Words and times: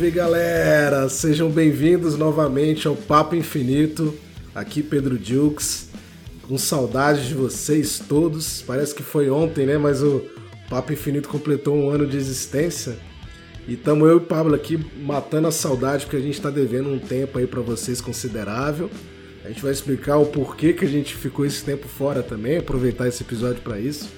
Salve 0.00 0.12
galera! 0.12 1.10
Sejam 1.10 1.50
bem-vindos 1.50 2.16
novamente 2.16 2.88
ao 2.88 2.96
Papo 2.96 3.36
Infinito. 3.36 4.14
Aqui 4.54 4.82
Pedro 4.82 5.18
Dukes. 5.18 5.90
Com 6.48 6.56
saudades 6.56 7.26
de 7.26 7.34
vocês 7.34 8.02
todos. 8.08 8.62
Parece 8.62 8.94
que 8.94 9.02
foi 9.02 9.28
ontem, 9.28 9.66
né? 9.66 9.76
Mas 9.76 10.02
o 10.02 10.22
Papo 10.70 10.94
Infinito 10.94 11.28
completou 11.28 11.76
um 11.76 11.90
ano 11.90 12.06
de 12.06 12.16
existência. 12.16 12.96
E 13.68 13.74
estamos 13.74 14.08
eu 14.08 14.16
e 14.16 14.20
Pablo 14.20 14.54
aqui 14.54 14.82
matando 15.02 15.48
a 15.48 15.52
saudade 15.52 16.06
porque 16.06 16.16
a 16.16 16.22
gente 16.22 16.36
está 16.36 16.48
devendo 16.48 16.88
um 16.88 16.98
tempo 16.98 17.38
aí 17.38 17.46
para 17.46 17.60
vocês 17.60 18.00
considerável. 18.00 18.90
A 19.44 19.48
gente 19.48 19.60
vai 19.60 19.70
explicar 19.72 20.16
o 20.16 20.24
porquê 20.24 20.72
que 20.72 20.86
a 20.86 20.88
gente 20.88 21.14
ficou 21.14 21.44
esse 21.44 21.62
tempo 21.62 21.86
fora 21.86 22.22
também, 22.22 22.56
aproveitar 22.56 23.06
esse 23.06 23.22
episódio 23.22 23.60
para 23.60 23.78
isso. 23.78 24.08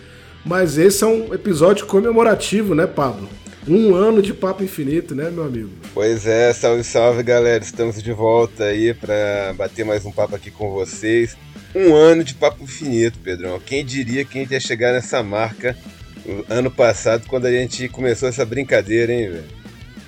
Mas 0.47 0.79
esse 0.79 1.03
é 1.03 1.09
um 1.09 1.35
episódio 1.35 1.87
comemorativo, 1.87 2.73
né, 2.73 2.87
Pablo? 2.87 3.29
Um 3.67 3.95
ano 3.95 4.21
de 4.21 4.35
papo 4.35 4.65
infinito, 4.65 5.15
né, 5.15 5.31
meu 5.31 5.45
amigo? 5.45 5.71
Pois 5.95 6.27
é, 6.27 6.53
salve, 6.53 6.83
salve, 6.83 7.23
galera. 7.23 7.63
Estamos 7.63 8.03
de 8.03 8.13
volta 8.13 8.65
aí 8.65 8.93
para 8.93 9.55
bater 9.57 9.85
mais 9.85 10.05
um 10.05 10.11
papo 10.11 10.35
aqui 10.35 10.51
com 10.51 10.71
vocês. 10.73 11.37
Um 11.73 11.95
ano 11.95 12.25
de 12.25 12.35
papo 12.35 12.65
infinito, 12.65 13.21
Pedrão. 13.21 13.61
Quem 13.61 13.85
diria 13.85 14.25
que 14.25 14.37
a 14.37 14.43
gente 14.43 14.53
ia 14.53 14.59
chegar 14.59 14.93
nessa 14.93 15.23
marca 15.23 15.77
ano 16.49 16.73
passado, 16.73 17.25
quando 17.29 17.47
a 17.47 17.53
gente 17.53 17.89
começou 17.89 18.29
essa 18.29 18.45
brincadeira, 18.45 19.13
hein, 19.13 19.31
velho? 19.31 19.45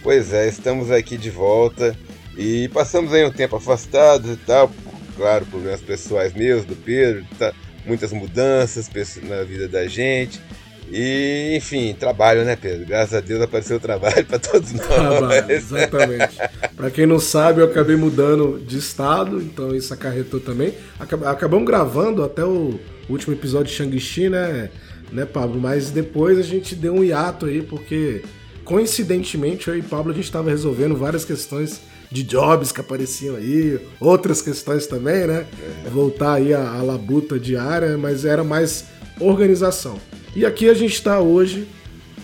Pois 0.03 0.33
é, 0.33 0.49
estamos 0.49 0.91
aqui 0.91 1.17
de 1.17 1.31
volta 1.31 1.97
e 2.37 2.69
passamos 2.71 3.13
aí 3.13 3.25
um 3.25 3.31
tempo 3.31 3.55
afastados 3.55 4.33
e 4.33 4.37
tal. 4.37 4.71
Claro, 5.17 5.47
problemas 5.47 5.81
pessoais 5.81 6.35
meus, 6.35 6.65
do 6.65 6.75
Pedro, 6.75 7.25
tá, 7.39 7.55
muitas 7.87 8.13
mudanças 8.13 8.91
na 9.23 9.45
vida 9.45 9.69
da 9.69 9.87
gente. 9.87 10.41
E, 10.91 11.55
enfim, 11.57 11.95
trabalho, 11.99 12.45
né, 12.45 12.57
Pedro? 12.57 12.87
Graças 12.87 13.15
a 13.15 13.21
Deus 13.21 13.41
apareceu 13.41 13.81
trabalho 13.81 14.25
para 14.27 14.39
todos 14.39 14.73
nós. 14.73 14.87
Trabalho, 14.87 15.51
exatamente. 15.51 16.39
para 16.77 16.91
quem 16.91 17.07
não 17.07 17.19
sabe, 17.19 17.61
eu 17.61 17.67
acabei 17.67 17.97
mudando 17.97 18.63
de 18.65 18.79
estado, 18.79 19.41
então 19.41 19.75
isso 19.75 19.93
acarretou 19.93 20.41
também. 20.41 20.75
Acabamos 20.99 21.67
gravando 21.67 22.23
até 22.23 22.45
o 22.45 22.79
último 23.09 23.35
episódio 23.35 23.67
de 23.67 23.77
Shang-Chi, 23.77 24.29
né, 24.29 24.71
né, 25.11 25.25
Pablo? 25.25 25.61
Mas 25.61 25.91
depois 25.91 26.39
a 26.39 26.43
gente 26.43 26.75
deu 26.75 26.95
um 26.95 27.05
hiato 27.05 27.47
aí, 27.47 27.63
porque 27.63 28.23
coincidentemente 28.65 29.69
eu 29.69 29.77
e 29.77 29.83
Pablo 29.83 30.13
a 30.13 30.15
gente 30.15 30.25
estava 30.25 30.51
resolvendo 30.51 30.97
várias 30.97 31.25
questões 31.25 31.81
de 32.11 32.23
jobs 32.23 32.71
que 32.71 32.81
apareciam 32.81 33.37
aí, 33.37 33.81
outras 33.99 34.41
questões 34.41 34.87
também, 34.87 35.27
né? 35.27 35.47
É. 35.85 35.91
Voltar 35.91 36.35
aí 36.35 36.55
à, 36.55 36.61
à 36.61 36.83
labuta 36.83 37.39
diária, 37.39 37.99
mas 37.99 38.25
era 38.25 38.45
mais 38.45 38.85
organização. 39.19 39.99
E 40.37 40.45
aqui 40.45 40.69
a 40.69 40.75
gente 40.75 40.95
está 40.95 41.21
hoje 41.21 41.69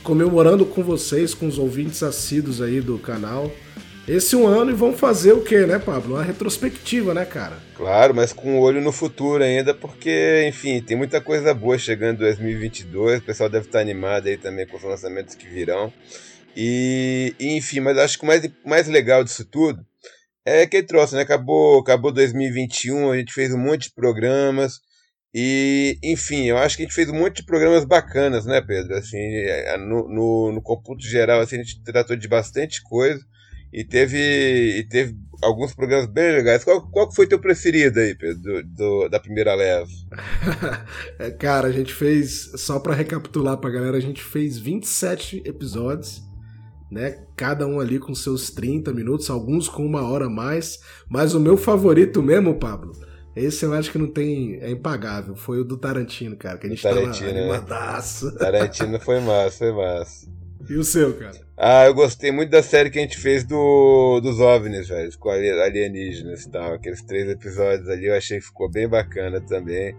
comemorando 0.02 0.66
com 0.66 0.82
vocês, 0.82 1.32
com 1.32 1.46
os 1.46 1.58
ouvintes 1.58 2.02
assíduos 2.02 2.60
aí 2.60 2.80
do 2.80 2.98
canal, 2.98 3.52
esse 4.08 4.34
um 4.34 4.48
ano 4.48 4.72
e 4.72 4.74
vão 4.74 4.92
fazer 4.92 5.32
o 5.32 5.42
que, 5.42 5.64
né, 5.64 5.78
Pablo? 5.78 6.16
Uma 6.16 6.24
retrospectiva, 6.24 7.14
né, 7.14 7.24
cara? 7.24 7.56
Claro, 7.76 8.12
mas 8.12 8.32
com 8.32 8.58
o 8.58 8.62
olho 8.62 8.80
no 8.80 8.90
futuro 8.90 9.44
ainda, 9.44 9.72
porque, 9.72 10.44
enfim, 10.48 10.82
tem 10.82 10.96
muita 10.96 11.20
coisa 11.20 11.54
boa 11.54 11.78
chegando 11.78 12.16
em 12.16 12.18
2022, 12.18 13.20
o 13.20 13.22
pessoal 13.22 13.48
deve 13.48 13.66
estar 13.66 13.78
animado 13.78 14.26
aí 14.26 14.36
também 14.36 14.66
com 14.66 14.76
os 14.76 14.82
lançamentos 14.82 15.36
que 15.36 15.46
virão. 15.46 15.92
E, 16.56 17.32
enfim, 17.38 17.78
mas 17.78 17.96
acho 17.96 18.18
que 18.18 18.24
o 18.24 18.26
mais, 18.26 18.50
mais 18.66 18.88
legal 18.88 19.22
disso 19.22 19.44
tudo 19.44 19.86
é 20.44 20.66
que 20.66 20.82
trouxe, 20.82 21.14
né? 21.14 21.22
Acabou, 21.22 21.78
acabou 21.78 22.10
2021, 22.10 23.12
a 23.12 23.16
gente 23.16 23.32
fez 23.32 23.54
um 23.54 23.58
monte 23.58 23.82
de 23.82 23.94
programas, 23.94 24.80
e, 25.32 25.98
enfim, 26.02 26.46
eu 26.46 26.58
acho 26.58 26.76
que 26.76 26.82
a 26.82 26.86
gente 26.86 26.94
fez 26.94 27.08
um 27.08 27.14
monte 27.14 27.36
de 27.36 27.46
programas 27.46 27.84
bacanas, 27.84 28.44
né, 28.46 28.60
Pedro? 28.60 28.96
Assim, 28.96 29.18
é, 29.18 29.76
no, 29.76 30.08
no, 30.08 30.52
no 30.52 30.62
computo 30.62 31.02
geral, 31.04 31.40
assim, 31.40 31.56
a 31.56 31.62
gente 31.62 31.82
tratou 31.84 32.16
de 32.16 32.26
bastante 32.26 32.82
coisa 32.82 33.24
e 33.72 33.84
teve, 33.84 34.18
e 34.78 34.84
teve 34.88 35.16
alguns 35.40 35.72
programas 35.72 36.06
bem 36.06 36.32
legais. 36.32 36.64
Qual, 36.64 36.82
qual 36.90 37.14
foi 37.14 37.28
teu 37.28 37.38
preferido 37.38 38.00
aí, 38.00 38.14
Pedro, 38.16 38.42
do, 38.42 38.62
do 38.64 39.08
da 39.08 39.20
primeira 39.20 39.54
leva? 39.54 39.88
É, 41.18 41.30
cara, 41.30 41.68
a 41.68 41.72
gente 41.72 41.92
fez, 41.92 42.50
só 42.56 42.80
para 42.80 42.94
recapitular 42.94 43.56
pra 43.58 43.70
galera, 43.70 43.96
a 43.96 44.00
gente 44.00 44.22
fez 44.22 44.58
27 44.58 45.42
episódios, 45.44 46.22
né? 46.90 47.24
Cada 47.36 47.66
um 47.66 47.78
ali 47.78 47.98
com 47.98 48.14
seus 48.14 48.50
30 48.50 48.92
minutos, 48.92 49.30
alguns 49.30 49.68
com 49.68 49.84
uma 49.84 50.02
hora 50.02 50.26
a 50.26 50.30
mais. 50.30 50.78
Mas 51.08 51.34
o 51.34 51.40
meu 51.40 51.56
favorito 51.56 52.22
mesmo, 52.22 52.58
Pablo, 52.58 52.92
esse 53.34 53.64
eu 53.64 53.72
acho 53.72 53.92
que 53.92 53.98
não 53.98 54.08
tem. 54.08 54.58
É 54.60 54.70
impagável. 54.70 55.36
Foi 55.36 55.60
o 55.60 55.64
do 55.64 55.76
Tarantino, 55.76 56.36
cara. 56.36 56.58
Que 56.58 56.66
a 56.66 56.70
gente 56.70 56.82
Tarantino, 56.82 57.12
tava 57.12 57.32
né? 57.32 57.40
animadaço. 57.40 58.26
Né? 58.26 58.38
Tarantino 58.38 59.00
foi 59.00 59.20
massa, 59.20 59.58
foi 59.58 59.72
massa. 59.72 60.28
E 60.68 60.76
o 60.76 60.84
seu, 60.84 61.14
cara? 61.14 61.36
Ah, 61.56 61.86
eu 61.86 61.94
gostei 61.94 62.30
muito 62.30 62.50
da 62.50 62.62
série 62.62 62.90
que 62.90 62.98
a 62.98 63.02
gente 63.02 63.18
fez 63.18 63.44
do, 63.44 64.20
dos 64.20 64.40
OVNIs, 64.40 64.88
velho, 64.88 65.18
com 65.18 65.30
alienígenas 65.30 66.44
e 66.44 66.50
tal. 66.50 66.74
Aqueles 66.74 67.02
três 67.02 67.28
episódios 67.28 67.88
ali 67.88 68.06
eu 68.06 68.14
achei 68.14 68.38
que 68.38 68.46
ficou 68.46 68.70
bem 68.70 68.88
bacana 68.88 69.40
também. 69.40 69.94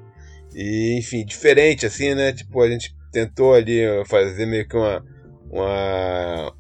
E, 0.53 0.98
enfim, 0.98 1.25
diferente, 1.25 1.86
assim, 1.86 2.13
né? 2.13 2.34
Tipo, 2.34 2.62
a 2.62 2.69
gente 2.69 2.96
tentou 3.12 3.53
ali 3.53 3.81
fazer 4.06 4.46
meio 4.46 4.68
que 4.68 4.75
uma, 4.75 5.03
uma, 5.50 6.53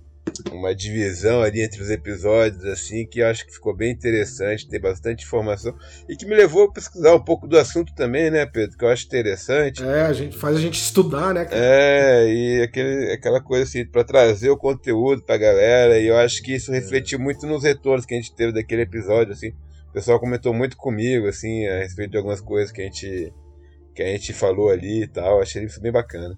uma 0.51 0.73
divisão 0.75 1.41
ali 1.41 1.61
entre 1.61 1.81
os 1.81 1.89
episódios, 1.89 2.63
assim, 2.65 3.05
que 3.05 3.19
eu 3.19 3.27
acho 3.27 3.45
que 3.45 3.53
ficou 3.53 3.75
bem 3.75 3.91
interessante, 3.91 4.67
tem 4.67 4.79
bastante 4.79 5.25
informação 5.25 5.75
e 6.07 6.15
que 6.15 6.25
me 6.25 6.35
levou 6.35 6.65
a 6.65 6.71
pesquisar 6.71 7.13
um 7.13 7.23
pouco 7.23 7.47
do 7.47 7.57
assunto 7.57 7.93
também, 7.93 8.31
né, 8.31 8.45
Pedro? 8.45 8.77
Que 8.77 8.85
eu 8.85 8.89
acho 8.89 9.05
interessante. 9.05 9.83
É, 9.83 10.01
a 10.01 10.13
gente 10.13 10.37
faz 10.37 10.57
a 10.57 10.59
gente 10.59 10.79
estudar, 10.79 11.33
né? 11.33 11.45
Cara? 11.45 11.61
É, 11.61 12.33
e 12.33 12.61
aquele, 12.61 13.11
aquela 13.11 13.41
coisa 13.41 13.63
assim, 13.63 13.85
para 13.85 14.03
trazer 14.03 14.49
o 14.49 14.57
conteúdo 14.57 15.23
pra 15.23 15.37
galera, 15.37 15.99
e 15.99 16.07
eu 16.07 16.17
acho 16.17 16.41
que 16.41 16.53
isso 16.53 16.71
refletiu 16.71 17.19
muito 17.19 17.45
nos 17.45 17.63
retornos 17.63 18.05
que 18.05 18.13
a 18.13 18.17
gente 18.17 18.35
teve 18.35 18.51
daquele 18.51 18.83
episódio, 18.83 19.33
assim. 19.33 19.49
O 19.89 19.93
pessoal 19.93 20.19
comentou 20.19 20.53
muito 20.53 20.77
comigo, 20.77 21.27
assim, 21.27 21.67
a 21.67 21.79
respeito 21.79 22.11
de 22.11 22.17
algumas 22.17 22.39
coisas 22.39 22.71
que 22.71 22.81
a 22.81 22.85
gente, 22.85 23.33
que 23.93 24.01
a 24.01 24.07
gente 24.07 24.31
falou 24.31 24.69
ali 24.69 25.03
e 25.03 25.07
tal. 25.07 25.41
Achei 25.41 25.63
isso 25.65 25.81
bem 25.81 25.91
bacana. 25.91 26.37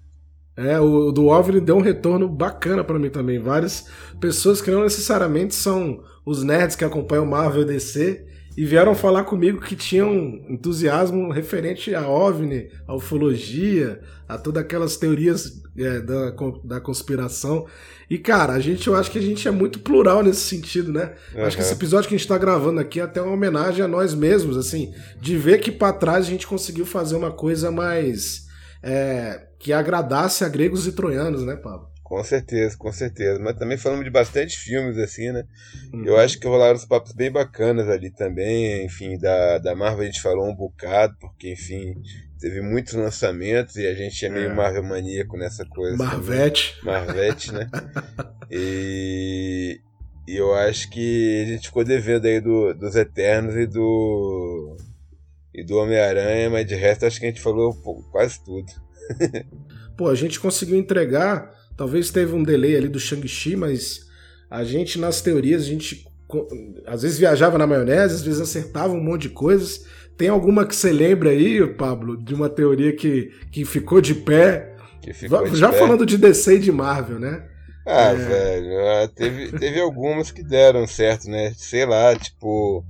É, 0.56 0.78
o 0.78 1.10
do 1.10 1.26
OVNI 1.26 1.60
deu 1.60 1.76
um 1.76 1.80
retorno 1.80 2.28
bacana 2.28 2.84
para 2.84 2.98
mim 2.98 3.10
também. 3.10 3.38
Várias 3.38 3.86
pessoas 4.20 4.60
que 4.60 4.70
não 4.70 4.82
necessariamente 4.82 5.54
são 5.54 6.02
os 6.24 6.42
nerds 6.44 6.76
que 6.76 6.84
acompanham 6.84 7.26
Marvel 7.26 7.64
DC 7.64 8.24
e 8.56 8.64
vieram 8.64 8.94
falar 8.94 9.24
comigo 9.24 9.60
que 9.60 9.74
tinham 9.74 10.40
entusiasmo 10.48 11.32
referente 11.32 11.92
a 11.94 12.08
OVNI, 12.08 12.68
a 12.86 12.94
ufologia, 12.94 14.00
a 14.28 14.38
todas 14.38 14.62
aquelas 14.62 14.96
teorias 14.96 15.60
é, 15.76 16.00
da, 16.00 16.32
da 16.62 16.80
conspiração. 16.80 17.66
E, 18.08 18.16
cara, 18.16 18.52
a 18.52 18.60
gente, 18.60 18.86
eu 18.86 18.94
acho 18.94 19.10
que 19.10 19.18
a 19.18 19.22
gente 19.22 19.48
é 19.48 19.50
muito 19.50 19.80
plural 19.80 20.22
nesse 20.22 20.42
sentido, 20.42 20.92
né? 20.92 21.14
Uhum. 21.34 21.44
Acho 21.44 21.56
que 21.56 21.62
esse 21.62 21.72
episódio 21.72 22.08
que 22.08 22.14
a 22.14 22.18
gente 22.18 22.28
tá 22.28 22.38
gravando 22.38 22.78
aqui 22.78 23.00
é 23.00 23.02
até 23.02 23.20
uma 23.20 23.32
homenagem 23.32 23.84
a 23.84 23.88
nós 23.88 24.14
mesmos, 24.14 24.56
assim, 24.56 24.94
de 25.20 25.36
ver 25.36 25.58
que 25.58 25.72
para 25.72 25.92
trás 25.92 26.26
a 26.26 26.30
gente 26.30 26.46
conseguiu 26.46 26.86
fazer 26.86 27.16
uma 27.16 27.32
coisa 27.32 27.72
mais. 27.72 28.44
É, 28.82 29.48
que 29.64 29.72
agradasse 29.72 30.44
a 30.44 30.48
gregos 30.48 30.86
e 30.86 30.92
troianos, 30.92 31.42
né, 31.42 31.56
Pablo? 31.56 31.88
Com 32.02 32.22
certeza, 32.22 32.76
com 32.76 32.92
certeza. 32.92 33.40
Mas 33.40 33.56
também 33.56 33.78
falamos 33.78 34.04
de 34.04 34.10
bastante 34.10 34.58
filmes, 34.58 34.98
assim, 34.98 35.32
né? 35.32 35.42
Uhum. 35.90 36.04
Eu 36.04 36.18
acho 36.18 36.38
que 36.38 36.46
rolaram 36.46 36.74
uns 36.74 36.84
papos 36.84 37.12
bem 37.12 37.32
bacanas 37.32 37.88
ali 37.88 38.10
também. 38.10 38.84
Enfim, 38.84 39.16
da, 39.18 39.56
da 39.56 39.74
Marvel 39.74 40.02
a 40.02 40.04
gente 40.04 40.20
falou 40.20 40.46
um 40.46 40.54
bocado, 40.54 41.16
porque, 41.18 41.50
enfim, 41.50 41.94
teve 42.38 42.60
muitos 42.60 42.92
lançamentos 42.92 43.76
e 43.76 43.86
a 43.86 43.94
gente 43.94 44.26
é 44.26 44.28
meio 44.28 44.50
é. 44.50 44.54
Marvel 44.54 44.82
maníaco 44.82 45.38
nessa 45.38 45.64
coisa. 45.64 45.96
Marvete. 45.96 46.78
Também. 46.80 46.94
Marvete, 46.94 47.52
né? 47.52 47.70
e, 48.50 49.80
e 50.28 50.36
eu 50.36 50.54
acho 50.54 50.90
que 50.90 51.42
a 51.42 51.46
gente 51.46 51.68
ficou 51.68 51.84
devendo 51.84 52.26
aí 52.26 52.38
do, 52.38 52.74
dos 52.74 52.94
Eternos 52.96 53.56
e 53.56 53.66
do. 53.66 54.76
E 55.54 55.64
do 55.64 55.78
Homem-Aranha, 55.78 56.50
mas 56.50 56.66
de 56.66 56.74
resto 56.74 57.06
acho 57.06 57.18
que 57.18 57.24
a 57.24 57.28
gente 57.30 57.40
falou 57.40 57.72
quase 58.10 58.44
tudo. 58.44 58.83
Pô, 59.96 60.08
a 60.08 60.14
gente 60.14 60.40
conseguiu 60.40 60.76
entregar, 60.76 61.50
talvez 61.76 62.10
teve 62.10 62.34
um 62.34 62.42
delay 62.42 62.76
ali 62.76 62.88
do 62.88 62.98
Shang-Chi, 62.98 63.56
mas 63.56 64.06
a 64.50 64.64
gente 64.64 64.98
nas 64.98 65.20
teorias, 65.20 65.62
a 65.62 65.66
gente 65.66 66.06
às 66.86 67.02
vezes 67.02 67.18
viajava 67.18 67.58
na 67.58 67.66
maionese, 67.66 68.14
às 68.14 68.22
vezes 68.22 68.40
acertava 68.40 68.92
um 68.92 69.02
monte 69.02 69.22
de 69.22 69.28
coisas. 69.30 69.84
Tem 70.16 70.28
alguma 70.28 70.66
que 70.66 70.74
você 70.74 70.92
lembra 70.92 71.30
aí, 71.30 71.66
Pablo, 71.74 72.16
de 72.16 72.34
uma 72.34 72.48
teoria 72.48 72.94
que, 72.94 73.30
que 73.50 73.64
ficou 73.64 74.00
de 74.00 74.14
pé? 74.14 74.74
Ficou 75.12 75.46
Já 75.54 75.70
de 75.70 75.78
falando 75.78 76.00
pé. 76.00 76.06
de 76.06 76.18
DC 76.18 76.56
e 76.56 76.58
de 76.58 76.72
Marvel, 76.72 77.18
né? 77.18 77.44
Ah, 77.86 78.12
é... 78.12 78.14
velho, 78.14 78.88
ah, 78.88 79.08
teve, 79.14 79.52
teve 79.58 79.80
algumas 79.80 80.30
que 80.30 80.42
deram 80.42 80.86
certo, 80.86 81.28
né? 81.28 81.52
Sei 81.56 81.84
lá, 81.84 82.16
tipo, 82.16 82.84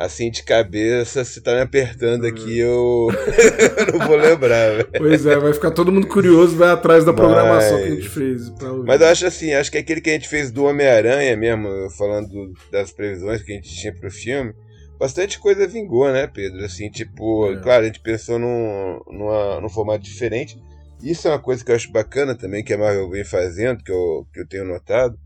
assim 0.00 0.30
de 0.30 0.42
cabeça, 0.42 1.22
se 1.26 1.42
tá 1.42 1.52
me 1.52 1.60
apertando 1.60 2.24
aqui, 2.24 2.58
eu, 2.58 3.08
eu 3.10 3.92
não 3.98 4.06
vou 4.06 4.16
lembrar. 4.16 4.72
Véio. 4.72 4.88
Pois 4.96 5.26
é, 5.26 5.36
vai 5.36 5.52
ficar 5.52 5.72
todo 5.72 5.92
mundo 5.92 6.06
curioso, 6.06 6.56
vai 6.56 6.70
atrás 6.70 7.04
da 7.04 7.12
programação 7.12 7.74
Mas... 7.74 7.82
que 7.82 7.92
a 7.92 7.94
gente 7.96 8.08
fez. 8.08 8.50
Mas 8.86 9.00
eu 9.02 9.06
acho 9.08 9.26
assim, 9.26 9.52
acho 9.52 9.70
que 9.70 9.76
aquele 9.76 10.00
que 10.00 10.08
a 10.08 10.14
gente 10.14 10.26
fez 10.26 10.50
do 10.50 10.64
Homem-Aranha 10.64 11.36
mesmo, 11.36 11.90
falando 11.90 12.54
das 12.72 12.90
previsões 12.90 13.42
que 13.42 13.52
a 13.52 13.54
gente 13.56 13.68
tinha 13.68 13.92
pro 13.92 14.10
filme, 14.10 14.54
bastante 14.98 15.38
coisa 15.38 15.68
vingou, 15.68 16.10
né, 16.10 16.26
Pedro? 16.26 16.64
Assim, 16.64 16.88
tipo, 16.88 17.52
é. 17.52 17.60
claro, 17.60 17.82
a 17.82 17.86
gente 17.86 18.00
pensou 18.00 18.38
num, 18.38 19.02
numa, 19.06 19.60
num 19.60 19.68
formato 19.68 20.02
diferente. 20.02 20.58
Isso 21.02 21.28
é 21.28 21.30
uma 21.30 21.38
coisa 21.38 21.62
que 21.62 21.70
eu 21.70 21.76
acho 21.76 21.92
bacana 21.92 22.34
também, 22.34 22.64
que 22.64 22.72
a 22.72 22.78
Marvel 22.78 23.10
vem 23.10 23.24
fazendo, 23.24 23.84
que 23.84 23.92
eu, 23.92 24.26
que 24.32 24.40
eu 24.40 24.48
tenho 24.48 24.64
notado 24.64 25.18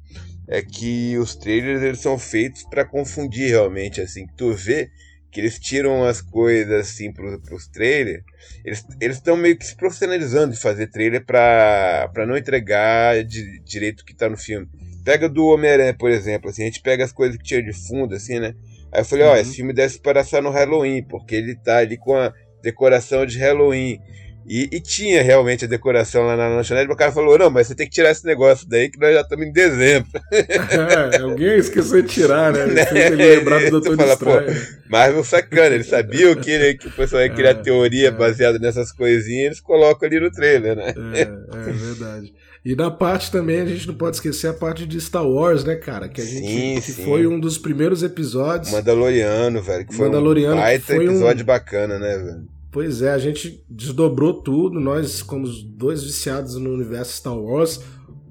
é 0.49 0.62
que 0.62 1.17
os 1.19 1.35
trailers 1.35 1.82
eles 1.82 2.00
são 2.00 2.19
feitos 2.19 2.64
para 2.64 2.85
confundir 2.85 3.49
realmente, 3.49 4.00
assim, 4.00 4.26
que 4.26 4.35
tu 4.35 4.52
vê 4.52 4.91
que 5.35 5.41
eles 5.41 5.58
tiram 5.58 6.05
as 6.05 6.23
coisas 6.23 6.73
assim 6.73 7.12
pro, 7.12 7.41
pros 7.41 7.67
trailers, 7.67 8.23
eles 9.00 9.17
estão 9.17 9.37
meio 9.37 9.58
que 9.58 9.67
se 9.67 9.76
profissionalizando 9.76 10.55
de 10.55 10.61
fazer 10.61 10.87
trailer 10.87 11.25
pra, 11.26 12.08
pra 12.14 12.25
não 12.25 12.37
entregar 12.37 13.25
de, 13.25 13.58
direito 13.64 14.02
o 14.02 14.05
que 14.05 14.14
tá 14.14 14.29
no 14.29 14.37
filme. 14.37 14.69
Pega 15.05 15.29
do 15.29 15.44
Homem-Aranha, 15.46 15.93
por 15.93 16.08
exemplo, 16.08 16.49
assim, 16.49 16.62
a 16.62 16.67
gente 16.67 16.81
pega 16.81 17.05
as 17.05 17.12
coisas 17.12 17.37
que 17.37 17.43
tinha 17.43 17.61
de 17.61 17.73
fundo, 17.73 18.14
assim, 18.14 18.38
né? 18.38 18.55
Aí 18.93 19.00
eu 19.00 19.05
falei, 19.05 19.25
ó, 19.25 19.31
uhum. 19.31 19.35
oh, 19.35 19.40
esse 19.40 19.56
filme 19.56 19.73
deve 19.73 19.93
se 19.93 20.00
passar 20.00 20.40
no 20.40 20.50
Halloween, 20.50 21.02
porque 21.02 21.35
ele 21.35 21.56
tá 21.56 21.79
ali 21.79 21.97
com 21.97 22.14
a 22.14 22.32
decoração 22.62 23.26
de 23.26 23.37
Halloween. 23.38 24.00
E, 24.46 24.69
e, 24.73 24.81
tinha 24.81 25.23
realmente 25.23 25.64
a 25.64 25.69
decoração 25.69 26.26
lá 26.26 26.37
na 26.37 26.49
lanchonete, 26.49 26.91
o 26.91 26.96
cara 26.96 27.12
falou: 27.12 27.38
não, 27.38 27.50
mas 27.50 27.67
você 27.67 27.75
tem 27.75 27.87
que 27.87 27.93
tirar 27.93 28.11
esse 28.11 28.26
negócio 28.26 28.69
daí 28.69 28.91
que 28.91 28.99
nós 28.99 29.14
já 29.14 29.23
estamos 29.23 29.46
em 29.46 29.52
dezembro. 29.52 30.08
É, 30.32 31.20
alguém 31.20 31.56
esqueceu 31.56 32.02
de 32.02 32.08
tirar, 32.08 32.52
né? 32.52 32.85
Fez 32.87 33.12
ele 33.12 33.37
lembrar 33.37 33.61
do 33.64 33.81
Doutor 33.81 33.96
fala. 33.96 34.17
Pô, 34.17 34.31
Marvel 34.88 35.25
sacana, 35.25 35.75
ele 35.75 35.85
sabia 35.85 36.35
que, 36.37 36.50
ele, 36.50 36.75
que 36.75 36.88
o 36.88 36.93
pessoal 36.93 37.23
ia 37.23 37.31
criar 37.31 37.50
é, 37.50 37.55
teoria 37.55 38.08
é. 38.08 38.11
baseada 38.11 38.58
nessas 38.58 38.93
coisinhas, 38.93 39.46
eles 39.46 39.61
colocam 39.61 40.06
ali 40.06 40.20
no 40.20 40.31
trailer, 40.31 40.76
né? 40.76 40.94
É, 41.14 41.23
é 41.23 41.73
verdade. 41.73 42.35
E 42.64 42.75
na 42.75 42.90
parte 42.90 43.31
também, 43.31 43.61
a 43.61 43.67
gente 43.67 43.87
não 43.87 43.94
pode 43.94 44.17
esquecer 44.17 44.49
a 44.49 44.55
parte 44.55 44.87
de 44.87 44.99
Star 44.99 45.26
Wars, 45.26 45.64
né, 45.64 45.76
cara? 45.76 46.08
Que 46.08 46.23
a 46.23 46.25
gente 46.25 46.47
sim, 46.47 46.75
que 46.76 46.93
sim. 46.93 47.05
foi 47.05 47.26
um 47.26 47.38
dos 47.38 47.58
primeiros 47.58 48.02
episódios. 48.02 48.73
Mandaloriano, 48.73 49.62
velho. 49.62 49.87
Que 49.87 49.94
foi 49.94 50.06
Mandaloriano, 50.06 50.56
um 50.56 50.61
baita 50.61 50.94
foi 50.94 51.05
episódio 51.05 51.43
um... 51.43 51.47
bacana, 51.47 51.99
né, 51.99 52.17
velho? 52.17 52.54
Pois 52.75 53.03
é, 53.03 53.12
a 53.12 53.19
gente 53.19 53.65
desdobrou 53.71 54.43
tudo. 54.43 54.81
Nós, 54.81 55.23
como 55.23 55.47
dois 55.47 56.03
viciados 56.03 56.56
no 56.56 56.75
universo 56.75 57.12
Star 57.12 57.38
Wars, 57.38 57.81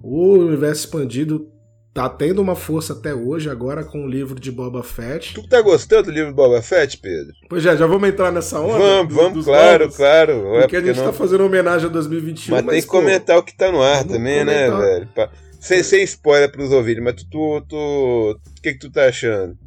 o 0.03 0.33
universo 0.33 0.85
expandido 0.85 1.49
tá 1.93 2.09
tendo 2.09 2.41
uma 2.41 2.53
força 2.53 2.91
até 2.91 3.15
hoje, 3.15 3.49
agora 3.49 3.85
com 3.85 4.03
o 4.03 4.07
livro 4.07 4.37
de 4.37 4.51
Boba 4.51 4.83
Fett. 4.83 5.33
Tu 5.33 5.47
tá 5.47 5.61
gostando 5.61 6.03
do 6.03 6.11
livro 6.11 6.31
de 6.31 6.35
Boba 6.35 6.61
Fett, 6.61 6.97
Pedro? 6.97 7.31
Pois 7.47 7.65
é, 7.65 7.77
já 7.77 7.87
vamos 7.87 8.09
entrar 8.09 8.33
nessa 8.33 8.59
onda? 8.59 8.79
Vamos, 8.79 9.13
vamos, 9.13 9.45
claro, 9.45 9.83
novos, 9.85 9.95
claro. 9.95 10.31
É 10.31 10.35
porque, 10.35 10.59
porque 10.61 10.75
a 10.75 10.81
gente 10.81 10.97
não... 10.97 11.05
tá 11.05 11.13
fazendo 11.13 11.45
homenagem 11.45 11.87
a 11.87 11.91
2021. 11.93 12.53
Mas, 12.53 12.65
mas 12.65 12.73
tem 12.73 12.81
que 12.81 12.87
pô, 12.87 12.93
comentar 12.99 13.37
o 13.37 13.43
que 13.43 13.55
tá 13.55 13.71
no 13.71 13.81
ar 13.81 14.03
também, 14.03 14.43
né, 14.43 14.69
comentar... 14.69 14.99
né, 14.99 15.07
velho? 15.15 15.29
Sem, 15.57 15.81
sem 15.83 16.03
spoiler 16.03 16.51
pros 16.51 16.73
ouvintes, 16.73 17.01
mas 17.01 17.15
tu, 17.15 17.25
tu, 17.29 17.61
tu, 17.69 17.77
o 17.77 18.61
que 18.61 18.73
que 18.73 18.79
tu 18.79 18.91
tá 18.91 19.05
achando? 19.05 19.57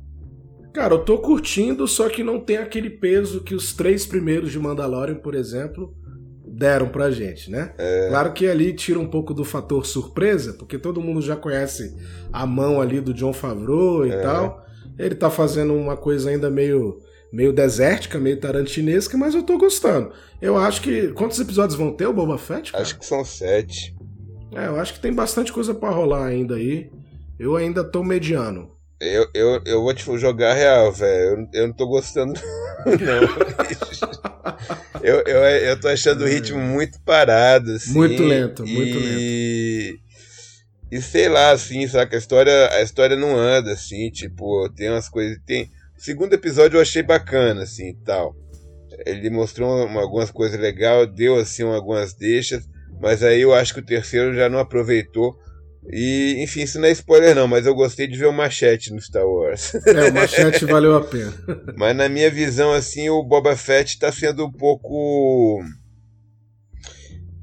Cara, 0.76 0.92
eu 0.92 0.98
tô 0.98 1.16
curtindo, 1.16 1.88
só 1.88 2.06
que 2.06 2.22
não 2.22 2.38
tem 2.38 2.58
aquele 2.58 2.90
peso 2.90 3.42
que 3.42 3.54
os 3.54 3.72
três 3.72 4.04
primeiros 4.04 4.52
de 4.52 4.58
Mandalorian, 4.58 5.14
por 5.14 5.34
exemplo, 5.34 5.94
deram 6.46 6.90
pra 6.90 7.10
gente, 7.10 7.50
né? 7.50 7.72
É... 7.78 8.08
Claro 8.10 8.34
que 8.34 8.46
ali 8.46 8.74
tira 8.74 9.00
um 9.00 9.06
pouco 9.06 9.32
do 9.32 9.42
fator 9.42 9.86
surpresa, 9.86 10.52
porque 10.52 10.76
todo 10.78 11.00
mundo 11.00 11.22
já 11.22 11.34
conhece 11.34 11.96
a 12.30 12.44
mão 12.44 12.78
ali 12.78 13.00
do 13.00 13.14
John 13.14 13.32
Favreau 13.32 14.06
e 14.06 14.10
é... 14.10 14.20
tal. 14.20 14.66
Ele 14.98 15.14
tá 15.14 15.30
fazendo 15.30 15.72
uma 15.72 15.96
coisa 15.96 16.28
ainda 16.28 16.50
meio 16.50 16.98
meio 17.32 17.54
desértica, 17.54 18.18
meio 18.18 18.38
tarantinesca, 18.38 19.16
mas 19.16 19.34
eu 19.34 19.42
tô 19.42 19.56
gostando. 19.56 20.12
Eu 20.42 20.58
acho 20.58 20.82
que. 20.82 21.08
Quantos 21.12 21.40
episódios 21.40 21.78
vão 21.78 21.90
ter 21.90 22.06
o 22.06 22.12
Boba 22.12 22.36
Fett? 22.36 22.72
Cara? 22.72 22.82
Acho 22.82 22.98
que 22.98 23.06
são 23.06 23.24
sete. 23.24 23.96
É, 24.54 24.66
eu 24.66 24.76
acho 24.76 24.92
que 24.92 25.00
tem 25.00 25.14
bastante 25.14 25.50
coisa 25.50 25.74
para 25.74 25.88
rolar 25.88 26.26
ainda 26.26 26.56
aí. 26.56 26.90
Eu 27.38 27.56
ainda 27.56 27.82
tô 27.82 28.04
mediano. 28.04 28.75
Eu, 28.98 29.28
eu, 29.34 29.62
eu 29.66 29.82
vou 29.82 29.92
te 29.92 30.04
jogar 30.18 30.54
real, 30.54 30.90
velho. 30.90 31.48
Eu, 31.52 31.60
eu, 31.60 31.66
não 31.68 31.74
tô 31.74 31.86
gostando, 31.86 32.32
não. 32.86 33.20
eu, 35.02 35.22
eu, 35.26 35.38
eu 35.38 35.80
tô 35.80 35.88
achando 35.88 36.24
o 36.24 36.26
ritmo 36.26 36.58
muito 36.58 36.98
parado, 37.02 37.72
assim. 37.72 37.92
Muito 37.92 38.22
lento, 38.22 38.66
muito 38.66 38.98
e... 38.98 39.90
lento. 39.90 40.06
E 40.90 41.02
sei 41.02 41.28
lá, 41.28 41.50
assim, 41.50 41.86
saca? 41.88 42.16
A 42.16 42.18
história, 42.18 42.70
a 42.70 42.80
história 42.80 43.16
não 43.16 43.36
anda, 43.36 43.72
assim, 43.72 44.10
tipo, 44.10 44.68
tem 44.70 44.88
umas 44.88 45.08
coisas. 45.08 45.38
Tem... 45.44 45.64
O 45.96 46.00
segundo 46.00 46.32
episódio 46.32 46.76
eu 46.76 46.82
achei 46.82 47.02
bacana, 47.02 47.64
assim, 47.64 47.94
tal. 48.04 48.34
Ele 49.04 49.28
mostrou 49.28 49.84
uma, 49.84 50.00
algumas 50.00 50.30
coisas 50.30 50.58
legais, 50.58 51.12
deu, 51.12 51.36
assim, 51.36 51.64
algumas 51.64 52.14
deixas, 52.14 52.66
mas 53.00 53.22
aí 53.22 53.42
eu 53.42 53.52
acho 53.52 53.74
que 53.74 53.80
o 53.80 53.84
terceiro 53.84 54.34
já 54.34 54.48
não 54.48 54.58
aproveitou 54.58 55.36
e, 55.90 56.42
enfim, 56.42 56.62
isso 56.62 56.80
não 56.80 56.88
é 56.88 56.92
spoiler 56.92 57.34
não, 57.34 57.46
mas 57.46 57.64
eu 57.64 57.74
gostei 57.74 58.06
de 58.06 58.18
ver 58.18 58.26
o 58.26 58.32
Machete 58.32 58.92
no 58.92 59.00
Star 59.00 59.26
Wars. 59.26 59.72
É, 59.86 60.10
o 60.10 60.14
Machete 60.14 60.64
valeu 60.64 60.96
a 60.96 61.04
pena. 61.04 61.32
Mas 61.76 61.96
na 61.96 62.08
minha 62.08 62.30
visão, 62.30 62.72
assim, 62.72 63.08
o 63.08 63.22
Boba 63.22 63.56
Fett 63.56 63.98
tá 63.98 64.10
sendo 64.10 64.46
um 64.46 64.52
pouco... 64.52 65.62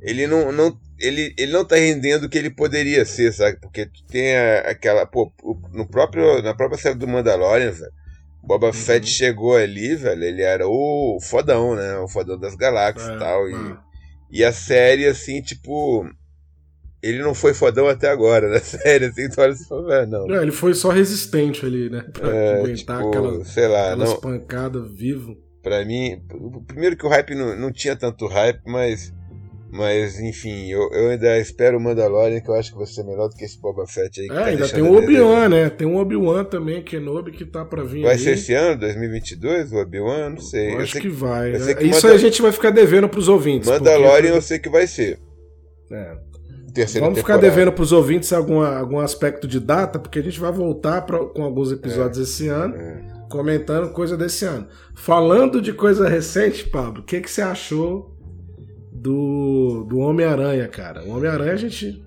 Ele 0.01 0.27
não, 0.27 0.51
não, 0.51 0.77
ele, 0.99 1.33
ele 1.37 1.51
não 1.53 1.63
tá 1.63 1.77
rendendo 1.77 2.25
o 2.25 2.29
que 2.29 2.37
ele 2.37 2.49
poderia 2.49 3.05
ser, 3.05 3.31
sabe? 3.31 3.57
Porque 3.61 3.85
tu 3.85 4.03
tem 4.07 4.35
a, 4.35 4.59
aquela... 4.71 5.05
Pô, 5.05 5.31
no 5.71 5.87
próprio, 5.87 6.41
na 6.41 6.53
própria 6.53 6.77
série 6.77 6.95
do 6.95 7.07
Mandalorian, 7.07 7.71
velho, 7.71 7.91
Boba 8.43 8.67
uhum. 8.67 8.73
Fett 8.73 9.07
chegou 9.07 9.55
ali, 9.55 9.95
velho, 9.95 10.23
ele 10.23 10.41
era 10.41 10.67
o 10.67 11.17
fodão, 11.21 11.75
né? 11.75 11.97
O 11.99 12.09
fodão 12.09 12.37
das 12.37 12.55
galáxias 12.55 13.07
é, 13.07 13.15
e 13.15 13.19
tal. 13.19 13.49
E, 13.49 13.53
é. 13.53 13.77
e 14.31 14.43
a 14.43 14.51
série, 14.51 15.07
assim, 15.07 15.41
tipo 15.41 16.05
ele 17.03 17.21
não 17.21 17.35
foi 17.35 17.53
fodão 17.53 17.87
até 17.89 18.09
agora, 18.09 18.49
né? 18.49 18.59
Sério, 18.63 19.09
assim, 19.09 19.29
tu 19.29 19.41
olha 19.41 19.51
assim, 19.51 19.85
velho, 19.85 20.07
não. 20.07 20.25
não. 20.25 20.41
Ele 20.41 20.53
foi 20.53 20.73
só 20.73 20.89
resistente 20.89 21.65
ali, 21.65 21.89
né? 21.89 22.05
Pra 22.13 22.33
é, 22.33 22.61
aguentar 22.61 22.97
tipo, 22.97 23.09
aquela, 23.09 23.45
sei 23.45 23.67
lá, 23.67 23.91
aquelas 23.91 24.09
não, 24.09 24.21
pancadas 24.21 24.89
vivo. 24.89 25.37
Pra 25.61 25.83
mim, 25.83 26.21
primeiro 26.65 26.95
que 26.95 27.05
o 27.05 27.09
hype 27.09 27.35
não, 27.35 27.55
não 27.57 27.71
tinha 27.71 27.95
tanto 27.95 28.25
hype, 28.27 28.61
mas. 28.65 29.13
Mas, 29.75 30.19
enfim, 30.19 30.69
eu, 30.69 30.87
eu 30.91 31.09
ainda 31.09 31.39
espero 31.39 31.79
o 31.79 31.81
Mandalorian, 31.81 32.39
que 32.39 32.47
eu 32.47 32.53
acho 32.53 32.71
que 32.71 32.77
vai 32.77 32.85
ser 32.85 33.03
melhor 33.03 33.27
do 33.27 33.35
que 33.35 33.43
esse 33.43 33.59
Boba 33.59 33.87
Fett 33.87 34.21
aí. 34.21 34.27
É, 34.27 34.29
tá 34.29 34.45
ainda 34.45 34.69
tem 34.69 34.83
o 34.83 34.95
Obi-Wan, 34.95 35.49
né? 35.49 35.69
Tem 35.71 35.87
um 35.87 35.97
Obi-Wan 35.97 36.43
também, 36.43 36.83
Kenobi, 36.83 37.31
que 37.31 37.43
tá 37.43 37.65
pra 37.65 37.83
vir 37.83 38.03
Vai 38.03 38.11
aí. 38.11 38.19
ser 38.19 38.33
esse 38.33 38.53
ano, 38.53 38.79
2022, 38.79 39.73
o 39.73 39.77
Obi-Wan? 39.77 40.29
Não 40.29 40.37
sei. 40.37 40.67
Eu, 40.67 40.73
eu 40.73 40.81
acho 40.81 40.93
que, 40.93 41.01
que, 41.01 41.09
vai. 41.09 41.53
Que 41.53 41.85
Isso 41.85 42.03
Mandal... 42.03 42.11
a 42.11 42.17
gente 42.17 42.39
vai 42.39 42.51
ficar 42.51 42.69
devendo 42.69 43.09
pros 43.09 43.27
ouvintes. 43.27 43.67
Mandalorian 43.67 44.21
porque... 44.21 44.37
eu 44.37 44.41
sei 44.43 44.59
que 44.59 44.69
vai 44.69 44.85
ser. 44.85 45.17
É 45.91 46.33
terceira 46.73 47.05
Vamos 47.05 47.19
ficar 47.19 47.37
devendo 47.37 47.71
para 47.71 47.83
os 47.83 47.91
ouvintes 47.91 48.33
algum, 48.33 48.61
algum 48.61 48.99
aspecto 48.99 49.47
de 49.47 49.59
data, 49.59 49.99
porque 49.99 50.19
a 50.19 50.23
gente 50.23 50.39
vai 50.39 50.51
voltar 50.51 51.03
pra, 51.03 51.19
com 51.19 51.43
alguns 51.43 51.71
episódios 51.71 52.17
é, 52.17 52.21
esse 52.23 52.47
ano, 52.47 52.75
é. 52.75 53.03
comentando 53.29 53.91
coisa 53.91 54.17
desse 54.17 54.43
ano. 54.45 54.67
Falando 54.95 55.61
de 55.61 55.71
coisa 55.71 56.09
recente, 56.09 56.67
Pablo, 56.67 57.01
o 57.01 57.05
que, 57.05 57.21
que 57.21 57.29
você 57.29 57.41
achou 57.41 58.13
do, 58.91 59.85
do 59.87 59.99
Homem-Aranha, 59.99 60.67
cara? 60.67 61.03
O 61.03 61.15
Homem-Aranha 61.15 61.53
a 61.53 61.57
gente. 61.57 62.03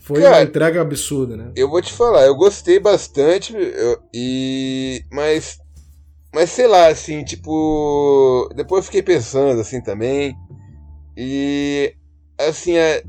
Foi 0.00 0.20
cara, 0.20 0.36
uma 0.36 0.42
entrega 0.42 0.80
absurda, 0.80 1.36
né? 1.36 1.52
Eu 1.54 1.70
vou 1.70 1.80
te 1.80 1.92
falar, 1.92 2.24
eu 2.26 2.34
gostei 2.34 2.80
bastante, 2.80 3.54
eu, 3.54 3.98
e. 4.12 5.04
Mas. 5.12 5.58
Mas 6.34 6.50
sei 6.50 6.66
lá, 6.66 6.88
assim, 6.88 7.22
tipo. 7.22 8.50
Depois 8.56 8.80
eu 8.80 8.86
fiquei 8.86 9.02
pensando 9.02 9.60
assim 9.60 9.80
também. 9.80 10.34
E. 11.16 11.94
Assim, 12.38 12.76
é, 12.76 13.04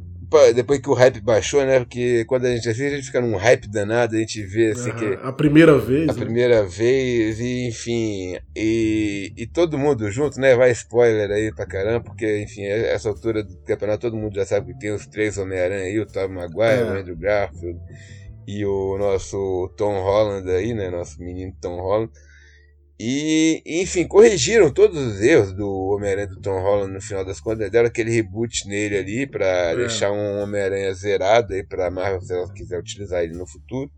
depois 0.53 0.79
que 0.79 0.89
o 0.89 0.93
hype 0.93 1.21
baixou, 1.21 1.65
né? 1.65 1.79
Porque 1.79 2.25
quando 2.25 2.45
a 2.45 2.55
gente 2.55 2.67
assiste, 2.67 2.93
a 2.93 2.95
gente 2.95 3.05
fica 3.05 3.21
num 3.21 3.35
hype 3.35 3.67
danado, 3.67 4.15
a 4.15 4.19
gente 4.19 4.41
vê 4.43 4.71
assim 4.71 4.91
que. 4.91 5.19
A 5.21 5.31
primeira 5.31 5.77
vez. 5.77 6.09
A 6.09 6.13
né? 6.13 6.19
primeira 6.19 6.63
vez, 6.65 7.39
e 7.39 7.67
enfim. 7.67 8.37
E, 8.55 9.33
e 9.35 9.47
todo 9.47 9.77
mundo 9.77 10.09
junto, 10.11 10.39
né? 10.39 10.55
Vai 10.55 10.71
spoiler 10.71 11.29
aí 11.31 11.53
pra 11.53 11.65
caramba, 11.65 12.01
porque, 12.01 12.41
enfim, 12.41 12.63
essa 12.63 13.09
altura 13.09 13.43
do 13.43 13.55
campeonato 13.57 14.01
todo 14.01 14.17
mundo 14.17 14.35
já 14.35 14.45
sabe 14.45 14.73
que 14.73 14.79
tem 14.79 14.91
os 14.91 15.05
três 15.07 15.37
Homem-Aranha 15.37 15.85
aí, 15.85 15.99
o 15.99 16.05
Tom 16.05 16.29
Maguire, 16.29 16.81
é. 16.81 16.83
o 16.83 16.99
Andrew 16.99 17.17
Garfield 17.17 17.79
e 18.47 18.65
o 18.65 18.97
nosso 18.97 19.71
Tom 19.77 20.01
Holland 20.01 20.49
aí, 20.49 20.73
né? 20.73 20.89
Nosso 20.89 21.21
menino 21.21 21.53
Tom 21.61 21.79
Holland. 21.79 22.11
E, 23.05 23.62
enfim, 23.65 24.07
corrigiram 24.07 24.72
todos 24.72 24.98
os 24.98 25.22
erros 25.22 25.51
do 25.51 25.69
Homem-Aranha 25.69 26.27
do 26.27 26.39
Tom 26.39 26.57
Holland 26.62 26.93
no 26.93 27.01
final 27.01 27.25
das 27.25 27.41
contas. 27.41 27.69
Deram 27.69 27.88
aquele 27.88 28.10
reboot 28.10 28.65
nele 28.65 28.98
ali 28.98 29.27
para 29.27 29.45
é. 29.45 29.75
deixar 29.75 30.10
um 30.10 30.41
Homem-Aranha 30.41 30.93
zerado 30.93 31.53
aí 31.53 31.62
pra 31.62 31.91
Marvel 31.91 32.22
se 32.22 32.33
ela 32.33 32.53
quiser 32.53 32.79
utilizar 32.79 33.22
ele 33.22 33.33
no 33.33 33.45
futuro. 33.45 33.91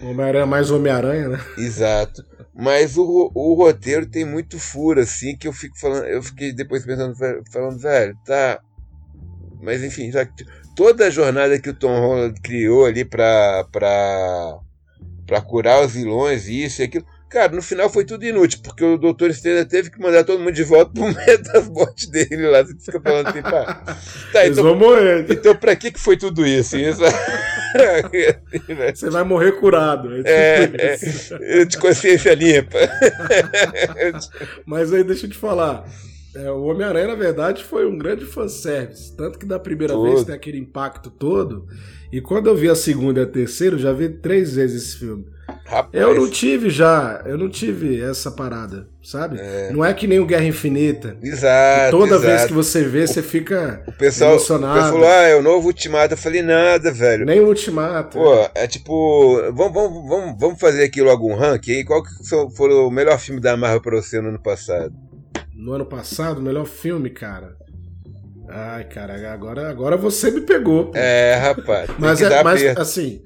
Homem-Aranha 0.00 0.46
mais 0.46 0.70
Homem-Aranha, 0.70 1.30
né? 1.30 1.40
Exato. 1.58 2.24
Mas 2.54 2.96
o, 2.96 3.32
o 3.34 3.54
roteiro 3.54 4.06
tem 4.06 4.24
muito 4.24 4.60
furo, 4.60 5.00
assim, 5.00 5.36
que 5.36 5.48
eu 5.48 5.52
fico 5.52 5.76
falando. 5.76 6.04
Eu 6.04 6.22
fiquei 6.22 6.52
depois 6.52 6.86
pensando, 6.86 7.16
falando, 7.52 7.80
velho, 7.80 8.16
tá. 8.24 8.60
Mas 9.60 9.82
enfim, 9.82 10.12
já, 10.12 10.24
toda 10.76 11.08
a 11.08 11.10
jornada 11.10 11.58
que 11.58 11.70
o 11.70 11.74
Tom 11.74 11.98
Holland 11.98 12.40
criou 12.40 12.86
ali 12.86 13.04
pra, 13.04 13.66
pra, 13.72 14.60
pra 15.26 15.40
curar 15.40 15.84
os 15.84 15.94
vilões, 15.94 16.46
isso 16.46 16.80
e 16.80 16.84
aquilo 16.84 17.04
Cara, 17.32 17.50
no 17.50 17.62
final 17.62 17.88
foi 17.88 18.04
tudo 18.04 18.26
inútil, 18.26 18.60
porque 18.62 18.84
o 18.84 18.98
Doutor 18.98 19.30
Estranho 19.30 19.64
teve 19.64 19.88
que 19.88 19.98
mandar 19.98 20.22
todo 20.22 20.38
mundo 20.38 20.52
de 20.52 20.64
volta 20.64 20.92
pro 20.92 21.62
botes 21.72 22.06
dele 22.08 22.46
lá. 22.46 22.62
Você 22.62 22.76
fica 22.78 23.00
falando 23.00 23.26
assim, 23.28 23.40
pá. 23.40 23.96
Tá, 24.30 24.44
Eles 24.44 24.58
então, 24.58 24.64
vão 24.64 24.76
morrer. 24.76 25.24
Então, 25.30 25.56
pra 25.56 25.74
que, 25.74 25.90
que 25.90 25.98
foi 25.98 26.18
tudo 26.18 26.46
isso? 26.46 26.76
isso... 26.76 27.00
Você 28.94 29.08
vai 29.08 29.24
morrer 29.24 29.52
curado. 29.52 30.10
É, 30.26 30.64
é, 30.64 30.98
é 31.62 31.64
de 31.64 31.78
consciência 31.78 32.34
limpa. 32.34 32.76
Mas 34.66 34.92
aí, 34.92 35.02
deixa 35.02 35.24
eu 35.24 35.30
te 35.30 35.38
falar. 35.38 35.88
É, 36.34 36.50
o 36.50 36.64
Homem-Aranha, 36.64 37.08
na 37.08 37.14
verdade, 37.14 37.64
foi 37.64 37.86
um 37.86 37.96
grande 37.96 38.26
fanservice. 38.26 39.16
Tanto 39.16 39.38
que 39.38 39.46
da 39.46 39.58
primeira 39.58 39.98
vez 40.02 40.22
tem 40.24 40.34
aquele 40.34 40.58
impacto 40.58 41.10
todo. 41.10 41.66
E 42.12 42.20
quando 42.20 42.48
eu 42.48 42.54
vi 42.54 42.68
a 42.68 42.74
segunda 42.74 43.20
e 43.20 43.22
a 43.22 43.26
terceira, 43.26 43.76
eu 43.76 43.80
já 43.80 43.92
vi 43.92 44.10
três 44.10 44.54
vezes 44.54 44.82
esse 44.82 44.98
filme. 44.98 45.24
Rapaz. 45.64 45.94
Eu 45.94 46.14
não 46.14 46.28
tive 46.28 46.68
já, 46.68 47.22
eu 47.24 47.38
não 47.38 47.48
tive 47.48 48.00
essa 48.02 48.30
parada, 48.30 48.88
sabe? 49.02 49.38
É. 49.38 49.70
Não 49.72 49.84
é 49.84 49.94
que 49.94 50.06
nem 50.06 50.20
o 50.20 50.26
Guerra 50.26 50.44
Infinita. 50.44 51.16
Exato. 51.22 51.90
toda 51.90 52.16
exato. 52.16 52.26
vez 52.26 52.44
que 52.46 52.52
você 52.52 52.84
vê, 52.84 53.06
você 53.06 53.22
fica 53.22 53.82
o 53.86 53.92
pessoal, 53.92 54.32
emocionado. 54.32 54.72
O 54.72 54.74
pessoal 54.74 54.92
falou, 54.92 55.08
ah, 55.08 55.22
é 55.22 55.36
o 55.36 55.42
novo 55.42 55.68
Ultimato. 55.68 56.14
Eu 56.14 56.18
falei, 56.18 56.42
nada, 56.42 56.92
velho. 56.92 57.24
Nem 57.24 57.40
o 57.40 57.46
Ultimato. 57.46 58.18
Pô, 58.18 58.50
é 58.54 58.66
tipo, 58.66 59.40
vamos, 59.52 59.72
vamos, 59.72 60.08
vamos, 60.08 60.36
vamos 60.38 60.60
fazer 60.60 60.84
aqui 60.84 61.00
logo 61.00 61.26
um 61.26 61.36
ranking 61.36 61.72
aí. 61.72 61.84
Qual 61.84 62.02
que 62.02 62.10
foi 62.54 62.74
o 62.74 62.90
melhor 62.90 63.18
filme 63.18 63.40
da 63.40 63.56
Marvel 63.56 63.80
pra 63.80 63.96
você 63.96 64.20
no 64.20 64.28
ano 64.28 64.42
passado? 64.42 64.92
No 65.54 65.72
ano 65.72 65.86
passado, 65.86 66.38
o 66.38 66.42
melhor 66.42 66.66
filme, 66.66 67.08
cara. 67.08 67.56
Ai, 68.48 68.84
cara, 68.84 69.32
agora, 69.32 69.70
agora 69.70 69.96
você 69.96 70.30
me 70.30 70.42
pegou. 70.42 70.90
É, 70.94 71.36
rapaz. 71.36 71.88
mas 71.98 72.20
é, 72.20 72.42
mas 72.42 72.62
assim, 72.76 73.22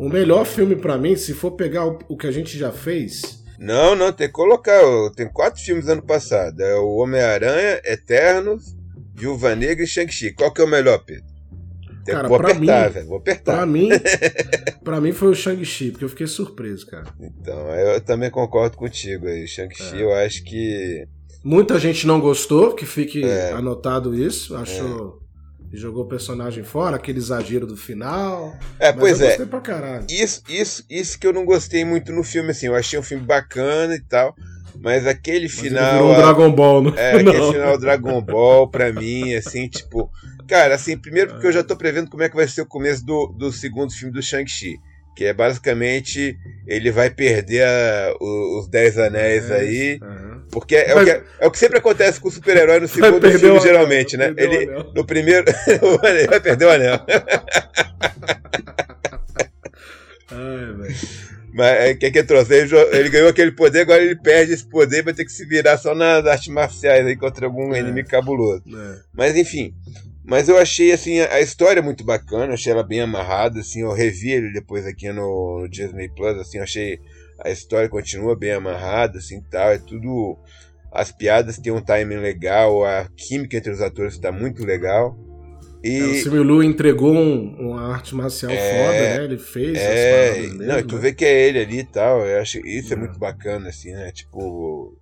o 0.00 0.08
melhor 0.08 0.46
filme 0.46 0.74
para 0.74 0.96
mim, 0.96 1.14
se 1.14 1.34
for 1.34 1.50
pegar 1.50 1.84
o, 1.84 1.98
o, 2.08 2.16
que 2.16 2.26
a 2.26 2.30
gente 2.30 2.56
já 2.56 2.72
fez. 2.72 3.44
Não, 3.58 3.94
não, 3.94 4.10
tem 4.10 4.28
que 4.28 4.32
colocar. 4.32 4.80
Tem 5.14 5.28
quatro 5.28 5.62
filmes 5.62 5.88
ano 5.88 6.00
passado. 6.00 6.58
É 6.62 6.74
o 6.76 6.96
Homem-Aranha, 6.96 7.82
Eternos, 7.84 8.74
Viúva 9.14 9.54
Negra 9.54 9.84
e 9.84 9.86
Shang-Chi. 9.86 10.32
Qual 10.32 10.50
que 10.54 10.62
é 10.62 10.64
o 10.64 10.68
melhor, 10.68 11.04
Pedro? 11.04 11.26
Tem, 12.02 12.14
cara, 12.14 12.28
vou 12.28 12.38
apertar, 12.38 12.86
mim, 12.86 12.92
velho. 12.94 13.06
Vou 13.06 13.18
apertar. 13.18 13.56
Pra 13.56 13.66
mim, 13.66 13.88
pra 14.82 15.00
mim 15.02 15.12
foi 15.12 15.28
o 15.28 15.34
Shang-Chi, 15.34 15.90
porque 15.90 16.06
eu 16.06 16.08
fiquei 16.08 16.26
surpreso, 16.26 16.86
cara. 16.86 17.04
Então, 17.20 17.68
eu 17.74 18.00
também 18.00 18.30
concordo 18.30 18.78
contigo 18.78 19.26
aí. 19.26 19.46
Shang-Chi, 19.46 19.98
é. 19.98 20.02
eu 20.02 20.14
acho 20.14 20.42
que. 20.44 21.06
Muita 21.44 21.78
gente 21.78 22.06
não 22.06 22.18
gostou, 22.22 22.74
que 22.74 22.86
fique 22.86 23.22
é. 23.22 23.52
anotado 23.52 24.14
isso. 24.14 24.56
Achou. 24.56 25.20
É 25.26 25.29
jogou 25.78 26.04
o 26.04 26.08
personagem 26.08 26.64
fora, 26.64 26.96
aquele 26.96 27.18
exagero 27.18 27.66
do 27.66 27.76
final. 27.76 28.56
É, 28.78 28.92
pois 28.92 29.20
é. 29.20 29.36
Isso, 30.08 30.42
isso, 30.48 30.84
isso 30.90 31.18
que 31.18 31.26
eu 31.26 31.32
não 31.32 31.44
gostei 31.44 31.84
muito 31.84 32.12
no 32.12 32.24
filme, 32.24 32.50
assim. 32.50 32.66
Eu 32.66 32.74
achei 32.74 32.98
um 32.98 33.02
filme 33.02 33.24
bacana 33.24 33.94
e 33.94 34.00
tal. 34.00 34.34
Mas 34.82 35.06
aquele 35.06 35.46
mas 35.46 35.60
final. 35.60 35.92
Virou 35.92 36.12
um 36.12 36.16
Dragon 36.16 36.52
Ball, 36.52 36.82
não? 36.82 36.94
É, 36.96 37.12
aquele 37.20 37.38
não. 37.38 37.52
final 37.52 37.78
Dragon 37.78 38.20
Ball, 38.22 38.68
pra 38.68 38.92
mim, 38.92 39.34
assim, 39.34 39.68
tipo. 39.68 40.10
Cara, 40.48 40.74
assim, 40.74 40.96
primeiro 40.96 41.30
porque 41.30 41.46
eu 41.46 41.52
já 41.52 41.62
tô 41.62 41.76
prevendo 41.76 42.10
como 42.10 42.22
é 42.22 42.28
que 42.28 42.34
vai 42.34 42.48
ser 42.48 42.62
o 42.62 42.66
começo 42.66 43.04
do, 43.04 43.28
do 43.28 43.52
segundo 43.52 43.92
filme 43.92 44.12
do 44.12 44.22
Shang-Chi. 44.22 44.76
Que 45.14 45.26
é 45.26 45.34
basicamente 45.34 46.36
ele 46.66 46.90
vai 46.90 47.10
perder 47.10 47.64
a, 47.64 48.14
os, 48.20 48.64
os 48.64 48.68
Dez 48.68 48.98
Anéis 48.98 49.50
é, 49.50 49.56
aí. 49.56 50.00
Uhum. 50.02 50.29
Porque 50.50 50.76
é, 50.76 50.94
Mas... 50.94 51.02
o 51.02 51.06
que, 51.06 51.10
é 51.40 51.46
o 51.46 51.50
que 51.50 51.58
sempre 51.58 51.78
acontece 51.78 52.20
com 52.20 52.28
o 52.28 52.32
super-herói 52.32 52.80
no 52.80 52.88
segundo 52.88 53.20
filme, 53.30 53.46
anel, 53.48 53.60
geralmente, 53.60 54.16
né? 54.16 54.34
Ele, 54.36 54.66
no 54.94 55.04
primeiro. 55.04 55.44
ele 56.04 56.26
vai 56.26 56.40
perder 56.40 56.64
o 56.64 56.70
anel. 56.70 57.00
Ai, 60.32 60.72
velho. 60.74 60.94
Mas 61.52 61.94
o 61.94 61.98
que, 61.98 62.10
que 62.10 62.22
trouxe? 62.22 62.54
Ele, 62.54 62.76
ele, 62.92 63.08
ganhou 63.08 63.28
aquele 63.28 63.52
poder, 63.52 63.80
agora 63.80 64.02
ele 64.02 64.16
perde 64.16 64.52
esse 64.52 64.64
poder, 64.68 65.02
vai 65.02 65.12
ter 65.12 65.24
que 65.24 65.32
se 65.32 65.44
virar 65.44 65.76
só 65.78 65.94
nas 65.94 66.24
artes 66.24 66.48
marciais 66.48 67.04
aí 67.06 67.16
contra 67.16 67.46
algum 67.46 67.74
é. 67.74 67.80
inimigo 67.80 68.08
cabuloso. 68.08 68.62
É. 68.66 69.00
Mas 69.12 69.36
enfim, 69.36 69.74
mas 70.24 70.48
eu 70.48 70.56
achei 70.56 70.92
assim 70.92 71.20
a 71.20 71.40
história 71.40 71.82
muito 71.82 72.04
bacana, 72.04 72.54
achei 72.54 72.72
ela 72.72 72.84
bem 72.84 73.00
amarrada, 73.00 73.60
assim, 73.60 73.82
eu 73.82 73.92
revi 73.92 74.30
ele 74.30 74.52
depois 74.52 74.86
aqui 74.86 75.10
no, 75.12 75.62
no 75.62 75.68
Disney 75.68 76.08
Plus, 76.08 76.38
assim, 76.38 76.58
achei 76.60 77.00
a 77.44 77.50
história 77.50 77.88
continua 77.88 78.36
bem 78.36 78.52
amarrada, 78.52 79.18
assim, 79.18 79.40
tal, 79.50 79.70
é 79.70 79.78
tudo 79.78 80.38
as 80.92 81.12
piadas 81.12 81.58
têm 81.58 81.72
um 81.72 81.80
timing 81.80 82.16
legal, 82.16 82.84
a 82.84 83.08
química 83.16 83.56
entre 83.56 83.70
os 83.70 83.80
atores 83.80 84.14
está 84.14 84.32
muito 84.32 84.64
legal. 84.64 85.16
E... 85.82 85.98
É, 85.98 86.04
o 86.04 86.14
Simu 86.14 86.62
entregou 86.62 87.14
um, 87.14 87.56
uma 87.58 87.92
arte 87.92 88.14
marcial 88.14 88.50
é, 88.50 88.56
foda, 88.56 88.92
né? 88.92 89.24
Ele 89.24 89.38
fez 89.38 89.78
é, 89.78 90.28
as 90.28 90.50
paradas 90.50 90.66
Não, 90.66 90.78
e 90.78 90.82
tu 90.82 90.96
né? 90.96 91.00
vê 91.00 91.12
que 91.12 91.24
é 91.24 91.48
ele 91.48 91.58
ali 91.60 91.78
e 91.78 91.84
tal. 91.84 92.26
Eu 92.26 92.40
acho 92.40 92.58
isso 92.66 92.92
é. 92.92 92.96
é 92.96 92.98
muito 92.98 93.18
bacana, 93.18 93.68
assim, 93.68 93.92
né? 93.92 94.10
Tipo, 94.12 94.94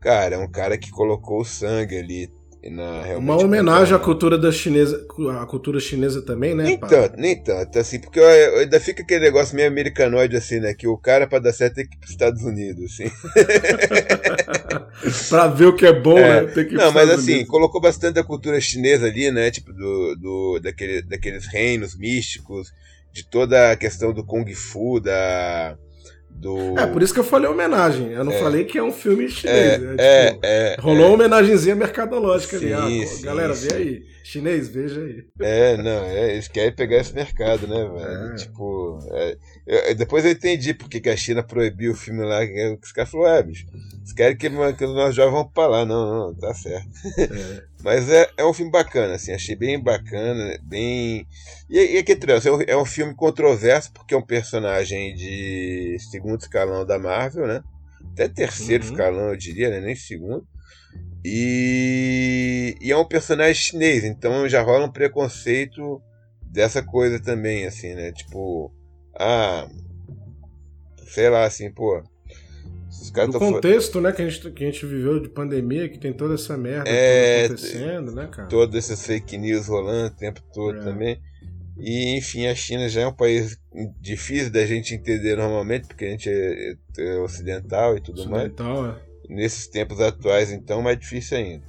cara, 0.00 0.34
é 0.34 0.38
um 0.38 0.50
cara 0.50 0.76
que 0.76 0.90
colocou 0.90 1.40
o 1.40 1.44
sangue 1.44 1.96
ali 1.96 2.30
na, 2.70 3.16
uma 3.16 3.36
homenagem 3.36 3.94
à 3.94 3.98
cultura 3.98 4.36
da 4.38 4.50
chinesa, 4.52 5.06
à 5.40 5.46
cultura 5.46 5.80
chinesa 5.80 6.22
também, 6.22 6.54
né? 6.54 6.64
Nem 6.64 6.78
tanto, 6.78 7.16
nem 7.16 7.42
tanto, 7.42 7.78
assim, 7.78 7.98
porque 7.98 8.20
ainda 8.20 8.80
fica 8.80 9.02
aquele 9.02 9.24
negócio 9.24 9.54
meio 9.54 9.68
americanoide, 9.68 10.36
assim, 10.36 10.60
né? 10.60 10.74
Que 10.74 10.86
o 10.86 10.96
cara, 10.96 11.26
pra 11.26 11.38
dar 11.38 11.52
certo, 11.52 11.74
tem 11.74 11.86
que 11.86 11.96
ir 11.96 11.98
pros 11.98 12.10
Estados 12.10 12.42
Unidos, 12.42 12.84
assim. 12.92 13.10
pra 15.28 15.48
ver 15.48 15.66
o 15.66 15.76
que 15.76 15.86
é 15.86 15.92
bom, 15.92 16.18
é. 16.18 16.42
né? 16.42 16.52
Tem 16.52 16.66
que 16.66 16.74
ir 16.74 16.78
Não, 16.78 16.92
mas 16.92 17.10
assim, 17.10 17.34
Unidos. 17.34 17.50
colocou 17.50 17.80
bastante 17.80 18.18
a 18.18 18.24
cultura 18.24 18.60
chinesa 18.60 19.06
ali, 19.06 19.30
né? 19.30 19.50
Tipo, 19.50 19.72
do, 19.72 20.16
do, 20.16 20.60
daquele, 20.60 21.02
daqueles 21.02 21.46
reinos 21.46 21.96
místicos, 21.96 22.72
de 23.12 23.24
toda 23.24 23.72
a 23.72 23.76
questão 23.76 24.12
do 24.12 24.24
Kung 24.24 24.52
Fu, 24.54 25.00
da 25.00 25.76
do... 26.36 26.78
É, 26.78 26.86
por 26.86 27.02
isso 27.02 27.14
que 27.14 27.20
eu 27.20 27.24
falei 27.24 27.48
homenagem. 27.48 28.12
Eu 28.12 28.24
não 28.24 28.32
é. 28.32 28.38
falei 28.38 28.64
que 28.64 28.78
é 28.78 28.82
um 28.82 28.92
filme 28.92 29.28
chinês. 29.28 29.56
É, 29.56 29.78
né? 29.78 29.94
é, 29.98 30.26
tipo, 30.26 30.40
é, 30.42 30.76
rolou 30.80 31.02
é. 31.02 31.06
uma 31.06 31.14
homenagenzinha 31.14 31.74
mercadológica 31.74 32.58
sim, 32.58 32.72
ali. 32.72 33.02
Ah, 33.02 33.06
sim, 33.06 33.22
galera, 33.24 33.54
sim. 33.54 33.68
vê 33.68 33.74
aí. 33.74 34.15
Chinês, 34.26 34.66
veja 34.66 35.00
aí. 35.00 35.24
É, 35.38 35.76
não, 35.76 36.02
é, 36.04 36.32
eles 36.32 36.48
querem 36.48 36.74
pegar 36.74 36.96
esse 36.96 37.14
mercado, 37.14 37.68
né, 37.68 37.76
velho? 37.76 38.32
É. 38.32 38.34
Tipo, 38.34 38.98
é, 39.12 39.38
eu, 39.64 39.94
depois 39.94 40.24
eu 40.24 40.32
entendi 40.32 40.74
porque 40.74 41.00
que 41.00 41.08
a 41.08 41.16
China 41.16 41.44
proibiu 41.44 41.92
o 41.92 41.96
filme 41.96 42.24
lá, 42.24 42.44
que 42.44 42.78
os 42.82 42.90
caras 42.90 43.08
falaram, 43.08 43.36
é, 43.36 43.42
bicho, 43.44 43.66
eles 43.98 44.12
querem 44.12 44.36
que, 44.36 44.50
que 44.50 44.84
os 44.84 44.94
nossos 44.94 45.14
jovens 45.14 45.32
vão 45.32 45.48
pra 45.48 45.68
lá. 45.68 45.86
Não, 45.86 46.10
não, 46.10 46.34
tá 46.34 46.52
certo. 46.54 46.90
É. 47.16 47.62
Mas 47.84 48.10
é, 48.10 48.28
é 48.36 48.44
um 48.44 48.52
filme 48.52 48.72
bacana, 48.72 49.14
assim, 49.14 49.32
achei 49.32 49.54
bem 49.54 49.80
bacana, 49.80 50.58
bem. 50.64 51.24
E, 51.70 51.94
e 51.94 51.98
aqui, 51.98 52.12
é 52.12 52.50
um, 52.50 52.62
é 52.66 52.76
um 52.76 52.84
filme 52.84 53.14
controverso, 53.14 53.92
porque 53.92 54.12
é 54.12 54.16
um 54.16 54.26
personagem 54.26 55.14
de 55.14 55.98
segundo 56.10 56.40
escalão 56.40 56.84
da 56.84 56.98
Marvel, 56.98 57.46
né? 57.46 57.62
Até 58.12 58.26
terceiro 58.26 58.84
uhum. 58.84 58.90
escalão, 58.90 59.28
eu 59.28 59.36
diria, 59.36 59.70
né? 59.70 59.80
Nem 59.80 59.94
segundo. 59.94 60.44
E, 61.24 62.76
e 62.80 62.92
é 62.92 62.96
um 62.96 63.04
personagem 63.04 63.54
chinês, 63.54 64.04
então 64.04 64.48
já 64.48 64.62
rola 64.62 64.86
um 64.86 64.92
preconceito 64.92 66.00
dessa 66.42 66.82
coisa 66.82 67.20
também, 67.20 67.66
assim, 67.66 67.94
né? 67.94 68.12
Tipo, 68.12 68.72
ah, 69.14 69.68
sei 71.06 71.28
lá, 71.28 71.44
assim, 71.44 71.70
pô. 71.70 72.02
No 73.28 73.38
contexto, 73.38 74.00
né, 74.00 74.12
que 74.12 74.22
a, 74.22 74.28
gente, 74.28 74.50
que 74.50 74.64
a 74.64 74.66
gente 74.66 74.84
viveu 74.84 75.20
de 75.20 75.28
pandemia, 75.28 75.88
que 75.88 75.98
tem 75.98 76.12
toda 76.12 76.34
essa 76.34 76.56
merda 76.56 76.88
é, 76.88 77.46
acontecendo, 77.46 78.12
né, 78.12 78.26
cara? 78.26 78.48
Todas 78.48 78.76
essas 78.76 79.06
fake 79.06 79.38
news 79.38 79.68
rolando 79.68 80.08
o 80.08 80.16
tempo 80.16 80.42
todo 80.52 80.78
é. 80.78 80.82
também. 80.82 81.20
E, 81.78 82.16
enfim, 82.16 82.46
a 82.46 82.54
China 82.54 82.88
já 82.88 83.02
é 83.02 83.06
um 83.06 83.12
país 83.12 83.58
difícil 84.00 84.50
da 84.50 84.64
gente 84.64 84.94
entender 84.94 85.36
normalmente, 85.36 85.86
porque 85.86 86.06
a 86.06 86.10
gente 86.10 86.28
é, 86.30 86.74
é 86.98 87.18
ocidental 87.18 87.96
e 87.96 88.00
tudo 88.00 88.20
ocidental, 88.20 88.82
mais. 88.82 88.96
É 88.96 89.05
nesses 89.28 89.66
tempos 89.66 90.00
atuais, 90.00 90.50
então, 90.52 90.82
mais 90.82 90.98
difícil 90.98 91.38
ainda. 91.38 91.64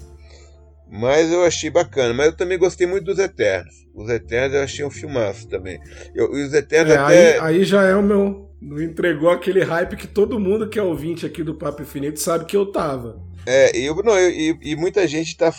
Mas 0.90 1.32
eu 1.32 1.44
achei 1.44 1.70
bacana. 1.70 2.14
Mas 2.14 2.28
eu 2.28 2.38
também 2.38 2.58
gostei 2.58 2.88
muito 2.88 3.06
dos 3.06 3.20
Eternos. 3.20 3.74
Os 3.94 4.10
Eternos 4.10 4.56
eu 4.56 4.64
achei 4.64 4.86
um 4.86 4.90
filmaço 4.90 5.48
também. 5.48 5.80
Eu, 6.16 6.32
os 6.32 6.54
Eternos 6.54 6.94
é, 6.94 6.98
até... 6.98 7.40
aí, 7.40 7.58
aí 7.58 7.64
já 7.64 7.84
é 7.84 7.96
o 7.96 8.02
meu. 8.02 8.48
Entregou 8.62 9.30
aquele 9.30 9.64
hype 9.64 9.96
que 9.96 10.08
todo 10.08 10.40
mundo 10.40 10.68
que 10.68 10.80
é 10.80 10.84
ouvinte 10.84 11.26
aqui 11.26 11.44
do 11.44 11.54
Papo 11.54 11.84
Infinito 11.84 12.20
sabe 12.20 12.46
que 12.46 12.58
eu 12.58 12.72
tava. 12.72 13.22
É, 13.46 13.78
eu, 13.78 13.96
não, 14.04 14.18
eu, 14.18 14.30
e, 14.30 14.60
e, 14.72 14.76
muita 14.76 15.08
gente 15.08 15.38
tá, 15.38 15.54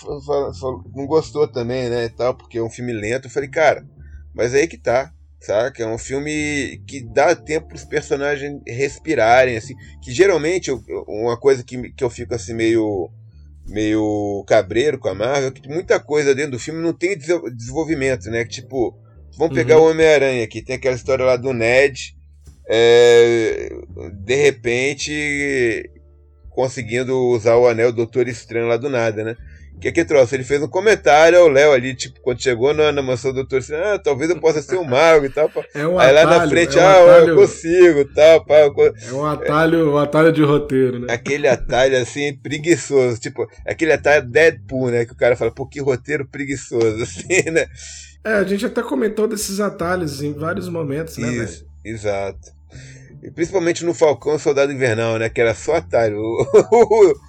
não 0.94 1.06
gostou 1.06 1.46
também, 1.46 1.88
né, 1.88 2.04
e 2.04 2.10
tal, 2.10 2.34
porque 2.34 2.58
é 2.58 2.62
um 2.62 2.68
filme 2.68 2.92
lento. 2.92 3.26
Eu 3.26 3.30
falei, 3.30 3.48
cara, 3.48 3.86
mas 4.34 4.52
aí 4.52 4.66
que 4.66 4.76
tá 4.76 5.12
saca? 5.40 5.83
É 5.83 5.87
um 5.87 5.99
filme 5.99 6.83
que 6.87 7.00
dá 7.00 7.35
tempo 7.35 7.68
para 7.68 7.76
os 7.76 7.85
personagens 7.85 8.61
respirarem, 8.66 9.57
assim. 9.57 9.75
Que 10.02 10.12
geralmente, 10.12 10.68
eu, 10.68 10.83
uma 11.07 11.37
coisa 11.37 11.62
que, 11.62 11.92
que 11.92 12.04
eu 12.04 12.11
fico 12.11 12.35
assim 12.35 12.54
meio 12.54 13.11
meio 13.66 14.45
cabreiro 14.47 14.99
com 14.99 15.09
a 15.09 15.14
Marvel, 15.14 15.52
que 15.52 15.68
muita 15.68 16.00
coisa 16.00 16.35
dentro 16.35 16.52
do 16.52 16.59
filme 16.59 16.80
não 16.80 16.95
tem 16.95 17.18
desenvolvimento, 17.18 18.30
né? 18.30 18.45
Tipo, 18.45 18.97
vamos 19.37 19.54
pegar 19.54 19.76
uhum. 19.76 19.85
o 19.85 19.90
Homem-Aranha 19.90 20.42
aqui, 20.42 20.62
tem 20.62 20.76
aquela 20.76 20.97
história 20.97 21.23
lá 21.23 21.37
do 21.37 21.52
Ned, 21.52 22.16
é, 22.66 23.68
de 24.25 24.35
repente 24.35 25.90
conseguindo 26.50 27.16
usar 27.28 27.57
o 27.57 27.68
anel 27.68 27.92
Doutor 27.92 28.26
Estranho 28.26 28.66
lá 28.66 28.76
do 28.76 28.88
nada, 28.88 29.23
né? 29.23 29.37
O 29.78 29.80
que 29.80 29.92
que 29.92 30.04
trouxe? 30.04 30.35
Ele 30.35 30.42
fez 30.42 30.61
um 30.61 30.66
comentário 30.66 31.38
ao 31.38 31.47
Léo 31.47 31.70
ali, 31.70 31.94
tipo, 31.94 32.20
quando 32.20 32.42
chegou 32.42 32.75
na, 32.75 32.90
na 32.90 33.00
mansão 33.00 33.30
do 33.30 33.37
doutor, 33.37 33.61
assim, 33.61 33.76
ah, 33.76 33.97
talvez 33.97 34.28
eu 34.28 34.40
possa 34.40 34.61
ser 34.61 34.76
um 34.76 34.82
mago 34.82 35.25
e 35.25 35.30
tal. 35.30 35.49
É 35.73 35.87
um 35.87 35.97
Aí 35.97 36.11
atalho, 36.11 36.28
lá 36.28 36.38
na 36.38 36.49
frente, 36.49 36.76
é 36.76 36.82
um 36.82 36.85
ah, 36.85 37.02
atalho, 37.04 37.28
eu 37.28 37.37
consigo 37.37 38.04
tal. 38.12 38.44
Pá, 38.44 38.56
eu... 38.56 38.75
É 38.76 39.12
um 39.12 39.25
atalho, 39.25 39.92
um 39.92 39.97
atalho 39.97 40.32
de 40.32 40.42
roteiro, 40.42 40.99
né? 40.99 41.06
Aquele 41.08 41.47
atalho, 41.47 41.97
assim, 41.97 42.37
preguiçoso. 42.37 43.20
Tipo, 43.20 43.47
aquele 43.64 43.92
atalho 43.92 44.28
Deadpool, 44.28 44.90
né? 44.90 45.04
Que 45.04 45.12
o 45.12 45.16
cara 45.16 45.37
fala, 45.37 45.52
pô, 45.52 45.64
que 45.64 45.80
roteiro 45.80 46.26
preguiçoso, 46.26 46.99
assim, 47.00 47.49
né? 47.49 47.68
É, 48.25 48.32
a 48.32 48.42
gente 48.42 48.66
até 48.66 48.82
comentou 48.82 49.28
desses 49.28 49.61
atalhos 49.61 50.20
em 50.25 50.32
vários 50.32 50.68
momentos, 50.68 51.16
né, 51.18 51.28
Isso, 51.28 51.64
exato. 51.85 52.50
E 53.23 53.30
principalmente 53.30 53.85
no 53.85 53.94
Falcão 53.94 54.40
Soldado 54.40 54.73
Invernal, 54.73 55.20
né? 55.20 55.28
Que 55.28 55.40
era 55.40 55.54
só 55.54 55.76
atalho. 55.76 56.20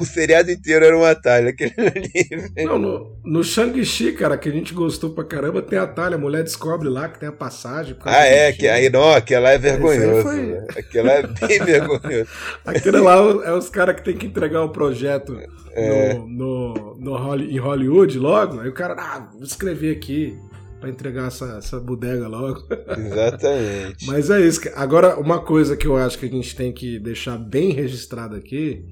o, 0.00 0.04
seriado 0.04 0.50
inteiro 0.50 0.84
era 0.84 0.96
um 0.96 1.04
atalho, 1.04 1.48
aquele 1.48 1.74
ali. 1.78 2.64
Não, 2.64 2.78
no, 2.78 3.16
no 3.24 3.44
Shang-Chi, 3.44 4.12
cara, 4.12 4.36
que 4.36 4.48
a 4.48 4.52
gente 4.52 4.74
gostou 4.74 5.10
pra 5.10 5.24
caramba, 5.24 5.62
tem 5.62 5.78
atalho. 5.78 6.16
A 6.16 6.18
mulher 6.18 6.42
descobre 6.42 6.88
lá 6.88 7.08
que 7.08 7.18
tem 7.18 7.28
a 7.28 7.32
passagem. 7.32 7.96
Ah, 8.02 8.24
é? 8.24 8.52
Que, 8.52 8.68
aí, 8.68 8.90
não, 8.90 9.10
aquela 9.10 9.50
é 9.50 9.58
vergonhoso. 9.58 10.22
Foi... 10.22 10.42
Né? 10.42 10.66
Aquela 10.76 11.12
é 11.12 11.22
bem 11.22 11.58
vergonhoso. 11.64 12.30
Aquele 12.64 12.98
lá 12.98 13.16
é 13.44 13.52
os 13.52 13.68
caras 13.68 13.96
que 13.96 14.04
tem 14.04 14.16
que 14.16 14.26
entregar 14.26 14.62
o 14.62 14.70
projeto 14.70 15.38
é. 15.72 16.14
no, 16.14 16.26
no, 16.26 16.96
no, 16.98 17.36
em 17.36 17.58
Hollywood 17.58 18.18
logo. 18.18 18.60
Aí 18.60 18.68
o 18.68 18.74
cara, 18.74 18.94
ah, 18.98 19.28
vou 19.32 19.44
escrever 19.44 19.96
aqui 19.96 20.38
para 20.80 20.90
entregar 20.90 21.28
essa, 21.28 21.58
essa 21.58 21.80
bodega 21.80 22.28
logo. 22.28 22.66
Exatamente. 22.96 24.06
Mas 24.06 24.30
é 24.30 24.40
isso. 24.40 24.60
Agora, 24.74 25.18
uma 25.18 25.40
coisa 25.40 25.76
que 25.76 25.86
eu 25.86 25.96
acho 25.96 26.18
que 26.18 26.26
a 26.26 26.30
gente 26.30 26.54
tem 26.54 26.72
que 26.72 26.98
deixar 26.98 27.36
bem 27.38 27.72
registrado 27.72 28.36
aqui, 28.36 28.84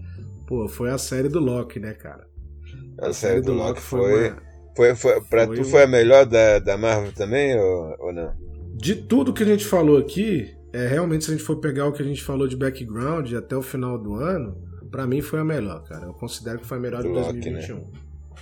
pô, 0.46 0.68
foi 0.68 0.90
a 0.90 0.98
série 0.98 1.28
do 1.28 1.40
Loki, 1.40 1.78
né, 1.78 1.92
cara? 1.92 2.26
A, 2.98 3.08
a 3.08 3.12
série, 3.12 3.34
série, 3.34 3.40
do, 3.40 3.52
do 3.52 3.54
Loki, 3.54 3.68
Loki 3.68 3.80
foi. 3.80 4.28
Uma... 4.28 4.54
Foi, 4.76 4.94
foi, 4.96 5.20
pra 5.20 5.46
foi 5.46 5.56
tu 5.56 5.64
foi 5.64 5.84
a 5.84 5.86
melhor 5.86 6.26
da, 6.26 6.58
da 6.58 6.76
Marvel 6.76 7.12
também, 7.12 7.56
ou, 7.56 7.94
ou 8.00 8.12
não? 8.12 8.34
De 8.74 8.96
tudo 8.96 9.32
que 9.32 9.44
a 9.44 9.46
gente 9.46 9.64
falou 9.64 9.98
aqui, 9.98 10.52
é 10.72 10.88
realmente 10.88 11.24
se 11.24 11.30
a 11.30 11.34
gente 11.36 11.46
for 11.46 11.60
pegar 11.60 11.86
o 11.86 11.92
que 11.92 12.02
a 12.02 12.04
gente 12.04 12.20
falou 12.20 12.48
de 12.48 12.56
background 12.56 13.32
até 13.34 13.56
o 13.56 13.62
final 13.62 13.96
do 13.96 14.16
ano, 14.16 14.56
para 14.90 15.06
mim 15.06 15.20
foi 15.20 15.38
a 15.38 15.44
melhor, 15.44 15.84
cara. 15.84 16.06
Eu 16.06 16.14
considero 16.14 16.58
que 16.58 16.66
foi 16.66 16.78
a 16.78 16.80
melhor 16.80 17.02
de 17.02 17.12
2021. 17.12 17.76
Né? 17.76 17.84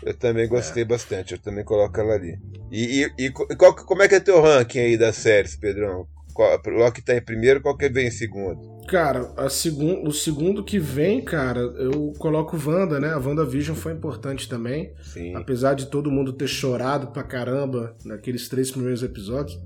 Eu 0.05 0.15
também 0.15 0.49
gostei 0.49 0.83
é. 0.83 0.87
bastante, 0.87 1.33
eu 1.33 1.39
também 1.39 1.65
coloco 1.65 2.01
ela 2.01 2.15
ali. 2.15 2.39
E, 2.71 3.09
e, 3.19 3.27
e 3.27 3.31
qual, 3.31 3.75
como 3.75 4.03
é 4.03 4.09
que 4.09 4.15
é 4.15 4.21
teu 4.21 4.41
ranking 4.41 4.79
aí 4.79 4.97
das 4.97 5.17
séries, 5.17 5.57
Pedrão? 5.57 6.07
Qual, 6.33 6.59
Loki 6.67 7.03
tá 7.03 7.15
em 7.15 7.21
primeiro, 7.21 7.61
qual 7.61 7.77
que 7.77 7.89
vem 7.89 8.07
em 8.07 8.11
segundo? 8.11 8.73
Cara, 8.89 9.33
a 9.37 9.49
segun, 9.49 10.03
o 10.07 10.13
segundo 10.13 10.65
que 10.65 10.79
vem, 10.79 11.23
cara, 11.23 11.61
eu 11.61 12.13
coloco 12.19 12.57
Wanda, 12.57 12.99
né? 12.99 13.13
A 13.13 13.19
WandaVision 13.19 13.77
foi 13.77 13.93
importante 13.93 14.49
também. 14.49 14.93
Sim. 15.03 15.35
Apesar 15.37 15.75
de 15.75 15.87
todo 15.87 16.11
mundo 16.11 16.33
ter 16.33 16.49
chorado 16.49 17.09
pra 17.09 17.23
caramba 17.23 17.95
naqueles 18.05 18.49
três 18.49 18.71
primeiros 18.71 19.03
episódios. 19.03 19.61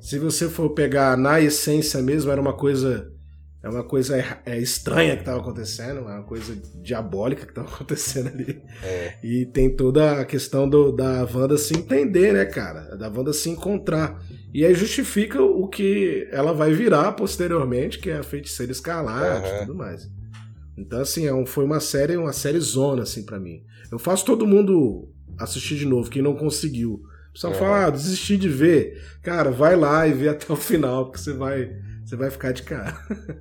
Se 0.00 0.18
você 0.18 0.48
for 0.48 0.70
pegar 0.70 1.16
na 1.16 1.40
essência 1.40 2.00
mesmo, 2.02 2.30
era 2.30 2.40
uma 2.40 2.52
coisa 2.52 3.10
é 3.62 3.68
uma 3.68 3.82
coisa 3.82 4.16
é, 4.46 4.58
estranha 4.58 5.14
que 5.16 5.22
estava 5.22 5.40
acontecendo, 5.40 5.98
é 5.98 6.02
uma 6.02 6.22
coisa 6.22 6.56
diabólica 6.80 7.44
que 7.44 7.50
estava 7.50 7.68
acontecendo 7.74 8.28
ali. 8.28 8.62
É. 8.82 9.14
E 9.22 9.46
tem 9.46 9.74
toda 9.74 10.20
a 10.20 10.24
questão 10.24 10.68
do, 10.68 10.92
da 10.92 11.24
Wanda 11.24 11.58
se 11.58 11.74
entender, 11.74 12.32
né, 12.32 12.44
cara? 12.44 12.96
Da 12.96 13.08
Wanda 13.08 13.32
se 13.32 13.50
encontrar. 13.50 14.22
E 14.54 14.64
aí 14.64 14.74
justifica 14.74 15.42
o 15.42 15.66
que 15.66 16.28
ela 16.30 16.52
vai 16.52 16.72
virar 16.72 17.12
posteriormente, 17.12 17.98
que 17.98 18.10
é 18.10 18.18
a 18.18 18.22
feiticeira 18.22 18.70
escarlate 18.70 19.48
uhum. 19.48 19.56
e 19.56 19.58
tudo 19.60 19.74
mais. 19.74 20.08
Então, 20.76 21.00
assim, 21.00 21.26
é 21.26 21.34
um, 21.34 21.44
foi 21.44 21.64
uma 21.64 21.80
série, 21.80 22.16
uma 22.16 22.32
série 22.32 22.60
zona, 22.60 23.02
assim, 23.02 23.24
para 23.24 23.40
mim. 23.40 23.64
Eu 23.90 23.98
faço 23.98 24.24
todo 24.24 24.46
mundo 24.46 25.08
assistir 25.36 25.76
de 25.76 25.84
novo, 25.84 26.08
quem 26.08 26.22
não 26.22 26.36
conseguiu. 26.36 27.02
Pessoal 27.32 27.52
uhum. 27.52 27.58
fala, 27.58 27.86
ah, 27.86 27.90
desisti 27.90 28.36
de 28.36 28.48
ver. 28.48 29.02
Cara, 29.20 29.50
vai 29.50 29.74
lá 29.74 30.06
e 30.06 30.12
vê 30.12 30.28
até 30.28 30.52
o 30.52 30.56
final, 30.56 31.06
porque 31.06 31.18
você 31.18 31.32
vai 31.32 31.70
você 32.08 32.16
vai 32.16 32.30
ficar 32.30 32.52
de 32.52 32.62
cara. 32.62 32.96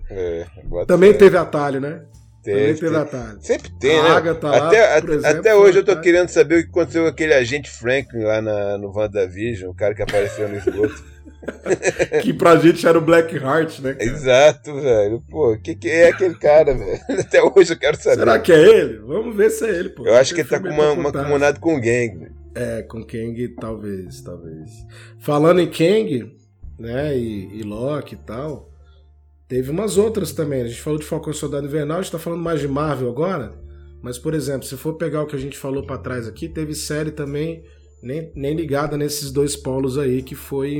É, 0.09 0.45
Também 0.85 1.13
teve 1.13 1.37
atalho, 1.37 1.79
né? 1.79 2.01
Teve, 2.43 2.59
Também 2.59 2.75
teve 2.75 2.95
atalho. 2.97 3.37
Sempre 3.41 3.71
tem, 3.79 3.97
a 3.97 4.03
né? 4.03 4.09
Agatha 4.09 4.49
até, 4.49 4.81
lá, 4.81 4.97
exemplo, 4.97 5.25
até 5.25 5.55
hoje 5.55 5.79
eu 5.79 5.85
tô 5.85 5.99
querendo 6.01 6.27
saber 6.27 6.59
o 6.59 6.63
que 6.63 6.69
aconteceu 6.69 7.03
com 7.03 7.09
aquele 7.09 7.33
agente 7.33 7.69
Franklin 7.69 8.23
lá 8.23 8.41
na, 8.41 8.77
no 8.77 8.91
WandaVision, 8.93 9.71
o 9.71 9.73
cara 9.73 9.95
que 9.95 10.01
apareceu 10.01 10.49
no 10.49 10.57
esgoto. 10.57 11.01
que 12.21 12.33
pra 12.33 12.57
gente 12.57 12.85
era 12.85 12.97
o 12.97 13.01
Blackheart, 13.01 13.79
né? 13.79 13.93
Cara? 13.93 14.03
Exato, 14.03 14.73
velho. 14.73 15.23
Pô, 15.29 15.53
o 15.53 15.61
que, 15.61 15.73
que 15.73 15.89
é 15.89 16.09
aquele 16.09 16.35
cara, 16.35 16.73
velho? 16.73 16.99
Até 17.21 17.41
hoje 17.41 17.71
eu 17.71 17.79
quero 17.79 17.95
saber. 17.95 18.17
Será 18.17 18.37
que 18.37 18.51
é 18.51 18.59
ele? 18.59 18.97
Vamos 18.97 19.33
ver 19.33 19.49
se 19.49 19.65
é 19.65 19.69
ele, 19.69 19.89
pô. 19.89 20.05
Eu 20.05 20.15
acho 20.15 20.35
que 20.35 20.41
ele 20.41 20.49
tá 20.49 20.59
com 20.59 20.67
uma, 20.67 20.91
uma 20.91 21.11
comunidade 21.11 21.59
com 21.61 21.75
o 21.75 21.79
Gang. 21.81 22.31
É, 22.53 22.81
com 22.81 23.01
Kang, 23.05 23.47
talvez, 23.59 24.21
talvez. 24.21 24.71
Falando 25.19 25.61
em 25.61 25.69
Kang, 25.69 26.35
né, 26.77 27.17
e, 27.17 27.59
e 27.59 27.63
Loki 27.63 28.15
e 28.15 28.17
tal, 28.17 28.71
teve 29.47 29.71
umas 29.71 29.97
outras 29.97 30.31
também. 30.31 30.61
A 30.61 30.67
gente 30.67 30.81
falou 30.81 30.99
de 30.99 31.05
Falcão 31.05 31.31
e 31.31 31.35
Soldado 31.35 31.65
Invernal, 31.65 31.99
a 31.99 32.01
gente 32.01 32.11
tá 32.11 32.19
falando 32.19 32.41
mais 32.41 32.59
de 32.59 32.67
Marvel 32.67 33.09
agora, 33.09 33.53
mas, 34.01 34.17
por 34.17 34.33
exemplo, 34.33 34.67
se 34.67 34.77
for 34.77 34.93
pegar 34.93 35.23
o 35.23 35.25
que 35.25 35.35
a 35.35 35.39
gente 35.39 35.57
falou 35.57 35.85
para 35.85 35.97
trás 35.97 36.27
aqui, 36.27 36.47
teve 36.47 36.73
série 36.73 37.11
também 37.11 37.63
nem, 38.01 38.31
nem 38.35 38.55
ligada 38.55 38.97
nesses 38.97 39.31
dois 39.31 39.55
polos 39.55 39.97
aí, 39.97 40.21
que 40.21 40.35
foi 40.35 40.75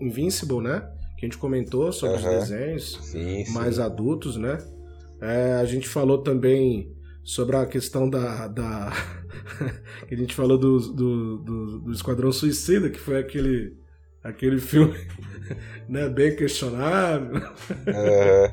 Invincible, 0.00 0.60
né? 0.60 0.80
Que 1.18 1.26
a 1.26 1.28
gente 1.28 1.38
comentou 1.38 1.92
sobre 1.92 2.20
uhum. 2.20 2.38
os 2.38 2.48
desenhos 2.48 2.98
sim, 3.02 3.44
mais 3.52 3.76
sim. 3.76 3.82
adultos, 3.82 4.36
né? 4.36 4.58
É, 5.20 5.54
a 5.54 5.64
gente 5.64 5.88
falou 5.88 6.18
também 6.18 6.92
sobre 7.24 7.56
a 7.56 7.64
questão 7.64 8.08
da. 8.08 8.48
da 8.48 8.92
que 10.06 10.14
a 10.14 10.18
gente 10.18 10.34
falou 10.34 10.58
do, 10.58 10.78
do, 10.78 11.38
do, 11.38 11.78
do 11.80 11.92
Esquadrão 11.92 12.32
Suicida, 12.32 12.90
que 12.90 12.98
foi 12.98 13.18
aquele 13.18 13.76
Aquele 14.22 14.60
filme 14.60 14.96
né, 15.88 16.08
bem 16.08 16.36
questionável. 16.36 17.42
É. 17.86 18.52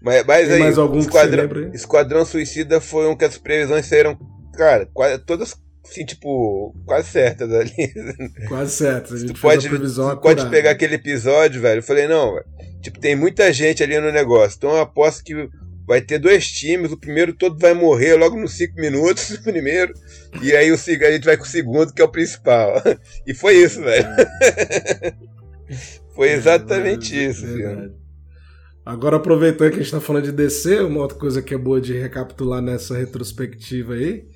Mas, 0.00 0.24
mas 0.24 0.52
aí, 0.52 0.60
mais 0.60 0.78
algum 0.78 0.98
Esquadrão, 0.98 1.70
Esquadrão 1.72 2.24
Suicida 2.24 2.80
foi 2.80 3.08
um 3.08 3.16
que 3.16 3.24
as 3.24 3.38
previsões 3.38 3.86
saíram, 3.86 4.16
cara, 4.54 4.86
quase, 4.92 5.18
todas 5.18 5.56
assim, 5.84 6.04
tipo, 6.04 6.74
quase 6.84 7.08
certas 7.08 7.50
ali. 7.52 7.92
Quase 8.48 8.72
certas. 8.72 9.12
A 9.12 9.18
gente 9.18 9.34
tu 9.34 9.40
pode, 9.40 9.68
tu 9.68 10.16
pode 10.20 10.50
pegar 10.50 10.72
aquele 10.72 10.96
episódio, 10.96 11.60
velho. 11.60 11.78
Eu 11.78 11.82
falei, 11.82 12.08
não, 12.08 12.34
velho. 12.34 12.46
Tipo, 12.82 12.98
tem 12.98 13.16
muita 13.16 13.52
gente 13.52 13.82
ali 13.82 13.98
no 14.00 14.12
negócio. 14.12 14.56
Então 14.56 14.70
eu 14.70 14.80
aposto 14.80 15.22
que 15.24 15.48
vai 15.86 16.00
ter 16.00 16.18
dois 16.18 16.48
times, 16.50 16.90
o 16.90 16.98
primeiro 16.98 17.32
todo 17.32 17.58
vai 17.58 17.72
morrer 17.72 18.14
logo 18.16 18.36
nos 18.36 18.54
cinco 18.54 18.74
minutos, 18.80 19.30
o 19.30 19.42
primeiro, 19.42 19.94
e 20.42 20.54
aí 20.54 20.70
o, 20.70 20.74
a 20.74 21.12
gente 21.12 21.24
vai 21.24 21.36
com 21.36 21.44
o 21.44 21.46
segundo, 21.46 21.92
que 21.92 22.02
é 22.02 22.04
o 22.04 22.10
principal. 22.10 22.82
E 23.26 23.32
foi 23.32 23.56
isso, 23.56 23.80
velho. 23.80 24.06
foi 26.14 26.30
exatamente 26.30 27.16
é, 27.16 27.28
isso, 27.28 27.46
filho. 27.46 27.94
Agora, 28.84 29.16
aproveitando 29.16 29.70
que 29.70 29.80
a 29.80 29.82
gente 29.82 29.90
tá 29.90 30.00
falando 30.00 30.24
de 30.24 30.32
DC, 30.32 30.80
uma 30.80 31.00
outra 31.00 31.18
coisa 31.18 31.42
que 31.42 31.54
é 31.54 31.58
boa 31.58 31.80
de 31.80 31.92
recapitular 31.92 32.62
nessa 32.62 32.96
retrospectiva 32.96 33.94
aí, 33.94 34.26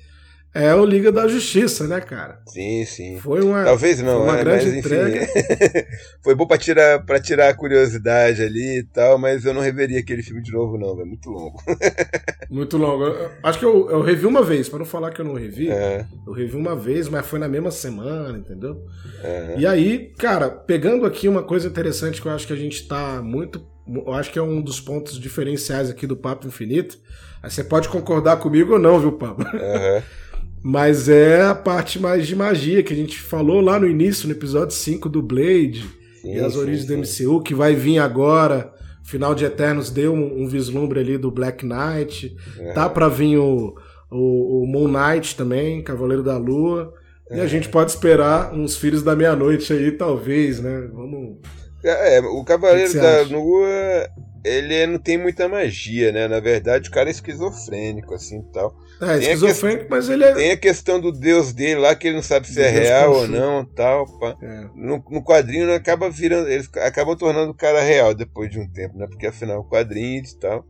é 0.53 0.75
o 0.75 0.83
Liga 0.83 1.13
da 1.13 1.27
Justiça, 1.29 1.87
né, 1.87 2.01
cara? 2.01 2.41
Sim, 2.45 2.83
sim. 2.83 3.17
Foi 3.19 3.41
uma, 3.41 3.63
Talvez 3.63 4.01
não, 4.01 4.23
uma 4.23 4.33
né? 4.33 4.43
grande 4.43 4.65
mas, 4.65 4.75
entrega. 4.75 5.27
foi 6.21 6.35
bom 6.35 6.45
pra 6.45 6.57
tirar, 6.57 7.05
pra 7.05 7.21
tirar 7.21 7.49
a 7.49 7.53
curiosidade 7.53 8.43
ali 8.43 8.79
e 8.79 8.83
tal, 8.83 9.17
mas 9.17 9.45
eu 9.45 9.53
não 9.53 9.61
reveria 9.61 9.99
aquele 9.99 10.21
filme 10.21 10.41
de 10.41 10.51
novo, 10.51 10.77
não, 10.77 10.99
é 10.99 11.05
muito 11.05 11.29
longo. 11.29 11.57
muito 12.51 12.77
longo. 12.77 13.05
Eu, 13.05 13.31
acho 13.43 13.59
que 13.59 13.65
eu, 13.65 13.89
eu 13.89 14.01
revi 14.01 14.25
uma 14.25 14.43
vez, 14.43 14.67
para 14.67 14.79
não 14.79 14.85
falar 14.85 15.11
que 15.11 15.21
eu 15.21 15.25
não 15.25 15.35
revi. 15.35 15.69
É. 15.69 16.05
Eu 16.27 16.33
revi 16.33 16.57
uma 16.57 16.75
vez, 16.75 17.07
mas 17.07 17.25
foi 17.25 17.39
na 17.39 17.47
mesma 17.47 17.71
semana, 17.71 18.37
entendeu? 18.37 18.85
É. 19.23 19.55
E 19.57 19.65
aí, 19.65 20.13
cara, 20.17 20.49
pegando 20.49 21.05
aqui 21.05 21.29
uma 21.29 21.43
coisa 21.43 21.69
interessante 21.69 22.21
que 22.21 22.27
eu 22.27 22.31
acho 22.31 22.45
que 22.45 22.53
a 22.53 22.57
gente 22.57 22.85
tá 22.87 23.21
muito. 23.23 23.65
Eu 23.87 24.13
acho 24.13 24.29
que 24.29 24.37
é 24.37 24.41
um 24.43 24.61
dos 24.61 24.81
pontos 24.81 25.17
diferenciais 25.17 25.89
aqui 25.89 26.05
do 26.05 26.17
Papo 26.17 26.45
Infinito. 26.45 26.99
Aí 27.41 27.49
você 27.49 27.63
pode 27.63 27.87
concordar 27.89 28.37
comigo 28.37 28.73
ou 28.73 28.79
não, 28.79 28.99
viu, 28.99 29.13
Pablo? 29.13 29.45
Uhum. 29.45 30.01
Mas 30.63 31.09
é 31.09 31.41
a 31.41 31.55
parte 31.55 31.99
mais 31.99 32.27
de 32.27 32.35
magia 32.35 32.83
que 32.83 32.93
a 32.93 32.95
gente 32.95 33.19
falou 33.19 33.61
lá 33.61 33.79
no 33.79 33.87
início, 33.87 34.27
no 34.27 34.33
episódio 34.33 34.75
5 34.75 35.09
do 35.09 35.21
Blade 35.21 35.89
sim, 36.21 36.35
e 36.35 36.39
as 36.39 36.55
origens 36.55 36.87
sim, 36.87 37.25
do 37.25 37.33
MCU, 37.33 37.41
que 37.41 37.55
vai 37.55 37.73
vir 37.75 37.97
agora. 37.97 38.71
Final 39.03 39.33
de 39.33 39.43
Eternos 39.43 39.89
deu 39.89 40.13
um, 40.13 40.43
um 40.43 40.47
vislumbre 40.47 40.99
ali 40.99 41.17
do 41.17 41.31
Black 41.31 41.65
Knight. 41.65 42.35
É. 42.59 42.73
Tá 42.73 42.87
pra 42.87 43.07
vir 43.09 43.37
o, 43.37 43.75
o, 44.11 44.61
o, 44.61 44.67
Moon 44.67 44.87
Knight 44.87 45.35
também, 45.35 45.83
Cavaleiro 45.83 46.21
da 46.21 46.37
Lua. 46.37 46.93
É. 47.29 47.37
E 47.37 47.41
a 47.41 47.45
é. 47.45 47.47
gente 47.47 47.67
pode 47.67 47.89
esperar 47.89 48.53
uns 48.53 48.77
Filhos 48.77 49.01
da 49.01 49.15
Meia-Noite 49.15 49.73
aí, 49.73 49.91
talvez, 49.91 50.59
né? 50.59 50.87
Vamos. 50.93 51.37
É, 51.83 52.19
o 52.19 52.43
Cavaleiro 52.43 52.91
que 52.91 52.97
que 52.97 53.03
da 53.03 53.23
Lua 53.23 54.07
ele 54.43 54.87
não 54.87 54.97
tem 54.97 55.17
muita 55.17 55.47
magia, 55.47 56.11
né? 56.11 56.27
Na 56.27 56.39
verdade, 56.39 56.89
o 56.89 56.91
cara 56.91 57.09
é 57.09 57.11
esquizofrênico, 57.11 58.13
assim 58.13 58.41
tal. 58.51 58.75
É, 58.99 59.19
tem 59.19 59.31
esquizofrênico, 59.31 59.87
mas 59.89 60.09
ele 60.09 60.23
é. 60.23 60.33
Tem 60.33 60.51
a 60.51 60.57
questão 60.57 60.99
do 60.99 61.11
deus 61.11 61.53
dele 61.53 61.79
lá, 61.79 61.95
que 61.95 62.07
ele 62.07 62.15
não 62.15 62.23
sabe 62.23 62.47
se 62.47 62.59
é 62.59 62.69
real 62.69 63.13
ou 63.13 63.27
não, 63.27 63.63
tal. 63.65 64.05
É. 64.41 64.69
No, 64.75 65.03
no, 65.09 65.23
quadrinho 65.23 65.67
né, 65.67 65.75
acaba 65.75 66.09
virando. 66.09 66.49
Eles 66.49 66.69
acabam 66.77 67.15
tornando 67.15 67.51
o 67.51 67.55
cara 67.55 67.81
real 67.81 68.15
depois 68.15 68.49
de 68.49 68.59
um 68.59 68.67
tempo, 68.67 68.97
né? 68.97 69.05
Porque 69.07 69.27
afinal, 69.27 69.63
quadrinhos 69.63 70.31
e 70.31 70.39
tal. 70.39 70.65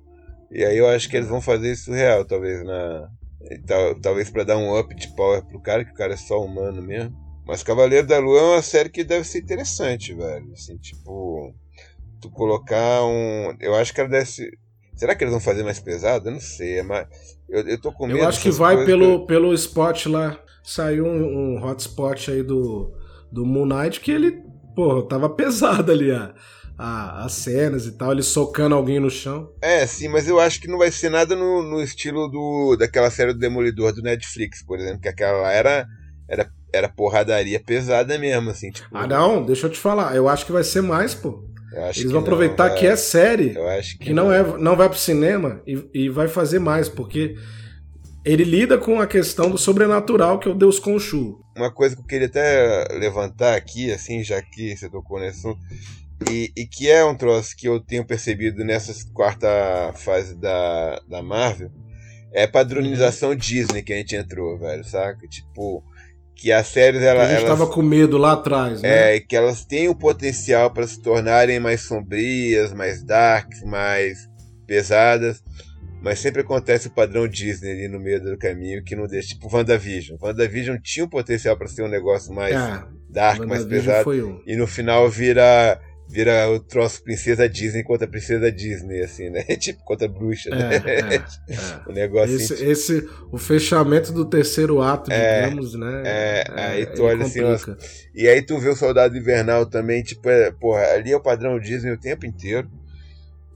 E 0.51 0.65
aí 0.65 0.77
eu 0.77 0.87
acho 0.87 1.09
que 1.09 1.15
eles 1.15 1.29
vão 1.29 1.39
fazer 1.39 1.71
isso 1.71 1.91
real, 1.91 2.25
talvez, 2.25 2.63
na. 2.65 3.09
Tal, 3.65 3.99
talvez 3.99 4.29
para 4.29 4.43
dar 4.43 4.57
um 4.57 4.77
up 4.77 4.93
de 4.93 5.07
power 5.15 5.43
pro 5.43 5.59
cara, 5.61 5.83
que 5.83 5.91
o 5.91 5.95
cara 5.95 6.13
é 6.13 6.17
só 6.17 6.43
humano 6.43 6.81
mesmo. 6.81 7.15
Mas 7.47 7.63
Cavaleiro 7.63 8.05
da 8.05 8.19
Lua 8.19 8.39
é 8.39 8.43
uma 8.43 8.61
série 8.61 8.89
que 8.89 9.03
deve 9.03 9.25
ser 9.25 9.39
interessante, 9.39 10.13
velho. 10.13 10.51
Assim, 10.53 10.77
tipo 10.77 11.55
tu 12.21 12.29
colocar 12.29 13.03
um. 13.03 13.55
Eu 13.59 13.75
acho 13.75 13.93
que 13.93 13.99
ela 13.99 14.09
deve 14.09 14.25
ser. 14.25 14.51
Será 14.95 15.15
que 15.15 15.23
eles 15.23 15.31
vão 15.31 15.41
fazer 15.41 15.63
mais 15.63 15.79
pesado? 15.79 16.29
Eu 16.29 16.33
não 16.33 16.39
sei. 16.39 16.79
É 16.79 16.83
mais... 16.83 17.07
eu, 17.49 17.67
eu 17.67 17.81
tô 17.81 17.91
com 17.91 18.07
medo. 18.07 18.19
Eu 18.19 18.27
acho 18.27 18.41
que 18.41 18.51
vai 18.51 18.85
pelo, 18.85 19.25
pelo 19.25 19.53
spot 19.53 20.05
lá. 20.05 20.39
Saiu 20.63 21.05
um, 21.05 21.55
um 21.55 21.63
hotspot 21.63 22.29
aí 22.29 22.43
do, 22.43 22.93
do 23.31 23.45
Moon 23.45 23.65
Knight 23.65 23.99
que 23.99 24.11
ele, 24.11 24.43
pô, 24.75 25.01
tava 25.01 25.27
pesado 25.27 25.91
ali 25.91 26.11
a, 26.11 26.33
a, 26.77 27.25
as 27.25 27.33
cenas 27.33 27.85
e 27.85 27.93
tal, 27.93 28.11
ele 28.11 28.21
socando 28.21 28.75
alguém 28.75 28.99
no 28.99 29.09
chão. 29.09 29.51
É, 29.61 29.85
sim, 29.87 30.07
mas 30.07 30.27
eu 30.27 30.39
acho 30.39 30.59
que 30.59 30.67
não 30.67 30.77
vai 30.77 30.91
ser 30.91 31.09
nada 31.09 31.35
no, 31.35 31.63
no 31.63 31.81
estilo 31.81 32.27
do 32.27 32.75
daquela 32.75 33.09
série 33.09 33.33
do 33.33 33.39
Demolidor 33.39 33.93
do 33.93 34.01
Netflix, 34.01 34.63
por 34.63 34.79
exemplo, 34.79 35.01
que 35.01 35.09
aquela 35.09 35.41
lá 35.41 35.51
era, 35.51 35.87
era, 36.27 36.49
era 36.73 36.89
porradaria 36.89 37.59
pesada 37.59 38.17
mesmo, 38.17 38.49
assim. 38.49 38.69
Tipo... 38.69 38.87
Ah, 38.91 39.07
não, 39.07 39.43
deixa 39.43 39.67
eu 39.67 39.71
te 39.71 39.79
falar, 39.79 40.15
eu 40.15 40.27
acho 40.27 40.45
que 40.45 40.51
vai 40.51 40.63
ser 40.63 40.81
mais, 40.81 41.15
pô. 41.15 41.43
Eles 41.71 42.11
vão 42.11 42.21
aproveitar 42.21 42.69
que 42.71 42.85
é 42.85 42.95
série, 42.95 43.55
que, 43.97 44.05
que 44.05 44.13
não, 44.13 44.25
não, 44.25 44.33
é, 44.33 44.57
não 44.57 44.75
vai 44.75 44.89
pro 44.89 44.97
cinema 44.97 45.61
e, 45.65 45.87
e 45.93 46.09
vai 46.09 46.27
fazer 46.27 46.59
mais, 46.59 46.89
porque 46.89 47.35
ele 48.25 48.43
lida 48.43 48.77
com 48.77 48.99
a 48.99 49.07
questão 49.07 49.49
do 49.49 49.57
sobrenatural 49.57 50.37
que 50.37 50.47
é 50.47 50.51
o 50.51 50.55
Deus 50.55 50.79
Conchu. 50.79 51.39
Uma 51.55 51.71
coisa 51.71 51.95
que 51.95 52.01
eu 52.01 52.05
queria 52.05 52.27
até 52.27 52.87
levantar 52.93 53.55
aqui, 53.55 53.91
assim, 53.91 54.23
já 54.23 54.41
que 54.41 54.75
você 54.75 54.89
tocou 54.89 55.19
nesse 55.19 55.39
assunto, 55.39 55.59
e, 56.29 56.51
e, 56.55 56.67
que 56.67 56.89
é 56.89 57.03
um 57.03 57.15
troço 57.15 57.55
que 57.55 57.67
eu 57.67 57.79
tenho 57.79 58.05
percebido 58.05 58.63
nessa 58.63 58.93
quarta 59.11 59.47
fase 59.95 60.35
da, 60.35 61.01
da 61.09 61.23
Marvel, 61.23 61.71
é 62.31 62.43
a 62.43 62.47
padronização 62.47 63.35
Disney 63.35 63.81
que 63.81 63.91
a 63.91 63.97
gente 63.97 64.15
entrou, 64.15 64.57
velho, 64.57 64.83
saca? 64.83 65.27
Tipo, 65.27 65.83
que 66.35 66.51
as 66.51 66.67
séries 66.67 67.01
ela, 67.01 67.23
a 67.23 67.27
gente 67.27 67.45
elas, 67.45 67.59
tava 67.59 67.67
com 67.67 67.81
medo 67.81 68.17
lá 68.17 68.33
atrás, 68.33 68.81
né? 68.81 69.15
É, 69.15 69.19
que 69.19 69.35
elas 69.35 69.63
têm 69.63 69.87
o 69.89 69.95
potencial 69.95 70.71
para 70.71 70.87
se 70.87 70.99
tornarem 70.99 71.59
mais 71.59 71.81
sombrias, 71.81 72.73
mais 72.73 73.03
darks, 73.03 73.63
mais 73.63 74.29
pesadas. 74.65 75.43
Mas 76.01 76.17
sempre 76.17 76.41
acontece 76.41 76.87
o 76.87 76.91
padrão 76.91 77.27
Disney 77.27 77.71
ali 77.71 77.87
no 77.87 77.99
meio 77.99 78.19
do 78.19 78.35
caminho 78.37 78.83
que 78.83 78.95
não 78.95 79.05
deixa. 79.05 79.29
Tipo 79.29 79.55
WandaVision. 79.55 80.17
WandaVision 80.19 80.77
tinha 80.81 81.05
um 81.05 81.09
potencial 81.09 81.55
para 81.55 81.67
ser 81.67 81.83
um 81.83 81.87
negócio 81.87 82.33
mais 82.33 82.55
é, 82.55 82.83
dark, 83.07 83.45
mais 83.45 83.63
pesado. 83.63 84.09
Um. 84.09 84.41
E 84.47 84.55
no 84.55 84.65
final 84.65 85.07
vira 85.07 85.79
vira 86.11 86.49
o 86.49 86.59
troço 86.59 87.01
princesa 87.03 87.47
Disney 87.47 87.83
contra 87.83 88.07
princesa 88.07 88.51
Disney, 88.51 89.01
assim, 89.01 89.29
né? 89.29 89.43
tipo 89.55 89.83
contra 89.83 90.07
bruxa, 90.07 90.49
né? 90.49 90.75
É, 90.85 91.15
é, 91.15 91.15
é. 91.15 91.89
o 91.89 91.93
negócio 91.93 92.35
esse, 92.35 92.53
assim, 92.53 92.69
esse, 92.69 93.09
o 93.31 93.37
fechamento 93.37 94.11
do 94.11 94.25
terceiro 94.25 94.81
ato, 94.81 95.11
é, 95.11 95.43
digamos, 95.43 95.73
né? 95.73 96.03
É, 96.05 96.43
é 96.47 96.63
aí 96.63 96.85
tu 96.85 97.03
olha 97.03 97.25
assim, 97.25 97.39
e 98.13 98.27
aí 98.27 98.41
tu 98.41 98.59
vê 98.59 98.69
o 98.69 98.75
Soldado 98.75 99.17
Invernal 99.17 99.65
também, 99.65 100.03
tipo, 100.03 100.29
é, 100.29 100.51
porra, 100.51 100.81
ali 100.93 101.11
é 101.11 101.17
o 101.17 101.21
padrão 101.21 101.59
Disney 101.59 101.91
o 101.91 101.99
tempo 101.99 102.25
inteiro. 102.25 102.69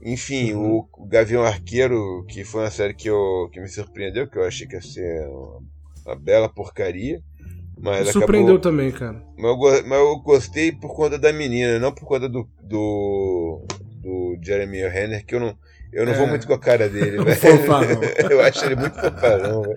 Enfim, 0.02 0.52
uhum. 0.52 0.76
o, 0.76 0.88
o, 1.02 1.06
Gavião 1.06 1.42
Arqueiro, 1.42 2.24
que 2.28 2.44
foi 2.44 2.62
uma 2.62 2.70
série 2.70 2.94
que, 2.94 3.08
eu, 3.08 3.48
que 3.52 3.60
me 3.60 3.68
surpreendeu, 3.68 4.28
que 4.28 4.38
eu 4.38 4.44
achei 4.44 4.66
que 4.66 4.74
ia 4.74 4.80
ser 4.80 5.26
uma, 5.28 5.60
uma 6.06 6.16
bela 6.16 6.48
porcaria. 6.48 7.20
Mas 7.78 8.08
surpreendeu 8.10 8.56
acabou... 8.56 8.72
também, 8.72 8.90
cara. 8.90 9.22
Mas 9.36 9.50
eu, 9.50 9.86
mas 9.86 9.98
eu, 9.98 10.16
gostei 10.20 10.72
por 10.72 10.94
conta 10.94 11.18
da 11.18 11.32
menina, 11.32 11.78
não 11.78 11.92
por 11.92 12.06
conta 12.06 12.28
do, 12.28 12.48
do, 12.62 13.62
do 14.02 14.38
Jeremy 14.42 14.88
Renner, 14.88 15.24
que 15.24 15.34
eu 15.34 15.40
não, 15.40 15.56
eu 15.92 16.06
não 16.06 16.12
é. 16.12 16.16
vou 16.16 16.26
muito 16.26 16.46
com 16.46 16.54
a 16.54 16.58
cara 16.58 16.88
dele, 16.88 17.18
velho. 17.24 17.36
eu 18.30 18.40
acho 18.40 18.64
ele 18.64 18.76
muito 18.76 18.98
fofarão, 18.98 19.62
velho. 19.62 19.76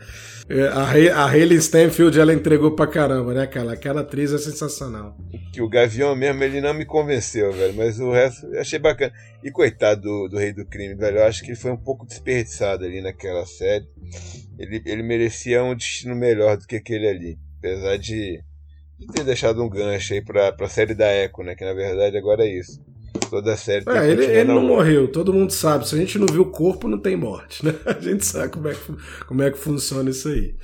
É, 0.49 0.67
a, 0.67 1.23
a 1.23 1.29
Hayley 1.29 1.57
Stanfield, 1.57 2.19
ela 2.19 2.33
entregou 2.33 2.71
pra 2.71 2.87
caramba, 2.87 3.35
né, 3.35 3.45
cara? 3.45 3.73
Aquela 3.73 4.01
atriz 4.01 4.33
é 4.33 4.37
sensacional. 4.39 5.15
Que 5.53 5.61
o 5.61 5.69
Gavião 5.69 6.15
mesmo, 6.15 6.43
ele 6.43 6.59
não 6.59 6.73
me 6.73 6.85
convenceu, 6.85 7.51
velho. 7.53 7.75
Mas 7.75 7.99
o 7.99 8.11
resto 8.11 8.47
eu 8.47 8.59
achei 8.59 8.79
bacana. 8.79 9.13
E 9.43 9.51
coitado 9.51 10.01
do, 10.01 10.27
do 10.29 10.37
Rei 10.39 10.51
do 10.51 10.65
Crime, 10.65 10.95
velho. 10.95 11.19
Eu 11.19 11.25
acho 11.25 11.43
que 11.43 11.51
ele 11.51 11.55
foi 11.55 11.69
um 11.69 11.77
pouco 11.77 12.03
desperdiçado 12.03 12.83
ali 12.83 12.99
naquela 12.99 13.45
série. 13.45 13.85
Ele, 14.57 14.81
ele 14.87 15.03
merecia 15.03 15.63
um 15.63 15.75
destino 15.75 16.15
melhor 16.15 16.57
do 16.57 16.65
que 16.65 16.77
aquele 16.77 17.07
ali. 17.07 17.37
Apesar 17.59 17.97
de, 17.97 18.41
de 18.97 19.07
ter 19.13 19.23
deixado 19.23 19.63
um 19.63 19.69
gancho 19.69 20.13
aí 20.13 20.23
pra, 20.23 20.51
pra 20.51 20.67
série 20.67 20.95
da 20.95 21.13
Echo, 21.13 21.43
né? 21.43 21.55
Que 21.55 21.65
na 21.65 21.73
verdade 21.73 22.17
agora 22.17 22.43
é 22.43 22.59
isso. 22.59 22.81
Toda 23.29 23.53
a 23.53 23.57
série 23.57 23.85
é, 23.89 24.09
ele, 24.09 24.25
ele 24.25 24.43
não 24.45 24.61
morreu, 24.61 25.07
todo 25.07 25.33
mundo 25.33 25.51
sabe. 25.51 25.87
Se 25.87 25.95
a 25.95 25.97
gente 25.97 26.17
não 26.17 26.27
viu 26.27 26.43
o 26.43 26.51
corpo, 26.51 26.87
não 26.87 26.99
tem 26.99 27.15
morte, 27.15 27.65
né? 27.65 27.75
A 27.85 27.99
gente 27.99 28.25
sabe 28.25 28.51
como 28.51 28.67
é 28.67 28.73
que, 28.73 29.25
como 29.25 29.43
é 29.43 29.51
que 29.51 29.57
funciona 29.57 30.09
isso 30.09 30.29
aí. 30.29 30.55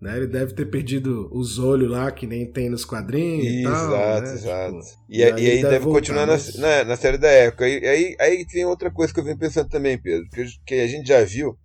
Né? 0.00 0.18
Ele 0.18 0.26
deve 0.26 0.52
ter 0.52 0.66
perdido 0.66 1.30
os 1.32 1.58
olhos 1.58 1.90
lá, 1.90 2.10
que 2.10 2.26
nem 2.26 2.44
tem 2.44 2.68
nos 2.68 2.84
quadrinhos 2.84 3.46
exato, 3.46 3.58
e 3.58 3.62
tal. 3.62 3.86
Exato, 3.86 4.26
né? 4.26 4.34
exato. 4.34 4.80
Tipo, 4.80 5.02
e, 5.08 5.18
e, 5.18 5.24
aí, 5.24 5.32
aí 5.32 5.62
deve, 5.62 5.68
deve 5.70 5.84
continuar 5.86 6.26
na, 6.26 6.36
na, 6.58 6.84
na, 6.84 6.96
série 6.96 7.18
da 7.18 7.28
época. 7.28 7.66
E 7.66 7.86
aí, 7.86 8.16
aí 8.20 8.46
tem 8.46 8.66
outra 8.66 8.90
coisa 8.90 9.12
que 9.12 9.20
eu 9.20 9.24
venho 9.24 9.38
pensando 9.38 9.68
também, 9.68 9.96
Pedro, 9.96 10.28
que, 10.30 10.44
que 10.66 10.74
a 10.74 10.86
gente 10.86 11.08
já 11.08 11.24
viu 11.24 11.56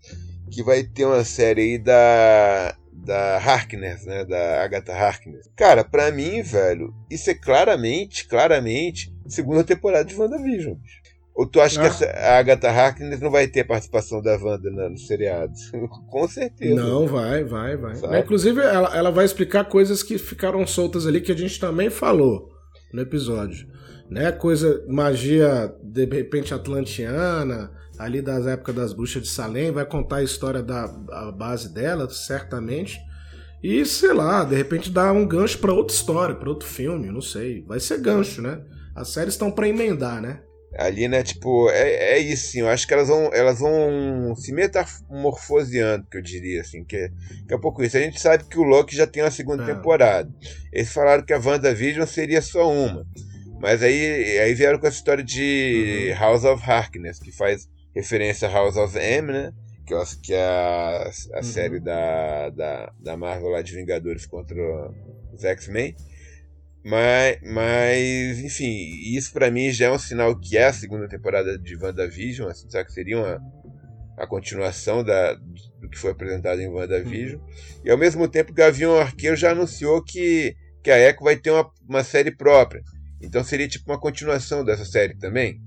que 0.49 0.63
vai 0.63 0.84
ter 0.84 1.06
uma 1.06 1.23
série 1.23 1.62
aí 1.62 1.78
da 1.78 2.75
da 3.05 3.38
Harkness, 3.38 4.05
né, 4.05 4.25
da 4.25 4.63
Agatha 4.63 4.93
Harkness. 4.93 5.49
Cara, 5.55 5.83
para 5.83 6.12
mim, 6.12 6.41
velho, 6.41 6.93
isso 7.09 7.29
é 7.29 7.33
claramente, 7.33 8.27
claramente 8.27 9.13
segunda 9.27 9.63
temporada 9.63 10.05
de 10.05 10.15
WandaVision. 10.15 10.75
Ou 11.39 11.45
tu 11.45 11.62
acha 11.62 11.81
ah. 11.81 11.89
que 11.89 12.03
a 12.03 12.38
Agatha 12.38 12.69
Harkness 12.69 13.21
não 13.21 13.31
vai 13.31 13.47
ter 13.47 13.63
participação 13.63 14.21
da 14.21 14.38
Wanda 14.38 14.69
no 14.69 14.97
seriado? 14.97 15.53
Com 16.12 16.27
certeza. 16.27 16.75
Não, 16.75 17.07
vai, 17.07 17.45
vai, 17.45 17.77
vai. 17.77 18.19
Inclusive, 18.19 18.59
ela, 18.59 18.93
ela 18.93 19.09
vai 19.09 19.23
explicar 19.23 19.63
coisas 19.63 20.03
que 20.03 20.17
ficaram 20.17 20.67
soltas 20.67 21.07
ali 21.07 21.21
que 21.21 21.31
a 21.31 21.38
gente 21.38 21.57
também 21.57 21.89
falou 21.89 22.49
no 22.93 23.01
episódio. 23.01 23.65
Né? 24.10 24.32
Coisa, 24.32 24.84
magia 24.88 25.74
de 25.84 26.06
repente 26.06 26.54
atlantiana, 26.54 27.72
ali 27.98 28.22
das 28.22 28.48
épocas 28.48 28.76
das 28.76 28.93
bruxas 28.93 29.24
de 29.24 29.30
Salem, 29.30 29.72
vai 29.72 29.86
contar 29.86 30.17
a 30.17 30.24
história 30.24 30.63
da 30.63 30.86
a 31.12 31.32
base 31.32 31.74
dela, 31.74 32.10
certamente. 32.10 32.98
E 33.62 33.86
sei 33.86 34.13
lá, 34.13 34.43
de 34.45 34.56
repente 34.56 34.89
dá 34.89 35.12
um 35.12 35.28
gancho 35.28 35.60
para 35.60 35.74
outra 35.74 35.95
história, 35.95 36.34
para 36.34 36.50
outro 36.50 36.67
filme, 36.67 37.12
não 37.12 37.22
sei. 37.22 37.63
Vai 37.67 37.80
ser 37.80 38.00
gancho, 38.00 38.41
né? 38.41 38.62
As 38.95 39.10
séries 39.10 39.34
estão 39.34 39.52
para 39.52 39.67
emendar, 39.67 40.22
né? 40.22 40.39
Ali, 40.78 41.08
né, 41.08 41.24
tipo, 41.24 41.69
é, 41.72 42.13
é 42.13 42.19
isso, 42.19 42.52
sim. 42.52 42.60
Eu 42.60 42.69
acho 42.69 42.88
que 42.88 42.93
elas 42.93 43.08
vão, 43.08 43.32
elas 43.34 43.60
vão 43.60 44.36
se 44.36 44.54
metamorfoseando, 44.54 46.06
que 46.10 46.17
eu 46.17 46.22
diria, 46.22 46.62
assim, 46.62 46.84
que 46.84 46.95
é, 46.95 47.10
que 47.48 47.54
é 47.54 47.58
um 47.58 47.60
pouco 47.60 47.84
isso. 47.84 47.98
A 47.98 48.00
gente 48.00 48.22
sabe 48.22 48.43
que 48.43 48.60
o 48.60 48.63
Loki 48.63 48.95
já 48.95 49.08
tem 49.08 49.24
uma 49.24 49.32
segunda 49.32 49.63
é. 49.63 49.74
temporada. 49.74 50.32
Eles 50.72 50.93
falaram 50.93 51.26
que 51.26 51.34
a 51.34 51.39
WandaVision 51.39 52.06
seria 52.06 52.41
só 52.41 52.72
uma. 52.72 53.06
Mas 53.60 53.84
aí, 53.84 54.39
aí 54.39 54.54
vieram 54.54 54.80
com 54.80 54.88
essa 54.88 54.98
história 54.98 55.24
de 55.24 56.12
uhum. 56.12 56.19
House 56.19 56.43
of 56.45 56.63
Harkness, 56.69 57.19
que 57.19 57.32
faz 57.32 57.67
referência 57.93 58.48
a 58.48 58.52
House 58.52 58.78
of 58.78 58.98
M, 58.98 59.32
né? 59.32 59.52
Que, 59.86 59.93
eu 59.93 60.02
acho 60.02 60.19
que 60.22 60.34
é 60.34 60.41
a, 60.41 61.12
a 61.34 61.38
uhum. 61.38 61.43
série 61.43 61.80
da, 61.80 62.50
da, 62.52 62.93
da 63.00 63.17
Marvel 63.17 63.50
lá 63.50 63.62
de 63.62 63.76
Vingadores 63.76 64.26
contra 64.26 64.56
os 65.34 65.43
X-Men. 65.43 65.95
Mas, 66.86 67.39
mas, 67.43 68.39
enfim, 68.39 68.72
isso 69.13 69.34
para 69.34 69.52
mim 69.52 69.69
já 69.72 69.88
é 69.88 69.91
um 69.91 70.00
sinal 70.00 70.39
que 70.39 70.58
é 70.58 70.67
a 70.67 70.74
segunda 70.74 71.10
temporada 71.10 71.58
de 71.58 71.76
WandaVision, 71.76 72.50
assim, 72.50 72.69
sabe 72.69 72.86
que 72.86 72.93
seria 72.93 73.17
uma, 73.17 73.41
a 74.17 74.26
continuação 74.26 75.04
da, 75.04 75.34
do 75.34 75.89
que 75.89 75.98
foi 75.98 76.12
apresentado 76.12 76.62
em 76.62 76.69
WandaVision. 76.69 77.41
Uhum. 77.41 77.82
E 77.84 77.91
ao 77.91 77.98
mesmo 77.98 78.26
tempo, 78.30 78.54
Gavião 78.54 78.95
Arqueiro 78.95 79.36
já 79.36 79.52
anunciou 79.52 80.02
que, 80.02 80.56
que 80.82 80.89
a 80.89 80.98
Echo 80.98 81.26
vai 81.26 81.36
ter 81.36 81.52
uma, 81.52 81.69
uma 81.88 82.04
série 82.06 82.32
própria. 82.32 82.82
Então 83.21 83.43
seria 83.43 83.67
tipo 83.67 83.91
uma 83.91 83.99
continuação 83.99 84.63
dessa 84.63 84.86
série 84.86 85.15
também. 85.17 85.62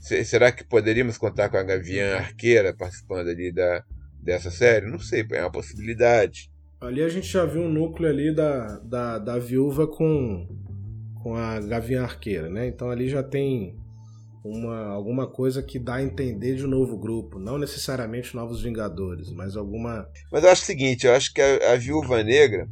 Será 0.00 0.52
que 0.52 0.62
poderíamos 0.62 1.16
contar 1.16 1.48
com 1.48 1.56
a 1.56 1.62
Gavião 1.62 2.18
Arqueira 2.18 2.74
participando 2.76 3.28
ali 3.28 3.50
da, 3.50 3.82
dessa 4.22 4.50
série? 4.50 4.90
Não 4.90 4.98
sei, 4.98 5.26
é 5.32 5.40
uma 5.40 5.50
possibilidade. 5.50 6.50
Ali 6.80 7.02
a 7.02 7.08
gente 7.08 7.26
já 7.26 7.46
viu 7.46 7.62
um 7.62 7.72
núcleo 7.72 8.10
ali 8.10 8.34
da, 8.34 8.78
da, 8.80 9.18
da 9.18 9.38
viúva 9.38 9.86
com, 9.86 10.46
com 11.22 11.34
a 11.34 11.58
Gavião 11.60 12.04
Arqueira, 12.04 12.50
né? 12.50 12.66
Então 12.66 12.90
ali 12.90 13.08
já 13.08 13.22
tem 13.22 13.74
uma, 14.44 14.88
alguma 14.88 15.26
coisa 15.26 15.62
que 15.62 15.78
dá 15.78 15.94
a 15.94 16.02
entender 16.02 16.56
de 16.56 16.66
um 16.66 16.68
novo 16.68 16.98
grupo. 16.98 17.38
Não 17.38 17.56
necessariamente 17.56 18.36
novos 18.36 18.62
Vingadores, 18.62 19.32
mas 19.32 19.56
alguma. 19.56 20.06
Mas 20.30 20.44
eu 20.44 20.50
acho 20.50 20.62
o 20.62 20.66
seguinte, 20.66 21.06
eu 21.06 21.14
acho 21.14 21.32
que 21.32 21.40
a, 21.40 21.72
a 21.72 21.76
Viúva 21.76 22.22
Negra 22.22 22.68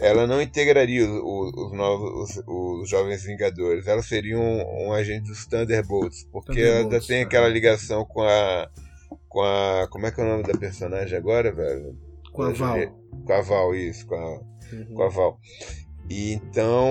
ela 0.00 0.26
não 0.26 0.40
integraria 0.40 1.04
os, 1.04 1.52
os 1.54 1.72
novos 1.72 2.36
os, 2.38 2.44
os, 2.46 2.88
jovens 2.88 3.22
Vingadores. 3.22 3.86
Ela 3.86 4.02
seria 4.02 4.38
um, 4.38 4.86
um 4.88 4.92
agente 4.92 5.28
dos 5.28 5.46
Thunderbolts, 5.46 6.24
porque 6.32 6.62
Thunderbolts, 6.62 6.92
ela 6.92 7.06
tem 7.06 7.22
aquela 7.22 7.48
ligação 7.48 8.04
com 8.04 8.22
a 8.22 8.70
com 9.28 9.42
a 9.42 9.86
como 9.90 10.06
é 10.06 10.10
que 10.10 10.20
é 10.20 10.24
o 10.24 10.28
nome 10.28 10.42
da 10.42 10.58
personagem 10.58 11.16
agora, 11.16 11.52
velho? 11.52 11.96
Com 12.32 12.42
a 12.42 12.50
Val. 12.50 12.78
Com 13.26 13.32
a 13.32 13.42
Val, 13.42 13.74
isso, 13.74 14.06
com 14.06 14.14
a, 14.14 14.40
uhum. 14.72 14.94
com 14.94 15.02
a 15.02 15.08
Val. 15.08 15.38
E 16.08 16.32
então 16.32 16.88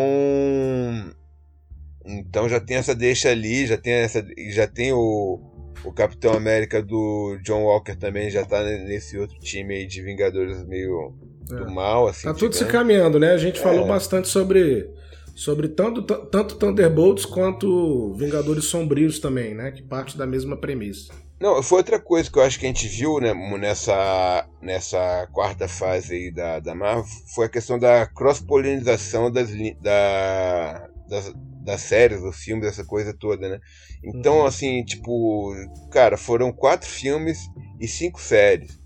então 2.05 2.47
já 2.47 2.59
tem 2.59 2.77
essa 2.77 2.95
deixa 2.95 3.29
ali, 3.29 3.65
já 3.65 3.77
tem 3.77 3.93
essa 3.93 4.23
já 4.49 4.67
tem 4.67 4.93
o 4.93 5.39
o 5.83 5.93
Capitão 5.93 6.33
América 6.33 6.83
do 6.83 7.37
John 7.41 7.63
Walker 7.63 7.95
também 7.95 8.29
já 8.29 8.45
tá 8.45 8.61
nesse 8.63 9.17
outro 9.17 9.39
time 9.39 9.75
aí 9.75 9.87
de 9.87 10.01
Vingadores 10.01 10.63
meio 10.65 11.13
do 11.55 11.67
é. 11.67 11.71
mal, 11.71 12.07
assim. 12.07 12.27
Tá 12.27 12.33
tudo 12.33 12.55
se 12.55 12.65
caminhando, 12.65 13.19
né? 13.19 13.31
A 13.33 13.37
gente 13.37 13.59
é. 13.59 13.63
falou 13.63 13.85
bastante 13.87 14.27
sobre, 14.27 14.89
sobre 15.35 15.67
tanto, 15.69 16.01
tanto 16.03 16.55
Thunderbolts 16.55 17.25
quanto 17.25 18.13
Vingadores 18.13 18.65
Sombrios 18.65 19.19
também, 19.19 19.53
né? 19.55 19.71
Que 19.71 19.81
parte 19.81 20.17
da 20.17 20.25
mesma 20.25 20.57
premissa. 20.57 21.11
Não, 21.39 21.63
foi 21.63 21.77
outra 21.77 21.99
coisa 21.99 22.29
que 22.29 22.37
eu 22.37 22.43
acho 22.43 22.59
que 22.59 22.65
a 22.65 22.67
gente 22.67 22.85
viu 22.87 23.17
né, 23.19 23.33
nessa, 23.57 24.45
nessa 24.61 25.25
quarta 25.31 25.69
fase 25.69 26.13
aí 26.13 26.31
da, 26.31 26.59
da 26.59 26.75
Marvel, 26.75 27.05
foi 27.33 27.45
a 27.45 27.49
questão 27.49 27.79
da 27.79 28.05
cross-polinização 28.05 29.31
das, 29.31 29.49
da, 29.81 30.89
das, 31.07 31.33
das 31.63 31.79
séries, 31.79 32.21
dos 32.21 32.35
filmes, 32.35 32.67
essa 32.67 32.83
coisa 32.83 33.13
toda, 33.13 33.47
né? 33.47 33.59
Então, 34.03 34.39
uhum. 34.39 34.45
assim, 34.45 34.83
tipo, 34.83 35.53
cara, 35.89 36.17
foram 36.17 36.51
quatro 36.51 36.89
filmes 36.89 37.39
e 37.79 37.87
cinco 37.87 38.19
séries. 38.19 38.77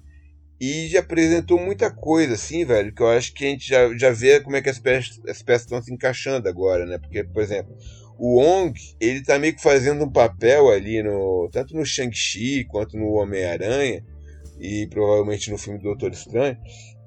E 0.66 0.88
já 0.88 1.02
apresentou 1.02 1.60
muita 1.60 1.92
coisa, 1.92 2.36
assim, 2.36 2.64
velho, 2.64 2.94
que 2.96 3.04
eu 3.04 3.10
acho 3.10 3.34
que 3.34 3.44
a 3.44 3.50
gente 3.50 3.68
já, 3.68 3.98
já 3.98 4.12
vê 4.12 4.40
como 4.40 4.56
é 4.56 4.62
que 4.62 4.70
as 4.70 4.80
peças, 4.80 5.20
as 5.28 5.42
peças 5.42 5.64
estão 5.64 5.82
se 5.82 5.94
encaixando 5.94 6.48
agora, 6.48 6.86
né? 6.86 6.98
Porque, 6.98 7.22
por 7.22 7.44
exemplo, 7.44 7.76
o 8.18 8.40
Wong, 8.40 8.74
ele 8.98 9.22
tá 9.22 9.38
meio 9.38 9.54
que 9.54 9.62
fazendo 9.62 10.06
um 10.06 10.10
papel 10.10 10.70
ali 10.70 11.04
no. 11.04 11.50
Tanto 11.52 11.76
no 11.76 11.86
Shang-Chi 11.86 12.64
quanto 12.64 12.96
no 12.96 13.12
Homem-Aranha, 13.12 14.06
e 14.58 14.88
provavelmente 14.88 15.52
no 15.52 15.58
filme 15.58 15.80
do 15.80 15.84
Doutor 15.84 16.14
Estranho, 16.14 16.58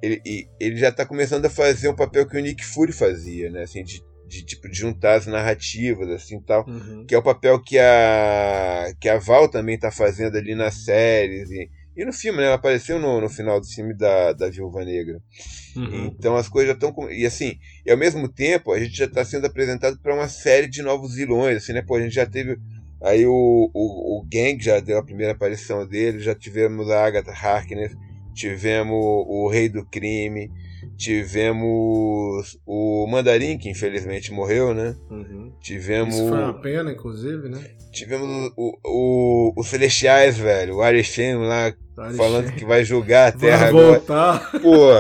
ele, 0.02 0.20
ele 0.60 0.76
já 0.76 0.92
tá 0.92 1.06
começando 1.06 1.46
a 1.46 1.50
fazer 1.50 1.88
um 1.88 1.96
papel 1.96 2.28
que 2.28 2.36
o 2.36 2.40
Nick 2.42 2.62
Fury 2.62 2.92
fazia, 2.92 3.50
né? 3.50 3.62
Assim, 3.62 3.82
de, 3.82 4.02
de 4.28 4.44
tipo 4.44 4.68
de 4.68 4.76
juntar 4.76 5.14
as 5.14 5.26
narrativas, 5.26 6.10
assim 6.10 6.42
tal. 6.42 6.68
Uhum. 6.68 7.06
Que 7.06 7.14
é 7.14 7.18
o 7.18 7.22
papel 7.22 7.58
que 7.62 7.78
a. 7.78 8.92
que 9.00 9.08
a 9.08 9.16
Val 9.18 9.48
também 9.48 9.78
tá 9.78 9.90
fazendo 9.90 10.36
ali 10.36 10.54
nas 10.54 10.84
séries. 10.84 11.50
E, 11.50 11.70
e 11.96 12.04
no 12.04 12.12
filme, 12.12 12.40
né? 12.40 12.46
Ela 12.46 12.56
apareceu 12.56 12.98
no, 12.98 13.20
no 13.20 13.28
final 13.28 13.58
do 13.58 13.66
filme 13.66 13.94
da, 13.94 14.32
da 14.32 14.50
Viúva 14.50 14.84
Negra. 14.84 15.20
Uhum. 15.74 16.06
Então 16.06 16.36
as 16.36 16.48
coisas 16.48 16.68
já 16.68 16.74
estão. 16.74 17.10
E 17.10 17.24
assim, 17.24 17.58
e 17.84 17.90
ao 17.90 17.96
mesmo 17.96 18.28
tempo, 18.28 18.72
a 18.72 18.78
gente 18.78 18.96
já 18.96 19.06
está 19.06 19.24
sendo 19.24 19.46
apresentado 19.46 19.98
para 19.98 20.14
uma 20.14 20.28
série 20.28 20.68
de 20.68 20.82
novos 20.82 21.14
vilões, 21.14 21.56
assim, 21.56 21.72
né? 21.72 21.82
Pô, 21.82 21.96
a 21.96 22.02
gente 22.02 22.14
já 22.14 22.26
teve. 22.26 22.58
Aí 23.02 23.26
o, 23.26 23.70
o, 23.72 24.18
o 24.18 24.26
Gang 24.30 24.62
já 24.62 24.78
deu 24.80 24.98
a 24.98 25.04
primeira 25.04 25.32
aparição 25.32 25.86
dele, 25.86 26.18
já 26.20 26.34
tivemos 26.34 26.90
a 26.90 27.04
Agatha 27.04 27.32
Harkness, 27.32 27.94
tivemos 28.34 28.94
o 28.94 29.48
Rei 29.48 29.68
do 29.68 29.84
Crime, 29.84 30.50
tivemos 30.96 32.58
o 32.66 33.06
Mandarim, 33.06 33.58
que 33.58 33.68
infelizmente 33.70 34.32
morreu, 34.32 34.74
né? 34.74 34.94
Uhum. 35.10 35.52
Tivemos. 35.60 36.14
Isso 36.14 36.28
foi 36.28 36.38
uma 36.38 36.60
pena, 36.60 36.92
inclusive, 36.92 37.48
né? 37.48 37.60
Tivemos 37.92 38.52
o, 38.56 38.78
o, 38.84 39.52
o 39.56 39.64
Celestiais, 39.64 40.36
velho, 40.36 40.76
o 40.76 40.82
Arishem 40.82 41.36
lá, 41.36 41.72
falando 42.16 42.52
que 42.52 42.64
vai 42.64 42.84
julgar 42.84 43.28
a 43.28 43.32
Terra 43.32 43.58
vai 43.58 43.68
agora. 43.68 43.86
voltar. 43.86 44.52
Pô, 44.60 44.90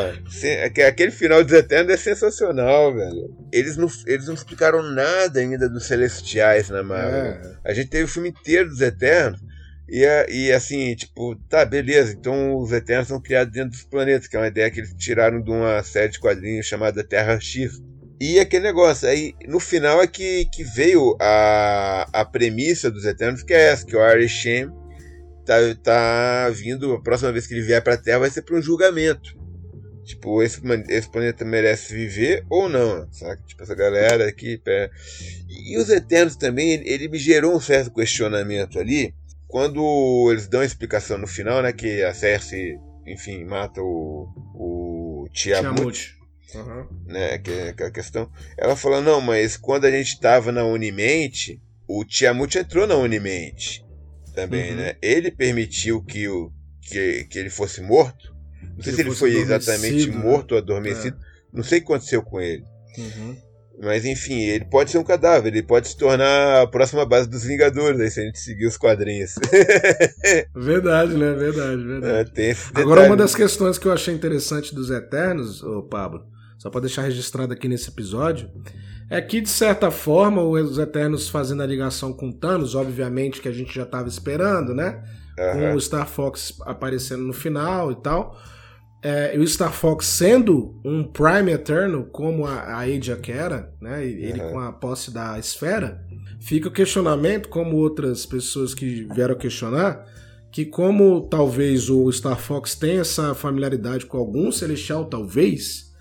aquele 0.86 1.10
final 1.10 1.44
dos 1.44 1.52
Eternos 1.52 1.92
é 1.92 1.96
sensacional, 1.96 2.94
velho. 2.94 3.36
Eles 3.52 3.76
não, 3.76 3.88
eles 4.06 4.26
não 4.26 4.34
explicaram 4.34 4.82
nada 4.82 5.40
ainda 5.40 5.68
dos 5.68 5.86
Celestiais 5.86 6.70
na 6.70 6.82
Marvel. 6.82 7.32
É. 7.32 7.56
A 7.64 7.74
gente 7.74 7.90
teve 7.90 8.04
o 8.04 8.08
filme 8.08 8.30
inteiro 8.30 8.68
dos 8.68 8.80
Eternos. 8.80 9.40
E, 9.88 10.04
e 10.28 10.52
assim, 10.52 10.94
tipo, 10.96 11.36
tá, 11.48 11.64
beleza, 11.64 12.12
então 12.12 12.56
os 12.56 12.72
Eternos 12.72 13.08
são 13.08 13.20
criados 13.20 13.52
dentro 13.52 13.70
dos 13.70 13.84
planetas, 13.84 14.26
que 14.26 14.36
é 14.36 14.40
uma 14.40 14.48
ideia 14.48 14.70
que 14.70 14.80
eles 14.80 14.94
tiraram 14.94 15.40
de 15.40 15.50
uma 15.50 15.82
série 15.82 16.10
de 16.10 16.18
quadrinhos 16.18 16.66
chamada 16.66 17.04
Terra 17.04 17.38
X. 17.38 17.80
E 18.20 18.40
aquele 18.40 18.64
negócio, 18.64 19.06
aí 19.08 19.34
no 19.46 19.60
final 19.60 20.02
é 20.02 20.06
que, 20.06 20.46
que 20.46 20.64
veio 20.64 21.16
a, 21.20 22.08
a 22.12 22.24
premissa 22.24 22.90
dos 22.90 23.04
Eternos, 23.04 23.42
que 23.42 23.52
é 23.52 23.68
essa, 23.68 23.84
que 23.84 23.94
o 23.94 24.00
Arishem 24.00 24.70
tá, 25.44 25.54
tá 25.82 26.50
vindo, 26.50 26.94
a 26.94 27.02
próxima 27.02 27.30
vez 27.30 27.46
que 27.46 27.54
ele 27.54 27.62
vier 27.62 27.82
pra 27.82 27.96
Terra 27.96 28.20
vai 28.20 28.30
ser 28.30 28.42
para 28.42 28.56
um 28.56 28.62
julgamento. 28.62 29.36
Tipo, 30.02 30.42
esse, 30.42 30.60
esse 30.88 31.10
planeta 31.10 31.44
merece 31.44 31.92
viver 31.92 32.44
ou 32.48 32.68
não, 32.68 33.08
sabe? 33.12 33.42
Tipo, 33.44 33.64
essa 33.64 33.74
galera 33.74 34.28
aqui. 34.28 34.60
E 35.48 35.76
os 35.78 35.90
Eternos 35.90 36.36
também, 36.36 36.72
ele, 36.72 36.88
ele 36.88 37.08
me 37.08 37.18
gerou 37.18 37.56
um 37.56 37.60
certo 37.60 37.92
questionamento 37.92 38.78
ali, 38.78 39.12
quando 39.48 40.28
eles 40.30 40.46
dão 40.46 40.60
a 40.60 40.64
explicação 40.64 41.18
no 41.18 41.26
final, 41.26 41.62
né, 41.62 41.72
que 41.72 42.02
a 42.02 42.12
Cersei, 42.12 42.76
enfim, 43.06 43.44
mata 43.44 43.80
o, 43.80 44.28
o 44.54 45.28
Tiamut, 45.32 46.14
Uhum. 46.54 46.86
né, 47.06 47.38
que, 47.38 47.72
que 47.74 47.82
é 47.82 47.86
a 47.86 47.90
questão, 47.90 48.30
ela 48.56 48.76
fala, 48.76 49.00
não, 49.00 49.20
mas 49.20 49.56
quando 49.56 49.84
a 49.84 49.90
gente 49.90 50.14
estava 50.14 50.52
na 50.52 50.64
Unimente, 50.64 51.60
o 51.88 52.04
Tiamut 52.04 52.56
entrou 52.56 52.86
na 52.86 52.94
Unimente 52.96 53.84
também, 54.34 54.70
uhum. 54.70 54.76
né? 54.76 54.96
Ele 55.00 55.30
permitiu 55.30 56.02
que, 56.02 56.28
o, 56.28 56.52
que, 56.82 57.24
que 57.24 57.38
ele 57.38 57.50
fosse 57.50 57.80
morto. 57.80 58.34
Não 58.76 58.82
sei 58.82 58.92
se 58.92 59.00
ele 59.00 59.14
foi 59.14 59.34
exatamente 59.34 60.10
né? 60.10 60.16
morto 60.16 60.52
ou 60.52 60.58
adormecido. 60.58 61.16
É. 61.16 61.56
Não 61.56 61.64
sei 61.64 61.78
o 61.78 61.80
que 61.80 61.92
aconteceu 61.92 62.22
com 62.22 62.40
ele. 62.40 62.62
Uhum. 62.98 63.36
Mas 63.82 64.04
enfim, 64.06 64.40
ele 64.40 64.64
pode 64.64 64.90
ser 64.90 64.98
um 64.98 65.04
cadáver, 65.04 65.52
ele 65.52 65.62
pode 65.62 65.88
se 65.88 65.96
tornar 65.96 66.62
a 66.62 66.66
próxima 66.66 67.04
base 67.04 67.28
dos 67.28 67.44
Vingadores, 67.44 68.00
aí 68.00 68.10
se 68.10 68.20
a 68.20 68.24
gente 68.24 68.38
seguir 68.38 68.66
os 68.66 68.76
quadrinhos. 68.76 69.34
verdade, 70.56 71.14
né? 71.14 71.34
Verdade, 71.34 71.84
verdade. 71.84 72.32
É, 72.36 72.56
Agora, 72.74 73.06
uma 73.06 73.16
das 73.16 73.34
questões 73.34 73.78
que 73.78 73.86
eu 73.86 73.92
achei 73.92 74.14
interessante 74.14 74.74
dos 74.74 74.90
Eternos, 74.90 75.62
ô 75.62 75.82
Pablo, 75.82 76.24
só 76.58 76.70
para 76.70 76.80
deixar 76.80 77.02
registrado 77.02 77.52
aqui 77.52 77.68
nesse 77.68 77.90
episódio, 77.90 78.48
é 79.10 79.20
que, 79.20 79.42
de 79.42 79.50
certa 79.50 79.90
forma, 79.90 80.42
os 80.42 80.78
Eternos 80.78 81.28
fazendo 81.28 81.62
a 81.62 81.66
ligação 81.66 82.14
com 82.14 82.32
Thanos, 82.32 82.74
obviamente 82.74 83.42
que 83.42 83.48
a 83.48 83.52
gente 83.52 83.74
já 83.74 83.82
estava 83.82 84.08
esperando, 84.08 84.74
né? 84.74 85.02
Uhum. 85.38 85.60
Com 85.60 85.74
o 85.74 85.80
Star 85.80 86.08
Fox 86.08 86.54
aparecendo 86.62 87.24
no 87.24 87.34
final 87.34 87.92
e 87.92 87.96
tal 87.96 88.40
é, 89.06 89.38
o 89.38 89.46
Star 89.46 89.72
Fox 89.72 90.04
sendo 90.04 90.74
um 90.84 91.04
Prime 91.04 91.52
Eterno, 91.52 92.08
como 92.10 92.44
a, 92.44 92.80
a 92.80 93.16
que 93.22 93.30
era, 93.30 93.72
né, 93.80 94.04
ele 94.04 94.40
uhum. 94.40 94.50
com 94.50 94.58
a 94.58 94.72
posse 94.72 95.12
da 95.12 95.38
esfera, 95.38 96.04
fica 96.40 96.66
o 96.66 96.72
questionamento, 96.72 97.48
como 97.48 97.76
outras 97.76 98.26
pessoas 98.26 98.74
que 98.74 99.06
vieram 99.14 99.36
questionar, 99.36 100.04
que 100.50 100.64
como 100.64 101.20
talvez 101.20 101.88
o 101.88 102.10
Star 102.10 102.36
Fox 102.36 102.74
tenha 102.74 103.02
essa 103.02 103.32
familiaridade 103.32 104.06
com 104.06 104.18
algum 104.18 104.50
Celestial, 104.50 105.04
talvez, 105.04 105.92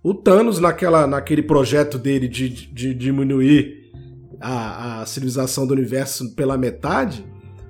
o 0.00 0.14
Thanos 0.14 0.60
naquela, 0.60 1.04
naquele 1.04 1.42
projeto 1.42 1.98
dele 1.98 2.28
de, 2.28 2.48
de 2.48 2.94
diminuir 2.94 3.90
a, 4.40 5.02
a 5.02 5.06
civilização 5.06 5.66
do 5.66 5.74
universo 5.74 6.32
pela 6.36 6.56
metade, 6.56 7.26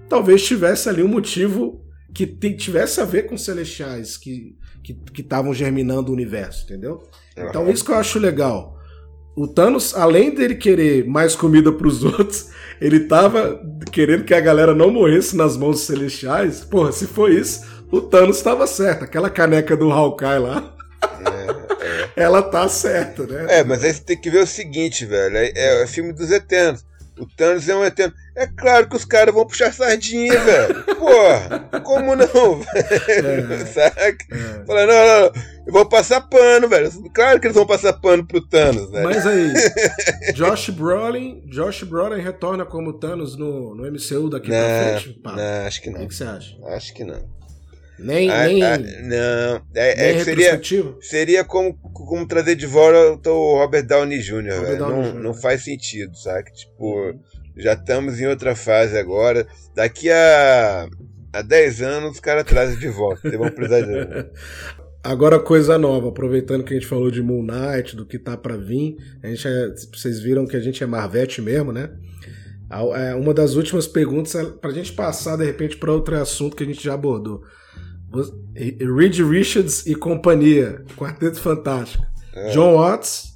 talvez 0.07 0.45
tivesse 0.45 0.91
ali 0.91 1.03
um 1.03 1.09
motivo 1.09 1.83
que 2.13 2.27
tivesse 2.27 3.01
a 3.01 3.07
ver 3.07 3.23
com 3.23 3.39
celestiais, 3.39 4.19
que 4.19 4.61
que 4.83 5.21
estavam 5.21 5.55
germinando 5.55 6.11
o 6.11 6.15
universo, 6.15 6.65
entendeu? 6.65 7.03
Então 7.37 7.71
isso 7.71 7.85
que 7.85 7.91
eu 7.91 7.97
acho 7.97 8.19
legal. 8.19 8.79
O 9.35 9.49
Thanos, 9.49 9.95
além 9.95 10.35
dele 10.35 10.55
querer 10.55 11.07
mais 11.07 11.35
comida 11.35 11.73
para 11.73 11.87
os 11.87 12.05
outros, 12.05 12.51
ele 12.81 13.01
tava 13.01 13.61
querendo 13.91 14.25
que 14.25 14.35
a 14.35 14.41
galera 14.41 14.75
não 14.75 14.91
morresse 14.91 15.37
nas 15.37 15.57
mãos 15.57 15.81
celestiais. 15.81 16.61
Porra, 16.61 16.93
se 16.93 17.07
for 17.07 17.31
isso, 17.31 17.65
o 17.91 18.01
Thanos 18.01 18.37
estava 18.37 18.67
certo. 18.67 19.05
Aquela 19.05 19.31
caneca 19.31 19.77
do 19.77 19.91
Hawkeye 19.91 20.39
lá. 20.39 20.75
É, 21.25 22.07
é. 22.11 22.11
Ela 22.25 22.43
tá 22.43 22.69
certa, 22.69 23.27
né? 23.27 23.47
É, 23.61 23.65
mas 23.65 23.83
aí 23.83 23.93
você 23.93 24.03
tem 24.03 24.21
que 24.21 24.31
ver 24.31 24.43
o 24.43 24.47
seguinte, 24.47 25.07
velho. 25.07 25.37
É, 25.37 25.53
é, 25.55 25.83
é 25.83 25.87
filme 25.87 26.13
dos 26.13 26.31
Eternos. 26.31 26.85
O 27.19 27.27
Thanos 27.27 27.69
é 27.69 27.77
um 27.77 27.85
eterno. 27.85 28.15
É 28.35 28.47
claro 28.47 28.89
que 28.89 28.97
os 28.97 29.05
caras 29.05 29.35
vão 29.35 29.47
puxar 29.47 29.73
sardinha, 29.73 30.39
velho. 30.39 30.85
Porra, 30.97 31.69
como 31.85 32.17
não? 32.17 32.63
É, 32.75 33.65
Saca? 33.67 34.27
É. 34.31 34.65
Fala, 34.65 34.87
não, 34.87 34.95
não, 34.95 35.21
não, 35.21 35.43
eu 35.67 35.73
vou 35.73 35.87
passar 35.87 36.23
pano, 36.23 36.67
velho. 36.69 36.91
Claro 37.13 37.39
que 37.39 37.47
eles 37.47 37.57
vão 37.57 37.67
passar 37.67 37.93
pano 37.93 38.27
pro 38.27 38.41
Thanos, 38.41 38.91
velho. 38.91 39.05
Mas 39.05 39.27
aí, 39.27 39.53
Josh 40.35 40.71
Brolin, 40.71 41.43
Josh 41.47 41.83
Brolin 41.83 42.23
retorna 42.23 42.65
como 42.65 42.95
Thanos 42.95 43.37
no, 43.37 43.75
no 43.75 43.85
MCU 43.85 44.31
daqui 44.31 44.49
não, 44.49 44.57
pra 44.57 44.99
frente? 44.99 45.21
Pá. 45.21 45.33
Não, 45.33 45.67
acho 45.67 45.83
que 45.83 45.91
não. 45.91 46.03
O 46.03 46.09
que 46.09 46.15
você 46.15 46.25
acha? 46.25 46.57
Acho 46.69 46.95
que 46.95 47.05
não. 47.05 47.43
Nem, 47.99 48.31
a, 48.31 48.47
nem, 48.47 48.65
a, 48.65 48.79
não, 48.79 49.63
é, 49.75 49.95
nem 49.95 50.21
é, 50.21 50.25
seria, 50.25 50.61
seria 51.01 51.45
como, 51.45 51.75
como 51.75 52.27
trazer 52.27 52.57
de 52.57 52.67
volta 52.67 53.31
o 53.31 53.59
Robert 53.59 53.87
Downey 53.87 54.19
Jr. 54.19 54.55
Robert 54.55 54.79
Downey 54.79 54.97
não, 54.97 55.13
Jr. 55.13 55.23
não 55.23 55.35
faz 55.35 55.63
sentido, 55.63 56.17
sabe? 56.17 56.51
Tipo, 56.53 57.11
uhum. 57.11 57.21
Já 57.57 57.75
estamos 57.75 58.21
em 58.21 58.27
outra 58.27 58.55
fase 58.55 58.97
agora. 58.97 59.47
Daqui 59.75 60.11
a, 60.11 60.89
a 61.33 61.43
10 61.43 61.83
anos 61.83 62.13
os 62.13 62.21
caras 62.21 62.45
trazem 62.45 62.79
de 62.79 62.89
volta. 62.89 63.31
Vão 63.37 63.51
precisar 63.51 63.81
de... 63.81 64.27
Agora, 65.05 65.41
coisa 65.41 65.77
nova, 65.77 66.11
aproveitando 66.11 66.63
que 66.63 66.73
a 66.73 66.77
gente 66.79 66.87
falou 66.87 67.11
de 67.11 67.21
Moon 67.21 67.43
Knight, 67.43 67.97
do 67.97 68.07
que 68.07 68.21
tá 68.21 68.37
para 68.37 68.57
vir, 68.57 68.97
a 69.21 69.27
gente 69.27 69.49
é, 69.49 69.75
vocês 69.93 70.21
viram 70.21 70.47
que 70.47 70.57
a 70.57 70.61
gente 70.61 70.85
é 70.85 70.87
Marvete 70.87 71.43
mesmo, 71.43 71.73
né? 71.73 71.91
É, 72.95 73.13
uma 73.15 73.35
das 73.35 73.57
últimas 73.57 73.89
perguntas 73.89 74.35
é 74.37 74.45
pra 74.45 74.71
gente 74.71 74.93
passar 74.93 75.37
de 75.37 75.45
repente 75.45 75.77
para 75.77 75.93
outro 75.93 76.17
assunto 76.17 76.57
que 76.57 76.63
a 76.63 76.67
gente 76.67 76.83
já 76.83 76.95
abordou. 76.95 77.43
Reed 78.55 79.19
Richards 79.21 79.87
e 79.87 79.95
companhia, 79.97 80.85
Quarteto 80.97 81.41
Fantástico. 81.41 82.05
É. 82.35 82.51
John 82.51 82.77
Watts, 82.77 83.32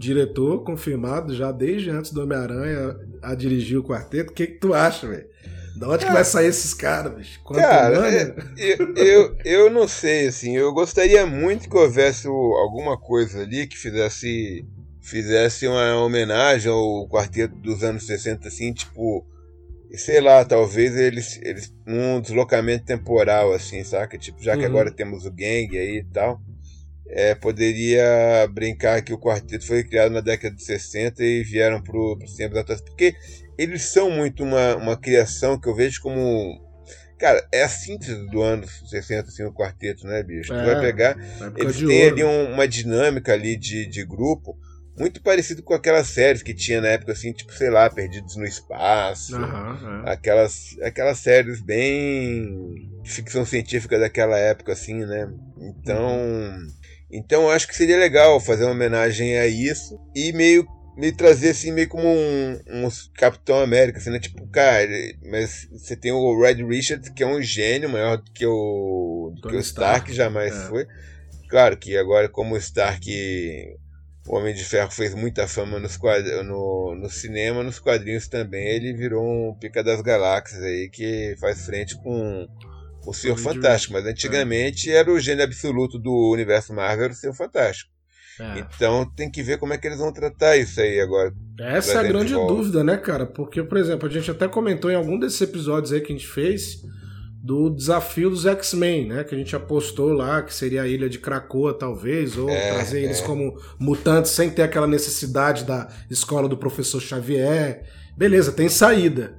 diretor 0.00 0.64
confirmado 0.64 1.34
já 1.34 1.52
desde 1.52 1.90
antes 1.90 2.10
do 2.10 2.22
Homem-Aranha 2.22 2.96
a 3.22 3.34
dirigir 3.34 3.78
o 3.78 3.84
quarteto. 3.84 4.32
O 4.32 4.34
que, 4.34 4.46
que 4.46 4.58
tu 4.58 4.72
acha, 4.72 5.06
velho? 5.06 5.28
Da 5.76 5.88
onde 5.88 6.04
que 6.04 6.12
vai 6.12 6.24
sair 6.24 6.48
esses 6.48 6.74
caras, 6.74 7.14
bicho? 7.14 7.40
Cara, 7.44 8.10
é, 8.10 8.34
eu, 8.56 8.94
eu, 8.96 9.36
eu 9.44 9.70
não 9.70 9.86
sei, 9.86 10.26
assim. 10.26 10.56
Eu 10.56 10.72
gostaria 10.72 11.24
muito 11.26 11.68
que 11.68 11.76
houvesse 11.76 12.26
alguma 12.26 12.98
coisa 12.98 13.42
ali 13.42 13.66
que 13.66 13.78
fizesse, 13.78 14.64
fizesse 15.00 15.66
uma 15.66 15.96
homenagem 16.02 16.72
ao 16.72 17.08
quarteto 17.08 17.54
dos 17.56 17.84
anos 17.84 18.06
60, 18.06 18.48
assim, 18.48 18.72
tipo 18.72 19.24
sei 19.92 20.20
lá, 20.20 20.44
talvez 20.44 20.96
eles, 20.96 21.40
eles 21.42 21.74
um 21.84 22.20
deslocamento 22.20 22.84
temporal, 22.84 23.52
assim, 23.52 23.82
saca? 23.82 24.16
Tipo, 24.16 24.40
já 24.42 24.56
que 24.56 24.60
uhum. 24.60 24.68
agora 24.68 24.92
temos 24.92 25.26
o 25.26 25.32
gang 25.32 25.76
aí 25.76 25.98
e 25.98 26.04
tal. 26.04 26.40
É, 27.12 27.34
poderia 27.34 28.48
brincar 28.50 29.02
que 29.02 29.12
o 29.12 29.18
quarteto 29.18 29.66
foi 29.66 29.84
criado 29.84 30.12
na 30.12 30.20
década 30.20 30.54
de 30.54 30.62
60 30.62 31.22
e 31.22 31.42
vieram 31.42 31.82
para 31.82 31.96
os 31.96 32.34
tempos 32.34 32.58
atuais, 32.58 32.80
porque 32.80 33.14
eles 33.58 33.82
são 33.82 34.10
muito 34.10 34.42
uma, 34.42 34.76
uma 34.76 34.96
criação 34.96 35.58
que 35.58 35.68
eu 35.68 35.74
vejo 35.74 36.00
como. 36.00 36.68
Cara, 37.18 37.46
é 37.52 37.62
a 37.62 37.68
síntese 37.68 38.14
do 38.28 38.40
ano 38.40 38.66
60, 38.66 39.28
assim, 39.28 39.44
o 39.44 39.52
quarteto, 39.52 40.06
né, 40.06 40.22
bicho? 40.22 40.54
É, 40.54 40.58
tu 40.58 40.64
vai 40.64 40.76
é, 40.76 40.80
pegar. 40.80 41.16
Eles 41.56 41.76
têm 41.76 42.08
ali 42.08 42.24
um, 42.24 42.52
uma 42.54 42.66
dinâmica 42.66 43.34
ali 43.34 43.56
de, 43.56 43.84
de 43.86 44.04
grupo 44.06 44.56
muito 44.98 45.22
parecido 45.22 45.62
com 45.62 45.74
aquelas 45.74 46.06
séries 46.08 46.42
que 46.42 46.54
tinha 46.54 46.80
na 46.80 46.88
época, 46.88 47.12
assim, 47.12 47.32
tipo, 47.32 47.52
sei 47.52 47.70
lá, 47.70 47.88
Perdidos 47.90 48.36
no 48.36 48.44
Espaço. 48.44 49.36
Uhum, 49.36 50.06
é. 50.06 50.12
aquelas, 50.12 50.76
aquelas 50.82 51.18
séries 51.18 51.60
bem 51.60 52.90
ficção 53.04 53.44
científica 53.44 53.98
daquela 53.98 54.38
época, 54.38 54.72
assim, 54.72 55.04
né? 55.04 55.30
Então. 55.58 56.06
Uhum. 56.06 56.79
Então 57.10 57.42
eu 57.42 57.50
acho 57.50 57.66
que 57.66 57.76
seria 57.76 57.98
legal 57.98 58.38
fazer 58.40 58.64
uma 58.64 58.72
homenagem 58.72 59.38
a 59.38 59.46
isso 59.46 59.98
e 60.14 60.32
meio 60.32 60.66
me 60.96 61.12
trazer 61.12 61.50
assim 61.50 61.72
meio 61.72 61.88
como 61.88 62.06
um, 62.06 62.60
um 62.68 62.88
Capitão 63.14 63.58
América, 63.60 63.98
assim, 63.98 64.10
né? 64.10 64.18
Tipo, 64.18 64.46
cara, 64.48 64.86
mas 65.30 65.66
você 65.72 65.96
tem 65.96 66.12
o 66.12 66.40
Red 66.40 66.64
Richards, 66.66 67.08
que 67.08 67.22
é 67.22 67.26
um 67.26 67.40
gênio 67.40 67.88
maior 67.88 68.18
do 68.18 68.30
que 68.30 68.44
o, 68.44 69.32
do 69.40 69.48
que 69.48 69.56
o 69.56 69.60
Stark, 69.60 70.10
Stark 70.10 70.12
jamais 70.12 70.54
é. 70.54 70.68
foi. 70.68 70.86
Claro 71.48 71.76
que 71.76 71.96
agora, 71.96 72.28
como 72.28 72.54
o 72.54 72.58
Stark, 72.58 73.08
o 74.28 74.36
Homem 74.36 74.54
de 74.54 74.62
Ferro 74.62 74.90
fez 74.90 75.14
muita 75.14 75.48
fama 75.48 75.78
nos 75.80 75.96
quadr 75.96 76.44
no, 76.44 76.94
no 76.94 77.08
cinema, 77.08 77.62
nos 77.62 77.78
quadrinhos 77.78 78.28
também, 78.28 78.68
ele 78.68 78.92
virou 78.92 79.24
um 79.24 79.54
pica 79.54 79.82
das 79.82 80.02
galáxias 80.02 80.62
aí 80.62 80.88
que 80.90 81.34
faz 81.40 81.64
frente 81.64 81.96
com 81.96 82.46
o 83.06 83.12
Senhor 83.12 83.36
Fantástico, 83.38 83.92
mas 83.94 84.04
antigamente 84.06 84.90
é. 84.90 84.96
era 84.96 85.10
o 85.10 85.18
gênio 85.18 85.44
absoluto 85.44 85.98
do 85.98 86.30
universo 86.32 86.72
Marvel, 86.72 87.10
o 87.10 87.14
Senhor 87.14 87.34
Fantástico. 87.34 87.90
É. 88.38 88.60
Então 88.60 89.04
tem 89.14 89.30
que 89.30 89.42
ver 89.42 89.58
como 89.58 89.72
é 89.72 89.78
que 89.78 89.86
eles 89.86 89.98
vão 89.98 90.12
tratar 90.12 90.56
isso 90.56 90.80
aí 90.80 91.00
agora. 91.00 91.32
Essa 91.58 91.92
é 91.92 91.96
a 91.98 92.02
grande 92.02 92.32
dúvida, 92.32 92.82
né, 92.82 92.96
cara? 92.96 93.26
Porque, 93.26 93.62
por 93.62 93.76
exemplo, 93.76 94.08
a 94.08 94.10
gente 94.10 94.30
até 94.30 94.48
comentou 94.48 94.90
em 94.90 94.94
algum 94.94 95.18
desses 95.18 95.40
episódios 95.40 95.92
aí 95.92 96.00
que 96.00 96.12
a 96.12 96.16
gente 96.16 96.26
fez 96.26 96.82
do 97.42 97.70
desafio 97.70 98.30
dos 98.30 98.46
X-Men, 98.46 99.08
né? 99.08 99.24
Que 99.24 99.34
a 99.34 99.38
gente 99.38 99.54
apostou 99.54 100.12
lá 100.12 100.42
que 100.42 100.54
seria 100.54 100.82
a 100.82 100.88
ilha 100.88 101.08
de 101.08 101.18
Krakoa, 101.18 101.74
talvez, 101.74 102.36
ou 102.36 102.48
é, 102.48 102.74
trazer 102.74 103.02
eles 103.02 103.20
é. 103.20 103.24
como 103.24 103.58
mutantes 103.78 104.30
sem 104.30 104.50
ter 104.50 104.62
aquela 104.62 104.86
necessidade 104.86 105.64
da 105.64 105.88
escola 106.10 106.48
do 106.48 106.56
professor 106.56 107.00
Xavier. 107.00 107.82
Beleza, 108.16 108.52
tem 108.52 108.68
saída. 108.68 109.38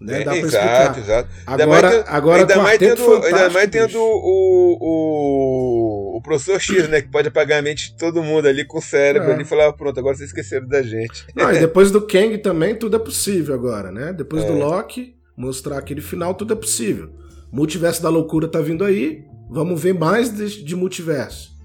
Né? 0.00 0.22
Dá 0.22 0.36
exato, 0.36 1.00
exato. 1.00 1.28
Agora, 1.44 2.04
agora 2.06 2.40
ainda 2.42 2.56
mais 2.58 2.78
tendo, 2.78 3.24
ainda 3.24 3.50
mais 3.50 3.68
tendo 3.68 3.98
o, 3.98 4.78
o, 4.80 6.16
o 6.18 6.22
professor 6.22 6.60
X, 6.60 6.88
né? 6.88 7.02
Que 7.02 7.08
pode 7.08 7.28
apagar 7.28 7.58
a 7.58 7.62
mente 7.62 7.90
de 7.90 7.98
todo 7.98 8.22
mundo 8.22 8.46
ali 8.46 8.64
com 8.64 8.78
o 8.78 8.82
cérebro 8.82 9.30
é. 9.30 9.34
ali 9.34 9.42
e 9.42 9.46
falar, 9.46 9.72
pronto, 9.72 9.98
agora 9.98 10.16
vocês 10.16 10.30
esqueceram 10.30 10.68
da 10.68 10.82
gente. 10.82 11.26
Não, 11.34 11.52
e 11.52 11.58
depois 11.58 11.90
do 11.90 12.00
Kang 12.06 12.38
também 12.38 12.76
tudo 12.76 12.94
é 12.96 12.98
possível 12.98 13.54
agora, 13.54 13.90
né? 13.90 14.12
Depois 14.12 14.44
é. 14.44 14.46
do 14.46 14.52
Loki, 14.52 15.16
mostrar 15.36 15.78
aquele 15.78 16.00
final, 16.00 16.32
tudo 16.34 16.52
é 16.52 16.56
possível. 16.56 17.10
Multiverso 17.50 18.00
da 18.00 18.08
loucura 18.08 18.46
tá 18.46 18.60
vindo 18.60 18.84
aí, 18.84 19.24
vamos 19.50 19.82
ver 19.82 19.94
mais 19.94 20.32
de, 20.32 20.62
de 20.62 20.76
multiverso. 20.76 21.56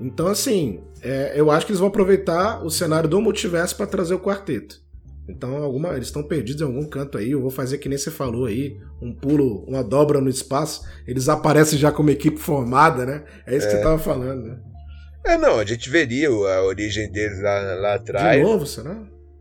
Então, 0.00 0.26
assim, 0.26 0.80
é, 1.02 1.32
eu 1.36 1.50
acho 1.50 1.66
que 1.66 1.72
eles 1.72 1.80
vão 1.80 1.88
aproveitar 1.88 2.64
o 2.64 2.70
cenário 2.70 3.08
do 3.08 3.20
multiverso 3.20 3.76
para 3.76 3.86
trazer 3.86 4.14
o 4.14 4.20
quarteto. 4.20 4.80
Então, 5.28 5.62
alguma, 5.62 5.94
eles 5.94 6.08
estão 6.08 6.22
perdidos 6.22 6.62
em 6.62 6.64
algum 6.64 6.88
canto 6.88 7.18
aí. 7.18 7.32
Eu 7.32 7.42
vou 7.42 7.50
fazer 7.50 7.78
que 7.78 7.88
nem 7.88 7.98
você 7.98 8.10
falou 8.10 8.46
aí, 8.46 8.80
um 9.00 9.12
pulo, 9.14 9.64
uma 9.68 9.84
dobra 9.84 10.20
no 10.20 10.30
espaço. 10.30 10.82
Eles 11.06 11.28
aparecem 11.28 11.78
já 11.78 11.92
como 11.92 12.10
equipe 12.10 12.38
formada, 12.38 13.04
né? 13.04 13.24
É 13.46 13.54
isso 13.54 13.66
é. 13.66 13.70
que 13.70 13.76
você 13.76 13.82
tava 13.82 13.98
falando, 13.98 14.42
né? 14.44 14.58
É, 15.26 15.36
não, 15.36 15.58
a 15.58 15.64
gente 15.64 15.90
veria 15.90 16.28
a 16.28 16.64
origem 16.64 17.10
deles 17.10 17.42
lá, 17.42 17.60
lá 17.74 17.94
atrás. 17.96 18.38
De 18.38 18.42
novo, 18.42 18.66
será? 18.66 18.98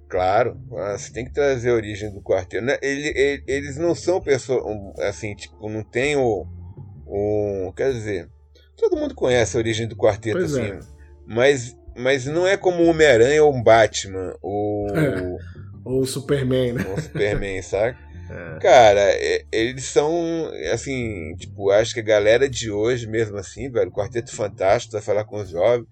Claro, 0.09 0.57
ah, 0.77 0.97
você 0.97 1.11
tem 1.11 1.25
que 1.25 1.33
trazer 1.33 1.69
a 1.69 1.73
origem 1.73 2.13
do 2.13 2.21
quarteto. 2.21 2.63
Né? 2.63 2.77
Ele, 2.81 3.07
ele, 3.09 3.43
eles 3.47 3.77
não 3.77 3.93
são 3.93 4.21
pessoas, 4.21 4.63
assim, 4.99 5.35
tipo, 5.35 5.69
não 5.69 5.83
tem 5.83 6.15
o, 6.15 6.45
o. 7.05 7.73
Quer 7.75 7.93
dizer, 7.93 8.29
todo 8.75 8.97
mundo 8.97 9.15
conhece 9.15 9.55
a 9.55 9.59
origem 9.59 9.87
do 9.87 9.95
quarteto, 9.95 10.37
pois 10.37 10.55
assim. 10.55 10.71
É. 10.71 10.79
Mas, 11.25 11.77
mas 11.95 12.25
não 12.25 12.47
é 12.47 12.55
como 12.55 12.83
o 12.83 12.87
Homem-Aranha 12.87 13.43
ou 13.43 13.53
um 13.53 13.61
Batman. 13.61 14.33
Ou. 14.41 14.87
É. 14.89 15.37
Ou 15.87 16.01
o 16.01 16.07
Superman, 16.07 16.73
né? 16.73 16.85
Ou 16.89 16.95
o 16.95 17.01
Superman, 17.01 17.61
sabe? 17.61 17.97
É. 18.29 18.59
Cara, 18.59 18.99
é, 18.99 19.45
eles 19.53 19.85
são, 19.85 20.51
assim, 20.73 21.33
tipo, 21.37 21.71
acho 21.71 21.93
que 21.93 22.01
a 22.01 22.03
galera 22.03 22.49
de 22.49 22.69
hoje 22.69 23.07
mesmo 23.07 23.37
assim, 23.37 23.69
velho, 23.69 23.89
o 23.89 23.93
Quarteto 23.93 24.35
Fantástico, 24.35 24.91
vai 24.91 25.01
falar 25.01 25.23
com 25.23 25.39
os 25.39 25.49
jovens, 25.49 25.87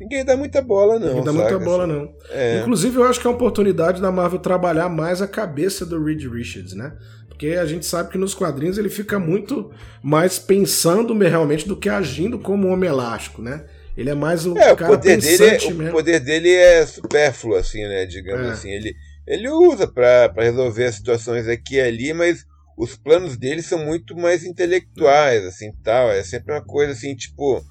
ninguém 0.00 0.24
dá 0.24 0.36
muita 0.36 0.60
bola 0.60 0.98
não, 0.98 1.08
Ninguém 1.08 1.24
dá 1.24 1.32
muita 1.32 1.58
bola 1.60 1.84
assim. 1.84 1.92
não. 1.92 2.14
É. 2.30 2.58
Inclusive, 2.58 2.96
eu 2.96 3.04
acho 3.04 3.20
que 3.20 3.26
é 3.28 3.30
uma 3.30 3.36
oportunidade 3.36 4.02
da 4.02 4.10
Marvel 4.10 4.40
trabalhar 4.40 4.88
mais 4.88 5.22
a 5.22 5.28
cabeça 5.28 5.86
do 5.86 6.02
Reed 6.02 6.24
Richards, 6.24 6.74
né? 6.74 6.92
Porque 7.28 7.50
a 7.50 7.64
gente 7.64 7.86
sabe 7.86 8.10
que 8.10 8.18
nos 8.18 8.34
quadrinhos 8.34 8.76
ele 8.76 8.90
fica 8.90 9.18
muito 9.18 9.70
mais 10.02 10.38
pensando 10.38 11.16
realmente 11.16 11.68
do 11.68 11.76
que 11.76 11.88
agindo 11.88 12.38
como 12.38 12.66
um 12.66 12.72
homem 12.72 12.90
elástico, 12.90 13.40
né? 13.40 13.64
Ele 13.96 14.10
é 14.10 14.14
mais 14.14 14.46
o 14.46 14.56
é, 14.56 14.74
cara 14.74 14.92
o 14.92 14.96
poder 14.96 15.18
dele 15.18 15.44
é, 15.44 15.50
mesmo. 15.52 15.88
O 15.88 15.92
poder 15.92 16.20
dele 16.20 16.50
é 16.50 16.86
supérfluo, 16.86 17.56
assim, 17.56 17.82
né? 17.82 18.06
Digamos 18.06 18.46
é. 18.46 18.50
assim. 18.50 18.70
Ele 18.70 18.96
ele 19.30 19.48
usa 19.48 19.86
para 19.86 20.32
resolver 20.36 20.86
as 20.86 20.96
situações 20.96 21.46
aqui 21.46 21.76
e 21.76 21.80
ali, 21.80 22.12
mas 22.12 22.44
os 22.76 22.96
planos 22.96 23.36
dele 23.36 23.62
são 23.62 23.84
muito 23.84 24.16
mais 24.16 24.44
intelectuais, 24.44 25.44
assim, 25.46 25.72
tal. 25.84 26.10
É 26.10 26.24
sempre 26.24 26.52
uma 26.52 26.64
coisa 26.64 26.92
assim, 26.92 27.14
tipo, 27.14 27.64